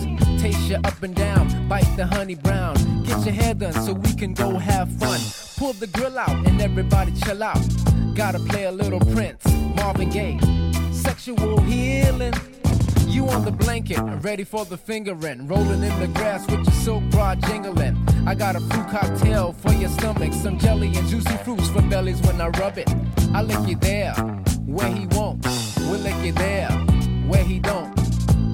Taste 0.41 0.70
you 0.70 0.78
up 0.84 1.03
and 1.03 1.16
down, 1.16 1.68
bite 1.70 1.88
the 1.95 2.05
honey 2.05 2.36
brown. 2.36 2.76
Get 3.14 3.26
your 3.26 3.34
hair 3.36 3.53
done 3.53 3.74
so 3.74 3.93
we 3.93 4.11
can 4.16 4.34
go 4.34 4.57
have 4.57 4.91
fun. 4.93 5.20
Pull 5.57 5.74
the 5.74 5.86
grill 5.86 6.18
out 6.18 6.47
and 6.47 6.59
everybody 6.59 7.11
chill 7.11 7.43
out. 7.43 7.59
Gotta 8.16 8.39
play 8.39 8.64
a 8.64 8.72
little 8.72 8.99
Prince, 8.99 9.45
Marvin 9.76 10.09
Gaye. 10.09 10.39
Sexual 10.91 11.61
healing. 11.61 12.34
You 13.05 13.28
on 13.30 13.45
the 13.45 13.51
blanket, 13.51 13.99
ready 14.24 14.43
for 14.43 14.66
the 14.66 14.78
fingering. 14.78 15.47
Rolling 15.47 15.84
in 15.84 15.99
the 15.99 16.07
grass 16.07 16.49
with 16.49 16.66
your 16.66 16.74
silk 16.74 17.03
bra 17.11 17.36
jingling. 17.36 17.95
I 18.26 18.34
got 18.34 18.55
a 18.55 18.59
fruit 18.59 18.88
cocktail 18.89 19.53
for 19.53 19.72
your 19.74 19.89
stomach, 19.91 20.34
some 20.34 20.57
jelly 20.57 20.88
and 20.95 21.07
juicy 21.07 21.38
fruits 21.45 21.70
for 21.70 21.84
bellies 21.84 22.20
when 22.24 22.41
I 22.41 22.47
rub 22.47 22.80
it. 22.80 22.89
I 23.32 23.43
lick 23.43 23.70
you 23.70 23.76
there, 23.76 24.14
where 24.66 24.91
he 24.91 25.05
won't. 25.11 25.45
We'll 25.82 25.99
lick 25.99 26.16
you 26.26 26.32
there, 26.32 26.72
where 27.28 27.43
he 27.43 27.59
don't. 27.59 28.12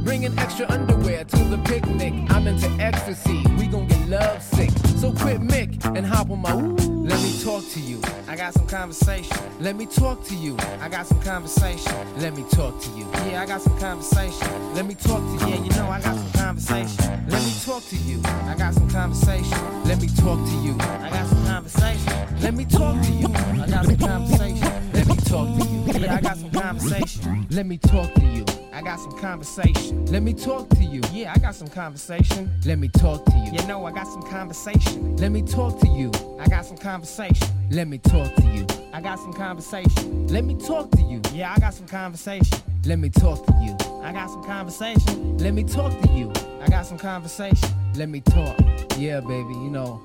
Bringing 0.10 0.40
extra 0.40 0.66
underwear 0.70 1.24
to 1.24 1.38
the 1.44 1.60
picnic. 1.66 2.16
I'm 2.32 2.48
into 2.48 2.68
ecstasy. 2.84 3.44
We 3.60 3.68
gon' 3.68 3.86
get 3.86 4.10
love 4.10 4.42
sick. 4.42 4.72
So 4.98 5.12
quit 5.12 5.40
Mick 5.40 5.86
and 5.96 6.04
hop 6.04 6.32
on 6.32 6.40
my. 6.40 6.52
Ooh. 6.56 7.06
Let 7.06 7.22
me 7.22 7.40
talk 7.44 7.64
to 7.74 7.80
you. 7.80 8.02
I 8.28 8.36
got 8.36 8.56
some 8.56 8.66
conversation. 8.66 9.38
Let 9.60 9.76
me 9.76 9.86
talk 9.86 10.26
to 10.26 10.34
you. 10.34 10.58
I 10.82 10.90
got 10.90 11.06
some 11.06 11.22
conversation. 11.22 11.94
Let 12.18 12.36
me 12.36 12.44
talk 12.50 12.82
to 12.82 12.90
you. 12.98 13.06
Yeah, 13.30 13.44
I 13.44 13.46
got 13.46 13.62
some 13.62 13.78
conversation. 13.78 14.74
Let 14.74 14.88
me 14.88 14.96
talk 14.96 15.22
to 15.22 15.46
you. 15.46 15.54
Yeah, 15.54 15.64
you 15.64 15.70
know 15.78 15.88
I 15.88 16.02
got 16.02 16.16
some 16.16 16.32
conversation. 16.32 17.30
Let 17.30 17.44
me 17.44 17.54
talk 17.64 17.84
to 17.86 17.96
you. 17.96 18.20
I 18.26 18.56
got 18.58 18.74
some 18.74 18.90
conversation. 18.90 19.84
Let 19.84 20.02
me 20.02 20.08
talk 20.08 20.40
to 20.40 20.56
you. 20.66 20.76
I 20.80 21.10
got 21.12 21.28
some 21.28 21.46
conversation. 21.46 22.42
Let 22.42 22.56
me 22.56 22.66
talk 22.66 23.00
to 23.00 23.12
you. 23.12 23.28
I 23.28 23.68
got 23.70 23.86
some 23.86 23.98
conversation. 23.98 24.92
Let 24.92 25.08
me 25.08 25.16
talk 25.18 25.46
to 25.60 25.68
you. 25.70 26.02
Yeah, 26.02 26.16
I 26.16 26.22
got 26.22 26.38
some 26.38 26.50
conversation. 26.50 27.46
Let 27.52 27.68
me 27.68 27.78
talk 27.78 28.12
to 28.16 28.26
you. 28.26 28.59
I 28.80 28.82
got 28.82 28.98
some 28.98 29.12
conversation. 29.12 30.06
Let 30.06 30.24
me 30.24 30.34
talk 30.34 30.70
to 30.70 30.82
you. 30.82 31.02
Yeah, 31.12 31.34
I 31.36 31.38
got 31.38 31.54
some 31.54 31.68
conversation. 31.68 32.50
Let 32.66 32.80
me 32.80 32.88
talk 32.88 33.26
to 33.26 33.38
you. 33.40 33.52
You 33.52 33.68
know 33.68 33.86
I 33.86 33.92
got 33.92 34.08
some 34.08 34.22
conversation. 34.22 35.18
Let 35.18 35.34
me 35.34 35.42
talk 35.42 35.82
to 35.82 35.88
you. 35.90 36.10
I 36.40 36.48
got 36.48 36.66
some 36.66 36.78
conversation. 36.78 37.46
Let 37.70 37.90
me 37.90 37.98
talk 37.98 38.34
to 38.36 38.42
you. 38.46 38.66
I 38.94 39.02
got 39.02 39.20
some 39.20 39.34
conversation. 39.34 40.28
Let 40.28 40.46
me 40.46 40.56
talk 40.56 40.92
to 40.92 41.02
you. 41.02 41.22
Yeah, 41.34 41.54
I 41.54 41.60
got 41.60 41.74
some 41.74 41.88
conversation. 41.88 42.58
Let 42.86 43.00
me 43.00 43.10
talk 43.10 43.46
to 43.48 43.54
you. 43.62 43.76
I 44.02 44.14
got 44.14 44.30
some 44.30 44.46
conversation. 44.46 45.38
Let 45.38 45.54
me 45.54 45.66
talk 45.66 46.00
to 46.00 46.08
you. 46.14 46.32
I 46.62 46.70
got 46.70 46.86
some 46.86 46.98
conversation. 46.98 47.70
Let 47.96 48.08
me 48.08 48.22
talk. 48.22 48.58
Yeah, 48.98 49.20
baby, 49.20 49.56
you 49.56 49.72
know, 49.72 50.02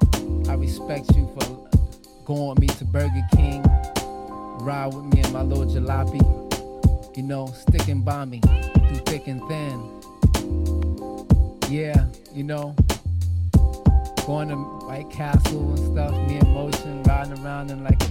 I 0.49 0.55
respect 0.55 1.15
you 1.15 1.31
for 1.39 1.69
going 2.25 2.49
with 2.49 2.59
me 2.59 2.67
to 2.67 2.85
Burger 2.87 3.25
King, 3.37 3.63
ride 4.59 4.93
with 4.93 5.05
me 5.15 5.23
in 5.23 5.33
my 5.33 5.43
little 5.43 5.65
jalopy, 5.65 6.21
you 7.17 7.23
know, 7.23 7.47
sticking 7.47 8.03
by 8.03 8.25
me 8.25 8.41
through 8.41 8.97
thick 9.07 9.29
and 9.29 9.41
thin. 9.49 10.03
Yeah, 11.71 12.07
you 12.33 12.43
know, 12.43 12.75
going 14.27 14.49
to 14.49 14.57
White 14.57 15.11
Castle 15.11 15.71
and 15.71 15.93
stuff, 15.93 16.13
me 16.29 16.39
in 16.39 16.49
motion, 16.53 17.03
riding 17.05 17.39
around 17.45 17.71
in 17.71 17.85
like 17.85 18.03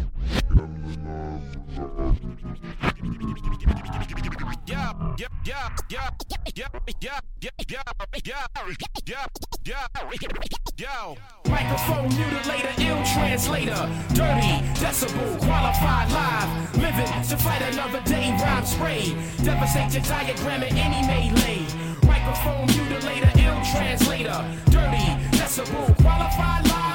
Microphone 11.46 12.10
mutilator, 12.10 12.80
ill 12.80 13.04
translator, 13.14 13.90
dirty, 14.14 14.62
decibel, 14.78 15.40
qualified 15.40 16.12
live, 16.12 16.78
living 16.78 17.08
to 17.24 17.38
fight 17.38 17.62
another 17.74 18.02
day, 18.02 18.32
rhyme 18.42 18.66
spray, 18.66 19.16
devastate 19.44 19.94
your 19.94 20.04
diagram 20.04 20.64
in 20.64 20.78
any 20.78 21.08
melee. 21.08 21.66
Microphone 22.06 22.68
mutilator, 22.68 23.36
ill 23.38 23.62
translator, 23.72 24.46
dirty, 24.70 25.06
decibel, 25.38 25.96
qualified 26.02 26.68
live 26.68 26.93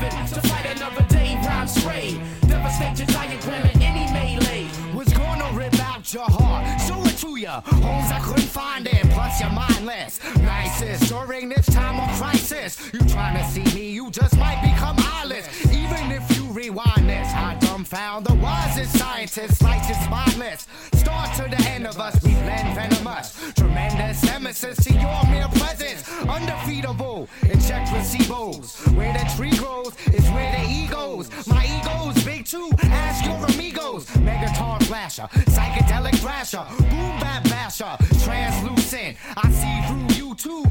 living 0.00 0.26
to 0.26 0.40
fight 0.48 0.66
another 0.76 1.02
day, 1.08 1.38
rhyme 1.44 1.68
spray, 1.68 2.20
devastate 2.46 2.98
your 2.98 3.06
diagram 3.08 3.66
in 3.70 3.82
any 3.82 4.10
melee. 4.12 4.66
Was 4.94 5.12
gonna 5.12 5.50
rip 5.52 5.78
out 5.80 6.12
your 6.12 6.24
heart, 6.24 6.80
show 6.80 7.02
it 7.04 7.16
to 7.18 7.36
ya. 7.36 7.60
Homes 7.60 8.10
I 8.10 8.20
couldn't 8.20 8.50
find 8.60 8.86
it, 8.86 9.02
plus 9.10 9.40
you're 9.40 9.50
mindless. 9.50 10.20
Nicest 10.38 11.08
during 11.10 11.48
this 11.50 11.66
time 11.66 12.00
of 12.00 12.08
crisis. 12.18 12.90
You 12.92 13.00
trying 13.00 13.36
to 13.36 13.44
see 13.50 13.64
me, 13.74 13.90
you 13.90 14.10
just 14.10 14.36
might 14.38 14.60
become 14.62 14.96
eyeless. 14.98 15.46
Even 15.66 16.12
if 16.12 16.24
you 16.36 16.39
rewind 16.60 17.08
this, 17.08 17.28
I 17.32 17.56
dumbfound 17.60 18.26
the 18.26 18.34
wisest 18.34 18.98
scientists, 18.98 19.62
lights 19.62 19.88
is 19.88 19.96
spineless. 20.04 20.66
Start 20.92 21.34
to 21.36 21.44
the 21.44 21.62
end 21.70 21.86
of 21.86 21.98
us, 21.98 22.22
we 22.22 22.32
blend 22.44 22.74
venomous. 22.74 23.52
Tremendous 23.54 24.22
nemesis 24.24 24.76
to 24.84 24.92
your 24.92 25.22
mere 25.30 25.48
presence. 25.60 26.00
Undefeatable, 26.28 27.28
inject 27.42 27.88
placebos. 27.88 28.94
Where 28.94 29.12
the 29.12 29.24
tree 29.36 29.56
grows 29.56 29.92
is 30.12 30.28
where 30.32 30.52
the 30.56 30.64
egos. 30.70 31.30
My 31.46 31.64
ego's 31.64 32.22
big 32.24 32.44
too, 32.44 32.70
ask 32.82 33.24
your 33.24 33.42
amigos. 33.54 34.04
Megaton 34.26 34.82
flasher, 34.82 35.28
psychedelic 35.54 36.16
thrasher, 36.16 36.64
boom 36.78 37.12
bap 37.20 37.44
basher, 37.44 37.96
translucent. 38.22 39.16
I 39.36 39.50
see 39.60 39.76
through 39.86 40.16
you 40.18 40.34
too, 40.34 40.64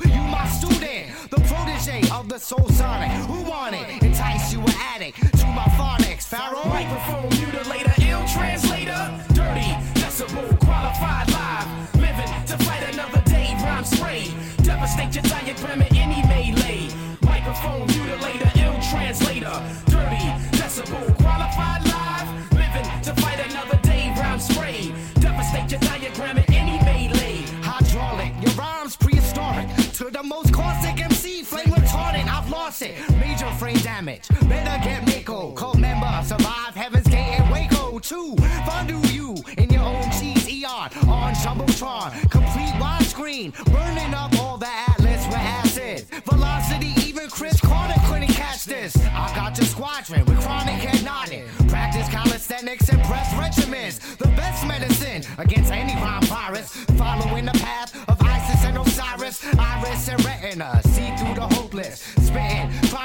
protege 1.80 2.10
of 2.12 2.28
the 2.28 2.38
soul 2.38 2.68
sonic. 2.70 3.10
Who 3.28 3.42
want 3.44 3.76
it? 3.76 4.04
Entice 4.04 4.54
you 4.54 4.60
an 4.60 4.74
addict 4.96 5.18
to 5.38 5.46
my 5.48 5.66
phonics, 5.78 6.26
Pharaoh. 6.28 6.68
Microphone 6.68 7.30
mutilator, 7.32 8.10
ill 8.10 8.26
translator, 8.28 9.24
dirty, 9.34 9.72
decibel, 9.96 10.60
qualified 10.60 11.32
live, 11.32 11.96
living 11.96 12.46
to 12.48 12.58
fight 12.66 12.84
another 12.94 13.22
day, 13.22 13.56
rhyme 13.64 13.86
spray, 13.86 14.32
devastate 14.64 15.16
your 15.16 15.24
diagram 15.24 15.82
in 15.82 15.89
It. 32.82 32.96
Major 33.20 33.50
frame 33.60 33.76
damage, 33.80 34.30
better 34.48 34.82
get 34.84 35.04
Maaco. 35.06 35.54
Cult 35.54 35.78
member, 35.80 36.22
survive 36.24 36.74
Heaven's 36.76 37.08
Gate 37.08 37.38
and 37.40 37.52
Waco. 37.52 38.00
Two, 38.00 38.38
fondue 38.66 39.06
you 39.10 39.36
in 39.58 39.70
your 39.70 39.84
own 39.84 40.10
cheese 40.12 40.48
eon. 40.50 40.90
On 41.10 41.34
Jumbotron, 41.34 42.12
complete 42.32 42.74
widescreen. 42.80 43.52
Burning 43.66 44.14
up 44.14 44.34
all 44.40 44.58
the 44.58 44.68
atlas 44.68 45.26
with 45.28 45.36
acid. 45.36 46.06
Velocity, 46.24 46.94
even 47.06 47.28
Cris 47.30 47.60
Carter 47.60 48.00
couldn't 48.06 48.30
catch 48.30 48.64
this. 48.64 48.96
I 48.98 49.34
got 49.36 49.58
your 49.58 49.68
squadron 49.68 50.24
with 50.24 50.40
chronic 50.42 50.76
head 50.76 51.04
nodding. 51.04 51.50
Practice 51.68 52.08
calisthenics 52.08 52.88
and 52.88 53.04
press 53.04 53.34
regimens. 53.34 54.00
The 54.18 54.30
best 54.30 54.66
medicine 54.66 55.24
against 55.38 55.72
any 55.74 55.96
rhyme 55.96 56.24
virus. 56.24 56.72
Following 56.98 57.46
the 57.46 57.60
path 57.60 57.94
of 58.08 58.22
Isis 58.22 58.64
and 58.64 58.78
Osiris. 58.78 59.44
Iris 59.58 60.08
and 60.08 60.24
retina, 60.24 60.82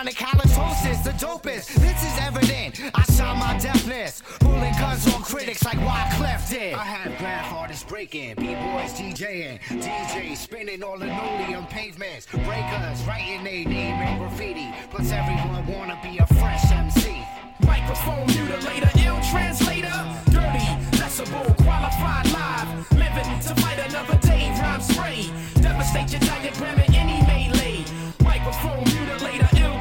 chronic 0.04 0.16
halitosis, 0.16 1.02
the 1.02 1.10
dopest. 1.12 1.74
This 1.80 2.04
is 2.04 2.18
evident. 2.20 2.80
I 2.94 3.02
shot 3.14 3.38
my 3.38 3.58
deafness. 3.58 4.22
Pulling 4.40 4.72
guns 4.74 5.06
on 5.14 5.22
critics 5.22 5.64
like 5.64 5.78
Wyclef 5.78 6.50
did. 6.50 6.74
I 6.74 6.84
had 6.84 7.16
graph 7.18 7.52
artists 7.52 7.84
breaking, 7.84 8.34
B-boys 8.36 8.92
DJing, 8.92 9.60
DJs 9.60 10.36
spinning 10.36 10.82
all 10.82 10.98
linoleum 10.98 11.66
pavements. 11.66 12.26
Breakers 12.26 13.02
writing 13.06 13.44
their 13.44 13.64
name 13.64 14.00
in 14.02 14.18
graffiti. 14.18 14.68
Plus 14.90 15.10
everyone 15.10 15.66
wanna 15.66 15.98
be 16.02 16.18
a 16.18 16.26
fresh 16.26 16.70
MC. 16.70 17.24
Microphone 17.60 18.26
mutilator, 18.28 18.92
ill 19.06 19.20
translator, 19.30 19.96
dirty, 20.30 20.68
decibel, 20.98 21.56
qualified 21.64 22.30
live, 22.32 22.92
living 22.92 23.40
to 23.40 23.54
fight 23.62 23.78
another 23.88 24.18
day, 24.18 24.50
rhyme 24.60 24.82
spray, 24.82 25.30
devastate 25.62 26.12
your 26.12 26.20
diagram 26.20 26.83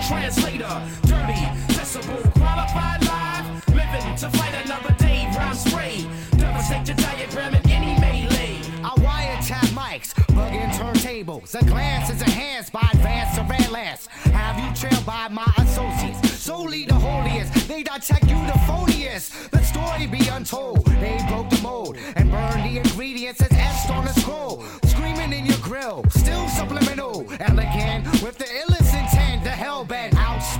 translator, 0.08 0.82
dirty, 1.04 1.40
decibel, 1.72 2.22
qualified 2.34 3.06
live, 3.06 3.70
living 3.70 4.16
to 4.16 4.30
fight 4.38 4.54
another 4.66 4.94
day, 4.96 5.32
rhyme 5.38 5.56
spray, 5.56 6.06
devastate 6.38 6.88
your 6.88 6.98
diagram 6.98 7.56
in 7.56 7.70
any 7.70 8.00
melee. 8.00 8.60
I 8.84 8.90
wiretap 8.98 9.68
mics, 9.70 10.14
bugging 10.36 10.72
turntables. 10.74 11.56
A 11.56 11.64
glance 11.66 12.10
is 12.10 12.22
enhanced 12.22 12.74
by 12.74 12.88
advanced 12.94 13.36
surveillance. 13.36 14.08
Have 14.34 14.60
you 14.60 14.76
trailed 14.76 15.06
by 15.06 15.30
my 15.30 15.52
associates? 15.60 16.32
Solely 16.34 16.86
the 16.86 16.96
holiest, 16.96 17.68
they 17.70 17.84
detect 17.84 18.24
you 18.24 18.36
the 18.48 18.60
phoniest. 18.68 19.50
The 19.52 19.64
story 19.64 20.08
be 20.08 20.28
untold. 20.28 20.86
They 20.86 21.18
broke 21.30 21.50
the 21.50 21.62
mold 21.62 21.98
and 22.18 22.30
burned 22.30 22.64
the 22.66 22.80
ingredients 22.80 23.42
as 23.42 23.52
etched 23.52 23.90
on 23.90 24.06
a 24.06 24.14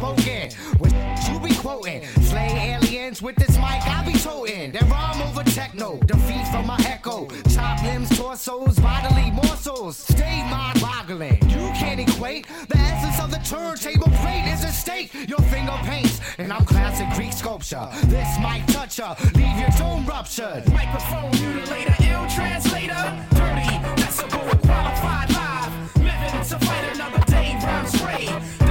outspoken 0.04 0.50
with 0.80 0.94
you 1.28 1.40
be 1.40 1.56
quoting. 1.56 2.06
Slay 2.22 2.76
aliens 2.76 3.22
with 3.22 3.36
this 3.36 3.56
mic, 3.58 3.82
I 3.88 4.04
be 4.06 4.18
toting. 4.18 4.72
Then 4.72 4.90
rhyme 4.90 5.22
over 5.22 5.44
techno, 5.44 5.98
defeat 6.06 6.48
from 6.50 6.68
my 6.68 6.78
echo. 6.86 7.28
Chop 7.50 7.84
limbs, 7.84 8.10
torsos, 8.18 8.80
bodily 8.80 9.32
morsels. 9.32 9.98
Stay 9.98 10.44
mind 10.50 10.82
boggling. 10.82 11.40
You 11.50 11.72
can't 11.80 12.00
equate 12.00 12.48
the 12.68 12.78
essence 12.78 13.20
of 13.22 13.32
the 13.32 13.38
turntable 13.38 14.12
plate 14.22 14.52
is 14.52 14.64
a 14.64 14.72
stake. 14.72 15.14
Your 15.28 15.42
finger 15.54 15.78
paints, 15.84 16.20
and 16.38 16.52
I'm 16.52 16.66
classic 16.66 17.08
Greek 17.16 17.34
sculpture. 17.34 17.88
This 18.06 18.38
mic 18.40 18.66
toucher, 18.68 19.16
leave 19.36 19.58
your 19.58 19.70
dome 19.78 20.06
ruptured. 20.06 20.72
Microphone 20.72 21.32
mutilator, 21.32 21.96
ill 22.12 22.28
translator, 22.30 23.04
dirty, 23.32 23.74
decibel, 24.02 24.62
qualified 24.62 25.30
live, 25.32 25.96
living 25.98 26.44
to 26.50 26.60
fight 26.66 26.96
another 26.96 27.24
day, 27.26 27.58
rhyme 27.64 27.88
spray, 27.88 28.63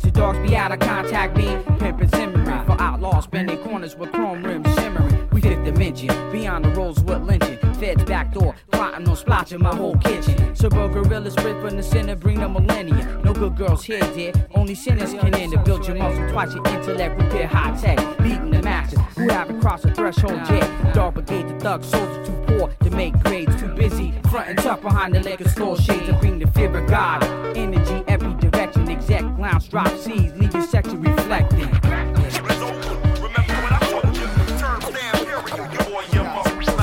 bunch 0.00 0.04
of 0.04 0.12
dogs 0.12 0.48
be 0.48 0.56
out 0.56 0.72
of 0.72 0.78
contact, 0.80 1.34
be 1.34 1.42
pimpin' 1.78 2.10
simmering. 2.14 2.66
For 2.66 2.80
outlaws, 2.80 3.26
bending 3.26 3.58
corners 3.58 3.96
with 3.96 4.12
chrome 4.12 4.42
rims 4.42 4.72
shimmering. 4.74 5.28
We 5.30 5.40
fifth 5.40 5.64
dimension, 5.64 6.08
beyond 6.32 6.64
the 6.64 6.70
rules 6.70 7.00
with 7.00 7.22
lynching. 7.22 7.58
Feds 7.74 8.04
back 8.04 8.32
door, 8.32 8.54
plotting 8.70 9.08
on 9.08 9.16
splotching 9.16 9.60
my 9.60 9.74
whole 9.74 9.96
kitchen. 9.96 10.54
Suburban 10.54 11.02
gorillas 11.02 11.36
ripping 11.36 11.76
the 11.76 11.82
center, 11.82 12.16
bring 12.16 12.40
the 12.40 12.48
millennium. 12.48 13.22
No 13.22 13.32
good 13.32 13.56
girls 13.56 13.84
here, 13.84 14.00
dear. 14.14 14.32
Only 14.54 14.74
sinners 14.74 15.12
can 15.12 15.34
end 15.34 15.54
up 15.54 15.64
build 15.64 15.86
your 15.86 15.96
muscle, 15.96 16.28
twice 16.30 16.54
your 16.54 16.66
intellect, 16.68 17.20
repair 17.20 17.46
high 17.46 17.76
tech. 17.80 17.98
Beating 18.18 18.50
the 18.50 18.62
masses, 18.62 18.98
who 19.16 19.28
haven't 19.28 19.60
crossed 19.60 19.84
the 19.84 19.94
threshold 19.94 20.40
yet. 20.48 20.94
Dark 20.94 21.14
brigade, 21.14 21.48
the 21.48 21.60
thug, 21.60 21.84
soldier 21.84 22.26
too 22.26 22.44
poor 22.46 22.68
to 22.82 22.90
make 22.90 23.18
grades, 23.22 23.58
too 23.60 23.68
busy. 23.74 24.12
Frontin' 24.30 24.56
tough 24.56 24.82
behind 24.82 25.14
the 25.14 25.20
liquor 25.20 25.48
store 25.48 25.76
shades 25.76 26.06
to 26.06 26.12
bring 26.14 26.38
the 26.38 26.46
fear 26.48 26.74
of 26.76 26.88
God. 26.88 27.24
Energy 27.56 28.04
every 28.06 28.34
day 28.34 28.49
direction, 28.90 29.14
exec 29.14 29.38
lounge 29.38 29.68
drop 29.68 29.88
C's, 29.98 30.32
leave 30.34 30.52
your 30.52 30.62
section 30.62 31.00
reflecting. 31.00 31.68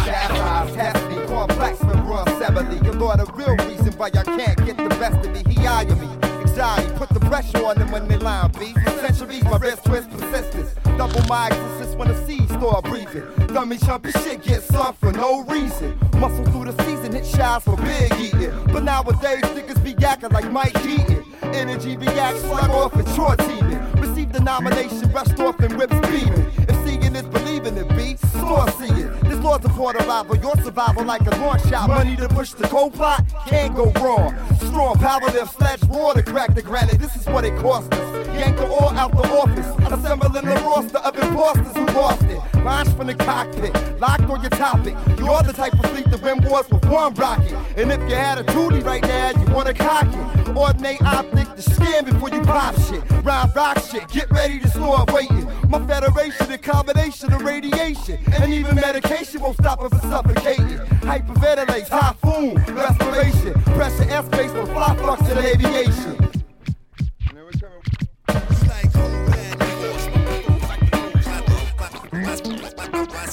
Chastise, 0.05 0.73
test 0.73 1.09
me, 1.09 1.15
complex 1.27 1.79
with 1.81 1.99
raw 1.99 2.25
severely. 2.39 2.75
You 2.77 2.93
know 2.93 3.15
the 3.15 3.25
real 3.33 3.55
reason 3.67 3.93
why 3.93 4.09
y'all 4.13 4.23
can't 4.23 4.65
get 4.65 4.77
the 4.77 4.89
best 4.89 5.25
of 5.25 5.33
me. 5.33 5.43
He 5.51 5.67
eye 5.67 5.85
me. 5.85 6.07
Anxiety, 6.41 6.91
put 6.95 7.09
the 7.09 7.19
pressure 7.19 7.65
on 7.65 7.77
them 7.77 7.91
when 7.91 8.07
they 8.07 8.17
line. 8.17 8.51
For 8.51 8.91
centuries, 9.01 9.43
my 9.43 9.57
wrist 9.57 9.83
twist 9.85 10.09
persistence. 10.09 10.73
Double 10.97 11.21
my 11.27 11.47
existence 11.47 11.95
when 11.95 12.07
the 12.07 12.25
seeds 12.25 12.51
start 12.51 12.85
breathing. 12.85 13.23
Dummy 13.47 13.77
chumpy 13.77 14.11
shit 14.23 14.43
gets 14.43 14.65
soft 14.67 14.99
for 14.99 15.11
no 15.11 15.41
reason. 15.43 15.97
Muscle 16.17 16.45
through 16.45 16.71
the 16.71 16.83
season, 16.83 17.13
hit 17.13 17.25
shots 17.25 17.65
for 17.65 17.77
big 17.77 18.11
eating. 18.19 18.51
But 18.71 18.83
nowadays, 18.83 19.43
niggas 19.43 19.83
be 19.83 19.93
yakking 19.93 20.31
like 20.31 20.51
Mike 20.51 20.73
Keaton. 20.81 21.26
Energy 21.55 21.97
yak 22.15 22.35
slug 22.37 22.69
off 22.69 22.93
and 22.93 23.07
short 23.15 23.39
teaming. 23.39 23.79
Receive 23.93 24.31
the 24.31 24.39
nomination, 24.39 25.09
brushed 25.11 25.39
off 25.39 25.59
and 25.59 25.77
whips 25.77 25.95
beaming. 26.07 26.45
If 26.67 26.75
seeing 26.85 27.15
is 27.15 27.23
believing 27.23 27.77
it 27.77 27.89
be, 27.89 28.15
store 28.29 28.69
seeing. 28.71 29.11
This 29.21 29.39
law's 29.39 29.63
a 29.65 29.69
quarter 29.69 30.03
rival, 30.05 30.37
your 30.37 30.55
survival 30.57 31.03
like 31.03 31.21
a 31.21 31.35
launch 31.37 31.63
shot. 31.69 31.89
Money 31.89 32.15
to 32.17 32.27
push 32.29 32.51
the 32.51 32.67
cold 32.67 32.93
plot, 32.93 33.23
can't 33.47 33.75
go 33.75 33.91
wrong. 34.01 34.35
Strong 34.59 34.99
power 34.99 35.21
lift, 35.31 35.53
sledge 35.57 35.83
raw 35.89 36.13
to 36.13 36.23
crack 36.23 36.53
the 36.53 36.61
granite. 36.61 36.99
This 36.99 37.15
is 37.15 37.25
what 37.27 37.45
it 37.45 37.55
cost 37.59 37.93
us. 37.93 38.27
Yank 38.37 38.57
the 38.57 38.67
all 38.67 38.89
out 38.89 39.11
the 39.11 39.27
office, 39.29 39.67
assembling 39.91 40.45
the 40.45 40.61
roster 40.61 40.99
of 40.99 41.17
imposters 41.17 41.75
who 41.75 41.85
lost 41.97 42.23
it. 42.23 42.39
Launch 42.63 42.89
from 42.89 43.07
the 43.07 43.15
cockpit, 43.15 43.73
locked 43.99 44.23
on 44.23 44.41
your 44.41 44.49
topic. 44.51 44.93
You're 45.17 45.41
the 45.41 45.53
type 45.53 45.73
of 45.73 45.89
fleet 45.91 46.09
that 46.11 46.21
win 46.21 46.43
wars 46.43 46.69
with 46.69 46.85
one 46.85 47.13
rocket. 47.15 47.53
And 47.77 47.91
if 47.91 47.99
you 48.01 48.15
had 48.15 48.37
a 48.37 48.43
duty 48.43 48.81
right 48.81 49.01
now, 49.01 49.31
you 49.31 49.53
wanna 49.53 49.73
cock 49.73 50.05
it. 50.05 50.36
Ordinate 50.57 51.03
optic 51.03 51.55
to 51.55 51.61
scan 51.61 52.05
before 52.05 52.29
you 52.29 52.41
pop 52.41 52.73
shit. 52.81 53.03
Ride 53.23 53.51
rock 53.55 53.77
shit, 53.79 54.07
get 54.09 54.29
ready 54.31 54.59
to 54.59 54.67
start 54.67 55.13
waiting. 55.13 55.47
My 55.69 55.85
federation, 55.85 56.51
a 56.51 56.57
combination 56.57 57.31
of 57.31 57.41
radiation. 57.43 58.17
And 58.33 58.51
even 58.51 58.75
medication 58.75 59.41
won't 59.41 59.57
stop 59.57 59.79
us 59.81 59.89
from 59.91 60.09
suffocating. 60.09 60.79
Hyperventilate, 61.05 61.87
typhoon, 61.87 62.55
respiration. 62.73 63.53
Pressure 63.75 64.05
airspace 64.05 64.51
for 64.51 64.65
fly 64.73 64.95
flux 64.95 65.29
in 65.29 65.37
aviation. 65.37 66.17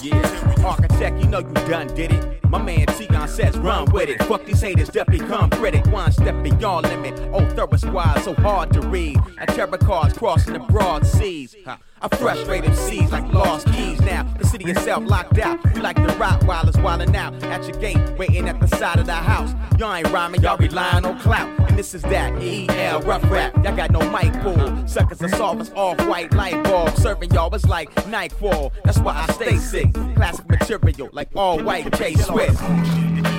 Yeah, 0.02 0.33
architect, 0.64 1.20
you 1.20 1.28
know 1.28 1.40
you 1.40 1.52
done 1.68 1.86
did 1.94 2.12
it. 2.12 2.44
My 2.48 2.62
man 2.62 2.86
T-Gon 2.86 3.28
says 3.28 3.56
run 3.58 3.90
with 3.92 4.08
it. 4.08 4.22
Fuck 4.24 4.44
these 4.44 4.60
haters, 4.60 4.88
definitely 4.88 5.26
come 5.26 5.50
critic. 5.50 5.86
One 5.86 6.12
step 6.12 6.42
beyond 6.42 6.88
limit. 6.88 7.20
Oh, 7.32 7.46
thorough 7.50 7.76
squad, 7.76 8.20
so 8.20 8.34
hard 8.34 8.72
to 8.72 8.80
read. 8.80 9.18
And 9.38 9.48
terror 9.50 9.78
cars 9.78 10.12
crossing 10.12 10.54
the 10.54 10.60
broad 10.60 11.06
seas. 11.06 11.54
Huh. 11.64 11.76
I 12.00 12.16
frustrate 12.16 12.64
MCs 12.64 13.12
like 13.12 13.32
lost 13.32 13.66
keys 13.72 14.00
now. 14.00 14.24
The 14.38 14.46
city 14.46 14.70
itself 14.70 15.04
locked 15.06 15.38
out. 15.38 15.62
We 15.72 15.80
like 15.80 15.96
the 15.96 16.12
Rottweilers 16.12 16.76
wildin' 16.82 17.14
out 17.14 17.42
at 17.44 17.66
your 17.66 17.78
gate, 17.80 17.98
waiting 18.18 18.48
at 18.48 18.60
the 18.60 18.68
side 18.68 18.98
of 18.98 19.06
the 19.06 19.14
house. 19.14 19.54
Y'all 19.78 19.94
ain't 19.94 20.10
rhyming, 20.12 20.42
y'all 20.42 20.58
relying 20.58 21.04
on 21.06 21.18
clout. 21.18 21.48
And 21.68 21.78
this 21.78 21.94
is 21.94 22.02
that 22.02 22.30
EL 22.42 23.00
rough 23.02 23.28
rap. 23.30 23.54
Y'all 23.64 23.74
got 23.74 23.90
no 23.90 24.00
mic 24.10 24.32
pull. 24.42 24.86
Suckers 24.86 25.03
are 25.24 25.36
soft 25.36 25.60
as 25.62 25.70
off 25.72 25.98
white 26.06 26.32
light 26.34 26.62
bulb. 26.64 26.94
Serving 26.96 27.32
y'all 27.32 27.50
was 27.50 27.66
like 27.66 27.88
nightfall. 28.08 28.72
That's 28.84 28.98
why 28.98 29.24
I 29.26 29.32
stay 29.32 29.56
sick. 29.56 29.92
Classic 30.16 30.48
material 30.48 31.08
like 31.12 31.30
all 31.34 31.62
white 31.62 31.90
J 31.96 32.14
Swift. 32.14 32.60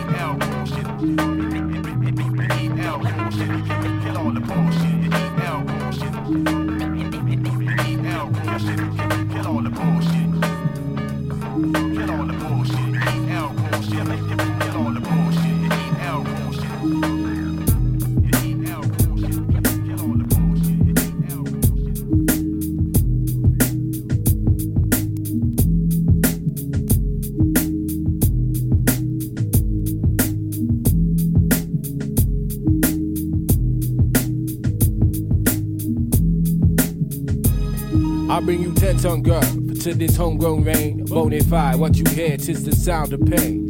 I 38.36 38.42
bring 38.42 38.62
you 38.62 38.74
10 38.74 38.98
ton 38.98 39.22
girl 39.22 39.40
to 39.40 39.94
this 39.94 40.18
homegrown 40.18 40.66
rain. 40.66 41.08
Bonafide, 41.08 41.78
what 41.78 41.96
you 41.96 42.04
hear, 42.10 42.36
tis 42.36 42.66
the 42.66 42.76
sound 42.76 43.14
of 43.14 43.26
pain. 43.26 43.64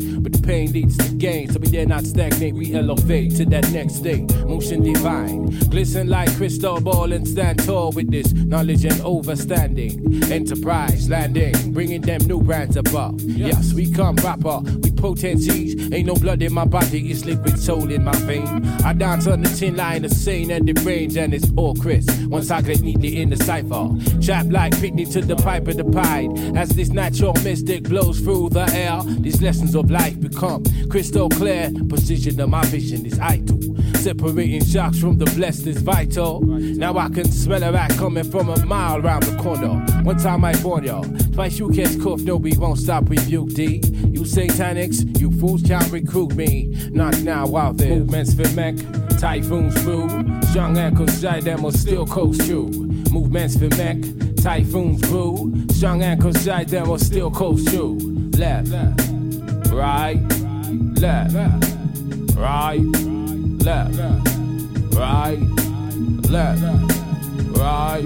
The 0.45 0.51
pain 0.51 0.71
leads 0.73 0.97
to 0.97 1.09
gain, 1.15 1.49
so 1.49 1.57
we 1.57 1.67
dare 1.69 1.87
not 1.87 2.05
stagnate, 2.05 2.53
we 2.53 2.75
elevate 2.75 3.35
to 3.37 3.45
that 3.45 3.71
next 3.71 3.95
state. 3.95 4.31
Motion 4.45 4.83
divine, 4.83 5.47
glisten 5.71 6.07
like 6.07 6.31
crystal 6.35 6.79
ball 6.79 7.11
and 7.13 7.27
stand 7.27 7.65
tall 7.65 7.91
with 7.91 8.11
this 8.11 8.31
knowledge 8.31 8.85
and 8.85 8.93
overstanding. 9.01 10.29
Enterprise 10.29 11.09
landing, 11.09 11.73
bringing 11.73 12.01
them 12.01 12.21
new 12.27 12.39
brands 12.41 12.77
above. 12.77 13.19
Yes, 13.21 13.73
we 13.73 13.91
come 13.91 14.15
proper, 14.17 14.59
we 14.59 14.91
potencies. 14.91 15.91
Ain't 15.91 16.05
no 16.05 16.13
blood 16.13 16.43
in 16.43 16.53
my 16.53 16.65
body, 16.65 17.09
it's 17.09 17.25
liquid 17.25 17.59
soul 17.59 17.89
in 17.89 18.03
my 18.03 18.15
vein. 18.17 18.63
I 18.85 18.93
dance 18.93 19.25
on 19.25 19.41
the 19.41 19.49
tin 19.49 19.75
line 19.75 20.05
of 20.05 20.11
sane 20.11 20.51
and 20.51 20.67
the 20.67 20.79
range, 20.83 21.17
and 21.17 21.33
it's 21.33 21.51
all 21.55 21.73
crisp. 21.73 22.11
Once 22.27 22.51
I 22.51 22.61
get 22.61 22.81
neatly 22.81 23.19
in 23.19 23.31
the 23.31 23.37
cipher, 23.37 23.89
chap 24.21 24.45
like 24.51 24.73
Pitney 24.73 25.11
to 25.13 25.21
the 25.21 25.37
pipe 25.37 25.67
of 25.67 25.77
the 25.77 25.85
pied. 25.85 26.55
As 26.55 26.69
this 26.69 26.89
natural 26.89 27.33
mystic 27.43 27.81
blows 27.83 28.19
through 28.19 28.49
the 28.49 28.71
air, 28.75 29.01
these 29.21 29.41
lessons 29.41 29.73
of 29.73 29.89
life 29.89 30.19
become 30.19 30.34
crystal 30.89 31.29
clear. 31.29 31.71
Precision 31.89 32.39
of 32.39 32.49
my 32.49 32.63
vision 32.65 33.05
is 33.05 33.19
idle. 33.19 33.59
Separating 33.95 34.63
shocks 34.63 34.99
from 34.99 35.17
the 35.17 35.25
blessed 35.25 35.67
is 35.67 35.81
vital. 35.81 36.41
Now 36.41 36.97
I 36.97 37.09
can 37.09 37.31
smell 37.31 37.63
a 37.63 37.71
rat 37.71 37.91
coming 37.97 38.29
from 38.29 38.49
a 38.49 38.65
mile 38.65 39.01
round 39.01 39.23
the 39.23 39.35
corner. 39.41 39.83
One 40.03 40.17
time 40.17 40.45
I 40.45 40.53
warn 40.63 40.83
y'all, 40.83 41.03
twice 41.33 41.57
you 41.57 41.69
catch 41.69 41.99
cuff, 41.99 42.21
no, 42.21 42.35
we 42.35 42.55
won't 42.55 42.77
stop 42.77 43.09
rebuke 43.09 43.53
D. 43.53 43.81
You 44.15 44.21
satanics, 44.21 45.19
you 45.19 45.31
fools 45.39 45.63
can't 45.63 45.91
recruit 45.91 46.35
me. 46.35 46.75
Not 46.91 47.19
now 47.21 47.55
out 47.55 47.77
there. 47.77 47.95
Movements 47.95 48.33
for 48.35 48.47
mech, 48.55 48.75
typhoons 49.17 49.81
through. 49.81 50.09
Strong 50.51 50.77
ankles, 50.77 51.21
them 51.21 51.71
still 51.71 52.05
coast 52.05 52.45
true. 52.45 52.69
Movements 53.11 53.57
for 53.57 53.69
mech, 53.75 53.97
typhoons 54.37 55.01
through. 55.07 55.67
Strong 55.71 56.03
ankles, 56.03 56.45
them 56.45 56.97
still 56.99 57.31
coast 57.31 57.67
true. 57.69 57.97
Left, 58.37 58.69
right, 59.75 60.15
left, 60.99 61.33
right, 62.37 62.79
left, 63.61 63.99
right, 64.95 65.37
left, 66.29 66.61
right. 67.57 68.03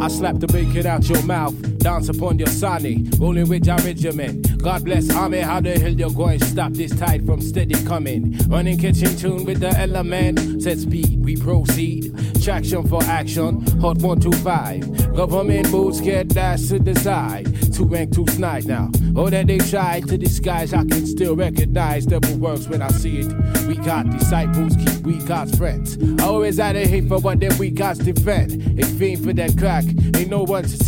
I 0.00 0.08
slap 0.08 0.40
the 0.40 0.48
bacon 0.52 0.86
out 0.86 1.08
your 1.08 1.22
mouth, 1.22 1.78
dance 1.78 2.08
upon 2.08 2.40
your 2.40 2.48
sunny, 2.48 3.06
rolling 3.18 3.48
with 3.48 3.64
your 3.66 3.76
regiment. 3.76 4.51
God 4.62 4.84
bless 4.84 5.12
army, 5.12 5.40
how 5.40 5.60
the 5.60 5.76
hell 5.76 5.90
you 5.90 6.08
going 6.14 6.38
to 6.38 6.44
stop 6.44 6.70
this 6.70 6.96
tide 6.96 7.26
from 7.26 7.40
steady 7.40 7.74
coming? 7.84 8.38
Running 8.46 8.78
kitchen 8.78 9.16
tune 9.16 9.44
with 9.44 9.58
the 9.58 9.70
element, 9.76 10.62
set 10.62 10.78
speed, 10.78 11.24
we 11.24 11.36
proceed. 11.36 12.14
Traction 12.40 12.86
for 12.86 13.02
action, 13.02 13.60
hot 13.80 13.98
125. 13.98 15.16
Government 15.16 15.68
boots 15.72 16.00
get 16.00 16.28
dash 16.28 16.68
to 16.68 16.78
the 16.78 16.94
side. 16.94 17.48
Two 17.72 17.86
rank, 17.86 18.14
two 18.14 18.24
snide 18.28 18.64
now. 18.64 18.88
Oh, 19.16 19.28
that 19.30 19.48
they 19.48 19.58
try 19.58 20.00
to 20.00 20.16
disguise, 20.16 20.72
I 20.72 20.84
can 20.84 21.06
still 21.06 21.34
recognize 21.34 22.06
devil 22.06 22.36
works 22.36 22.68
when 22.68 22.82
I 22.82 22.88
see 22.88 23.18
it. 23.18 23.66
We 23.66 23.74
got 23.74 24.08
disciples, 24.10 24.76
keep 24.76 25.04
we 25.04 25.18
God's 25.24 25.58
friends. 25.58 25.98
Always 26.22 26.60
out 26.60 26.76
of 26.76 26.86
hate 26.86 27.08
for 27.08 27.18
what 27.18 27.40
them 27.40 27.58
we 27.58 27.70
got 27.70 27.98
defend. 27.98 28.78
If 28.78 28.88
fiend 28.96 29.24
for 29.24 29.32
that 29.32 29.58
crack, 29.58 29.84
ain't 30.16 30.30
no 30.30 30.44
one 30.44 30.62
to 30.62 30.84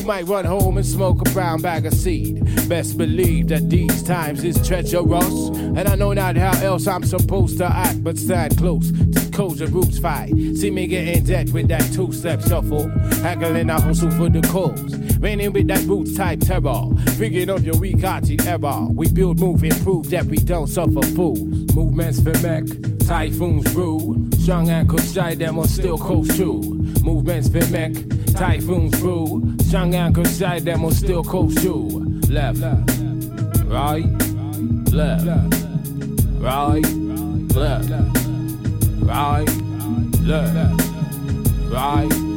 We 0.00 0.06
might 0.06 0.26
run 0.28 0.46
home 0.46 0.78
and 0.78 0.86
smoke 0.86 1.20
a 1.20 1.30
brown 1.30 1.60
bag 1.60 1.84
of 1.84 1.92
seed. 1.92 2.42
Best 2.70 2.96
believe 2.96 3.48
that 3.48 3.68
these 3.68 4.02
times 4.02 4.42
is 4.42 4.56
treacherous. 4.66 5.50
And 5.50 5.86
I 5.86 5.94
know 5.94 6.14
not 6.14 6.36
how 6.36 6.58
else 6.64 6.86
I'm 6.86 7.04
supposed 7.04 7.58
to 7.58 7.66
act, 7.66 8.02
but 8.02 8.16
stand 8.16 8.56
close 8.56 8.90
to 8.90 9.64
and 9.64 9.72
roots 9.72 9.98
fight. 9.98 10.34
See 10.56 10.70
me 10.70 10.86
get 10.86 11.08
in 11.08 11.24
debt 11.24 11.50
with 11.50 11.68
that 11.68 11.82
two 11.94 12.12
step 12.12 12.40
shuffle. 12.42 12.88
Haggling, 13.22 13.68
I 13.68 13.80
hustle 13.80 14.10
for 14.12 14.28
the 14.30 14.40
cause. 14.48 14.96
Raining 15.18 15.52
with 15.52 15.68
that 15.68 15.82
roots 15.84 16.14
type 16.14 16.40
terror. 16.40 16.82
Figuring 17.18 17.50
up 17.50 17.62
your 17.62 17.76
weak 17.78 18.02
arching 18.02 18.40
error. 18.46 18.86
We 18.90 19.10
build, 19.10 19.38
move, 19.38 19.64
improve 19.64 20.10
that 20.10 20.24
we 20.26 20.38
don't 20.38 20.66
suffer 20.66 21.02
fools. 21.14 21.40
Movements 21.74 22.22
for 22.22 22.38
mech, 22.40 22.64
typhoons 23.10 23.74
brew. 23.74 24.30
Shy, 24.44 25.34
them 25.34 25.56
will 25.56 25.64
still 25.66 25.98
coast 25.98 26.36
true. 26.36 26.62
Movements 27.02 27.50
mech, 27.50 27.92
typhoons 28.36 29.00
brew. 29.00 29.56
Shy, 29.68 30.60
them 30.60 30.82
will 30.84 30.92
still 30.92 31.24
coast 31.24 31.58
true. 31.58 31.88
Left, 32.28 32.60
right, 33.66 34.06
left, 34.92 35.26
right, 36.38 36.86
left, 37.56 37.90
right, 39.02 39.48
left, 40.22 40.80
right. 41.68 42.29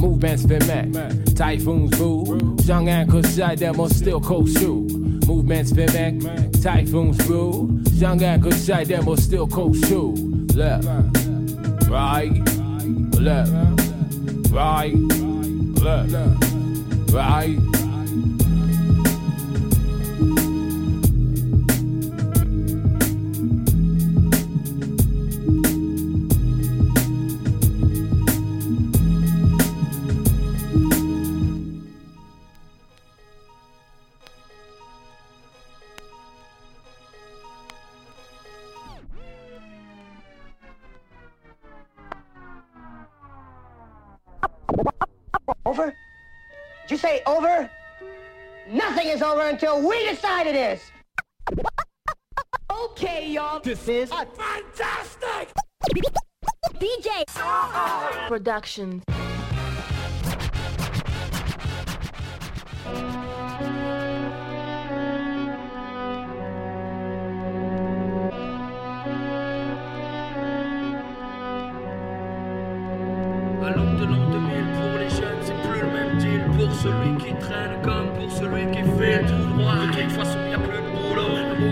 Movements 0.00 0.42
for 0.42 0.58
mech, 0.66 0.92
typhoons 1.34 1.96
brew. 1.96 2.56
Strong 2.60 2.88
and 2.88 3.10
them 3.58 3.76
will 3.76 3.88
still 3.88 4.20
true. 4.46 4.82
Movements 5.26 5.70
for 5.70 5.86
mech, 5.92 6.14
typhoons 6.62 7.18
brew. 7.26 7.80
Strong 7.96 8.22
and 8.22 8.42
them 8.88 9.06
will 9.06 9.16
still 9.16 9.46
true. 9.72 10.14
Left, 10.54 10.86
right, 11.88 12.30
left, 13.18 13.52
right, 14.52 14.94
left, 14.94 16.44
right. 17.12 17.77
Until 49.48 49.80
we 49.80 49.96
decide 50.06 50.46
it 50.46 50.54
is. 50.56 50.80
Okay, 52.70 53.30
y'all. 53.30 53.60
This 53.60 53.88
is 53.88 54.10
a 54.10 54.26
fantastic. 54.26 55.52
DJ 56.78 57.24
Production. 58.28 59.00
À 73.64 73.70
l'aube 73.70 73.96
de 73.98 74.04
l'an 74.04 74.30
2000, 74.30 74.72
pour 74.74 74.98
les 74.98 75.10
jeunes, 75.10 75.42
c'est 75.42 75.60
plus 75.68 75.80
le 75.80 75.90
même 75.90 76.18
deal. 76.18 76.44
Pour 76.56 76.74
celui 76.74 77.16
qui 77.16 77.34
traîne 77.38 77.77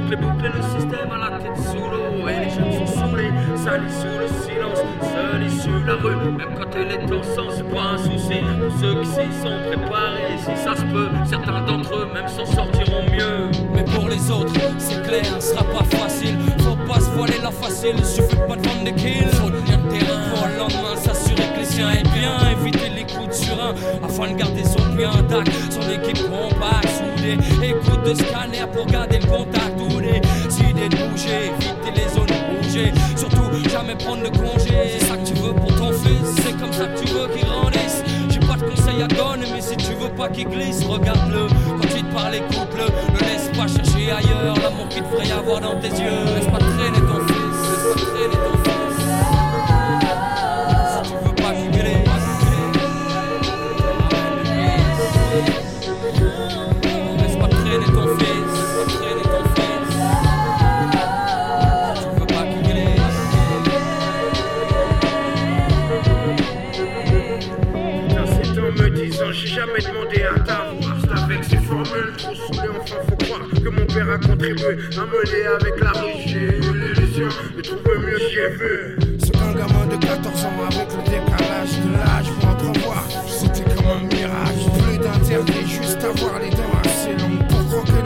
boulot. 0.07 0.13
La 0.13 0.13
boucle 0.13 0.13
est 0.13 0.17
bouclée, 0.17 0.51
le 0.55 0.63
système 0.63 1.11
à 1.13 1.31
la 1.31 1.39
tête 1.39 1.57
sous 1.57 1.91
l'eau. 1.91 2.29
Et 2.29 2.45
les 2.45 2.51
jeunes 2.51 2.73
sont 2.73 2.87
saoulés, 2.87 3.31
salis 3.57 3.91
sous 3.91 4.19
le 4.19 4.29
silence. 4.29 4.79
Seuls 5.01 5.43
issus 5.47 5.85
la 5.87 5.95
rue, 5.95 6.17
même 6.37 6.55
quand 6.57 6.71
elle 6.77 6.93
est 6.93 7.13
en 7.13 7.23
sang, 7.23 7.49
c'est 7.51 7.69
pas 7.69 7.95
un 7.95 7.99
souci. 7.99 8.41
Pour 8.61 8.81
ceux 8.81 9.01
qui 9.01 9.07
s'y 9.07 9.43
sont 9.43 9.59
préparés, 9.69 10.37
si 10.39 10.57
ça 10.63 10.77
se 10.77 10.83
peut, 10.83 11.09
certains 11.29 11.63
d'entre 11.63 11.95
eux 11.95 12.09
même 12.13 12.29
s'en 12.29 12.47
sortiront 12.47 13.05
mieux. 13.11 13.51
Mais 13.75 13.85
pour 13.85 14.09
les 14.09 14.31
autres, 14.31 14.53
c'est 14.79 15.03
clair, 15.03 15.25
ce 15.41 15.55
sera 15.55 15.65
pas 15.65 15.85
facile. 15.85 16.37
Faut 16.59 16.77
pas 16.89 17.01
se 17.01 17.11
voiler 17.11 17.39
la 17.43 17.51
facile, 17.51 17.95
il 17.99 18.05
suffit 18.05 18.37
pas 18.37 18.57
de 18.57 18.67
vendre 18.67 18.85
des 18.85 18.93
kills. 18.93 19.29
Faut 19.33 19.51
le 19.51 19.61
terrain 19.61 20.21
pour 20.35 20.47
le 20.49 20.57
lendemain, 20.59 20.97
s'assurer 20.97 21.49
que 21.55 21.59
les 21.61 21.65
siens 21.65 21.91
est 21.91 22.09
bien. 22.15 22.33
Éviter 22.51 22.91
les 22.91 23.05
coups 23.05 23.29
de 23.29 23.33
surin 23.33 23.75
afin 24.03 24.33
de 24.33 24.37
garder 24.37 24.65
son 24.65 24.76
Son 25.71 25.83
équipe 25.91 26.23
compacte, 26.23 26.89
soudée. 26.89 27.37
Écoute 27.63 28.03
de 28.05 28.15
scanner 28.15 28.65
pour 28.73 28.87
garder 28.87 29.19
le 29.19 29.27
contact. 29.27 29.79
Ou 29.79 30.01
des 30.01 30.23
idées 30.61 30.89
de 30.89 30.97
bouger, 30.97 31.53
les 31.95 32.09
zones 32.09 32.27
bougées. 32.63 32.93
Surtout, 33.15 33.69
jamais 33.69 33.95
prendre 33.95 34.23
de 34.23 34.37
congé. 34.37 34.99
C'est 34.99 35.05
ça 35.05 35.17
que 35.17 35.27
tu 35.27 35.35
veux 35.35 35.53
pour 35.53 35.75
ton 35.75 35.93
fils, 35.93 36.43
c'est 36.43 36.59
comme 36.59 36.73
ça 36.73 36.87
que 36.87 36.99
tu 36.99 37.13
veux 37.13 37.29
qu'il 37.29 37.47
grandisse. 37.47 38.03
J'ai 38.31 38.41
pas 38.41 38.57
de 38.57 38.63
conseils 38.71 39.03
à 39.03 39.09
donner, 39.09 39.47
mais 39.53 39.61
si 39.61 39.77
tu 39.77 39.93
veux 39.95 40.09
pas 40.17 40.29
qu'il 40.29 40.49
glisse, 40.49 40.83
regarde-le. 40.85 41.47
Quand 41.47 41.97
il 41.97 42.03
te 42.03 42.15
parle, 42.15 42.35
écoute-le. 42.37 42.87
Ne 43.15 43.19
laisse 43.21 43.51
pas 43.57 43.67
chercher 43.69 44.11
ailleurs 44.11 44.57
l'amour 44.63 44.89
qu'il 44.89 45.03
devrait 45.03 45.27
y 45.27 45.33
avoir 45.33 45.61
dans 45.61 45.79
tes 45.79 45.89
yeux. 45.89 46.25
Laisse 46.35 46.47
pas 46.47 46.59
traîner 46.59 47.01
ton 47.01 47.21
fils, 47.27 47.59
laisse 47.69 47.95
pas 47.95 48.01
traîner 48.01 48.35
ton 48.35 48.59
fils. 48.65 48.66
Contribué 74.19 74.77
à 74.97 75.05
me 75.05 75.25
lier 75.25 75.47
avec 75.61 75.81
la 75.81 75.91
riche. 75.91 76.27
J'ai 76.27 76.39
eu 76.39 76.95
l'illusion 76.95 77.29
de 77.57 77.63
trouver 77.63 77.99
mieux, 77.99 78.19
j'ai 78.31 78.49
vu. 78.51 78.97
C'est 79.19 79.33
qu'un 79.33 79.53
gamin 79.53 79.87
de 79.87 79.97
14 79.97 80.45
ans 80.45 80.53
avec 80.71 80.89
le 80.93 81.03
décalage 81.03 81.79
de 81.81 81.93
l'âge 81.93 82.31
pour 82.39 82.49
entrevoir. 82.49 83.05
C'était 83.27 83.65
comme 83.75 83.87
un 83.87 84.15
mirage. 84.15 84.67
Plus 84.83 84.99
d'interdit, 84.99 85.67
juste 85.67 86.05
avoir 86.05 86.39
les 86.41 86.51
dents 86.51 86.86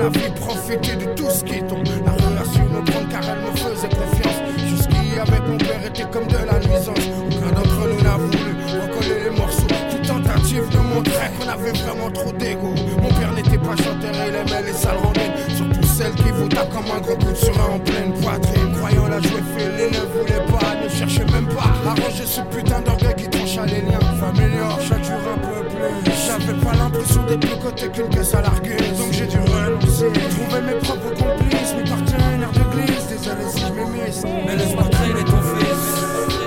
la 0.01 0.09
vie, 0.09 0.30
profiter 0.34 0.96
de 0.96 1.14
tout 1.14 1.30
ce 1.30 1.44
qui 1.44 1.62
tombe. 1.62 1.86
La 1.86 2.44
su 2.44 2.61
me 2.61 2.82
prendre 2.84 3.09
car 3.11 3.22
elle 3.22 3.40
me 3.40 3.57
faisait 3.57 3.88
confiance. 3.88 4.40
Jusqu'y 4.68 5.18
avec 5.18 5.46
mon 5.46 5.59
père 5.59 5.84
était 5.86 6.09
comme 6.11 6.26
de 6.26 6.38
la 6.38 6.59
nuisance. 6.59 7.07
Aucun 7.26 7.53
d'entre 7.55 7.88
nous 7.88 8.03
n'a 8.03 8.16
voulu 8.16 8.57
recoller 8.80 9.24
les 9.24 9.36
morceaux. 9.36 9.66
Toute 9.90 10.07
tentative 10.07 10.68
de 10.70 10.78
montrer 10.78 11.28
qu'on 11.38 11.48
avait 11.48 11.72
vraiment 11.72 12.11
trop 12.11 12.32
d'ego. 12.32 12.74
Mon 13.03 13.09
père 13.09 13.32
n'était 13.34 13.59
pas 13.59 13.76
chanteur, 13.76 14.14
il 14.28 14.34
aimait 14.34 14.66
les 14.66 14.72
sales 14.72 14.96
rengaines. 15.03 15.36
Surtout 15.55 15.86
celles 15.86 16.14
qui 16.14 16.30
vous 16.30 16.48
tapent 16.48 16.72
comme 16.72 16.90
un 16.96 17.01
gros 17.01 17.16
coup 17.16 17.32
de 17.32 17.36
surin 17.36 17.74
en 17.74 17.78
pleine 17.78 18.12
poitrine. 18.14 18.72
Croyant 18.76 19.09
la 19.09 19.20
jouer 19.20 19.42
il 19.59 19.98
ne 19.98 20.05
voulait 20.14 20.44
pas, 20.46 20.82
ne 20.82 20.88
cherchait 20.88 21.26
même 21.32 21.48
pas 21.48 21.72
à 21.86 21.90
ranger 21.90 22.24
ce 22.24 22.40
putain 22.55 22.80
d'orgueil 22.80 23.14
qui 23.16 23.28
tranche 23.28 23.59
à 23.59 23.66
les 23.66 23.82
liens 23.82 24.01
familiaux. 24.18 24.76
Chaque 24.80 25.05
jour 25.05 25.20
un 25.34 25.38
pas 27.15 27.21
l'impression 27.21 27.23
d'être 27.25 27.41
plus 27.41 27.59
côté 27.59 27.89
qu'une 27.89 28.09
caisse 28.09 28.35
à 28.35 28.43
larguer. 28.43 28.77
Donc 28.99 29.13
j'ai 29.13 29.27
dû 29.27 29.39
renoncer. 29.39 30.13
Trouver 30.13 30.61
mes 30.63 30.79
propres 30.81 31.11
complices, 31.11 31.75
mes 31.77 31.89
partenaires 31.89 32.53
de 32.53 32.77
glisse. 32.77 33.07
Désolé 33.09 33.45
si 33.53 33.61
je 33.61 33.73
m'émisse. 33.73 34.23
Mais 34.47 34.57
laisse 34.57 34.75
pas 34.75 34.85
traîner 34.85 35.25
ton 35.25 35.43
fils, 35.43 35.67
laisse 35.67 35.97
pas 35.97 36.21
traîner 36.21 36.25
ton 36.25 36.31
fils. 36.31 36.39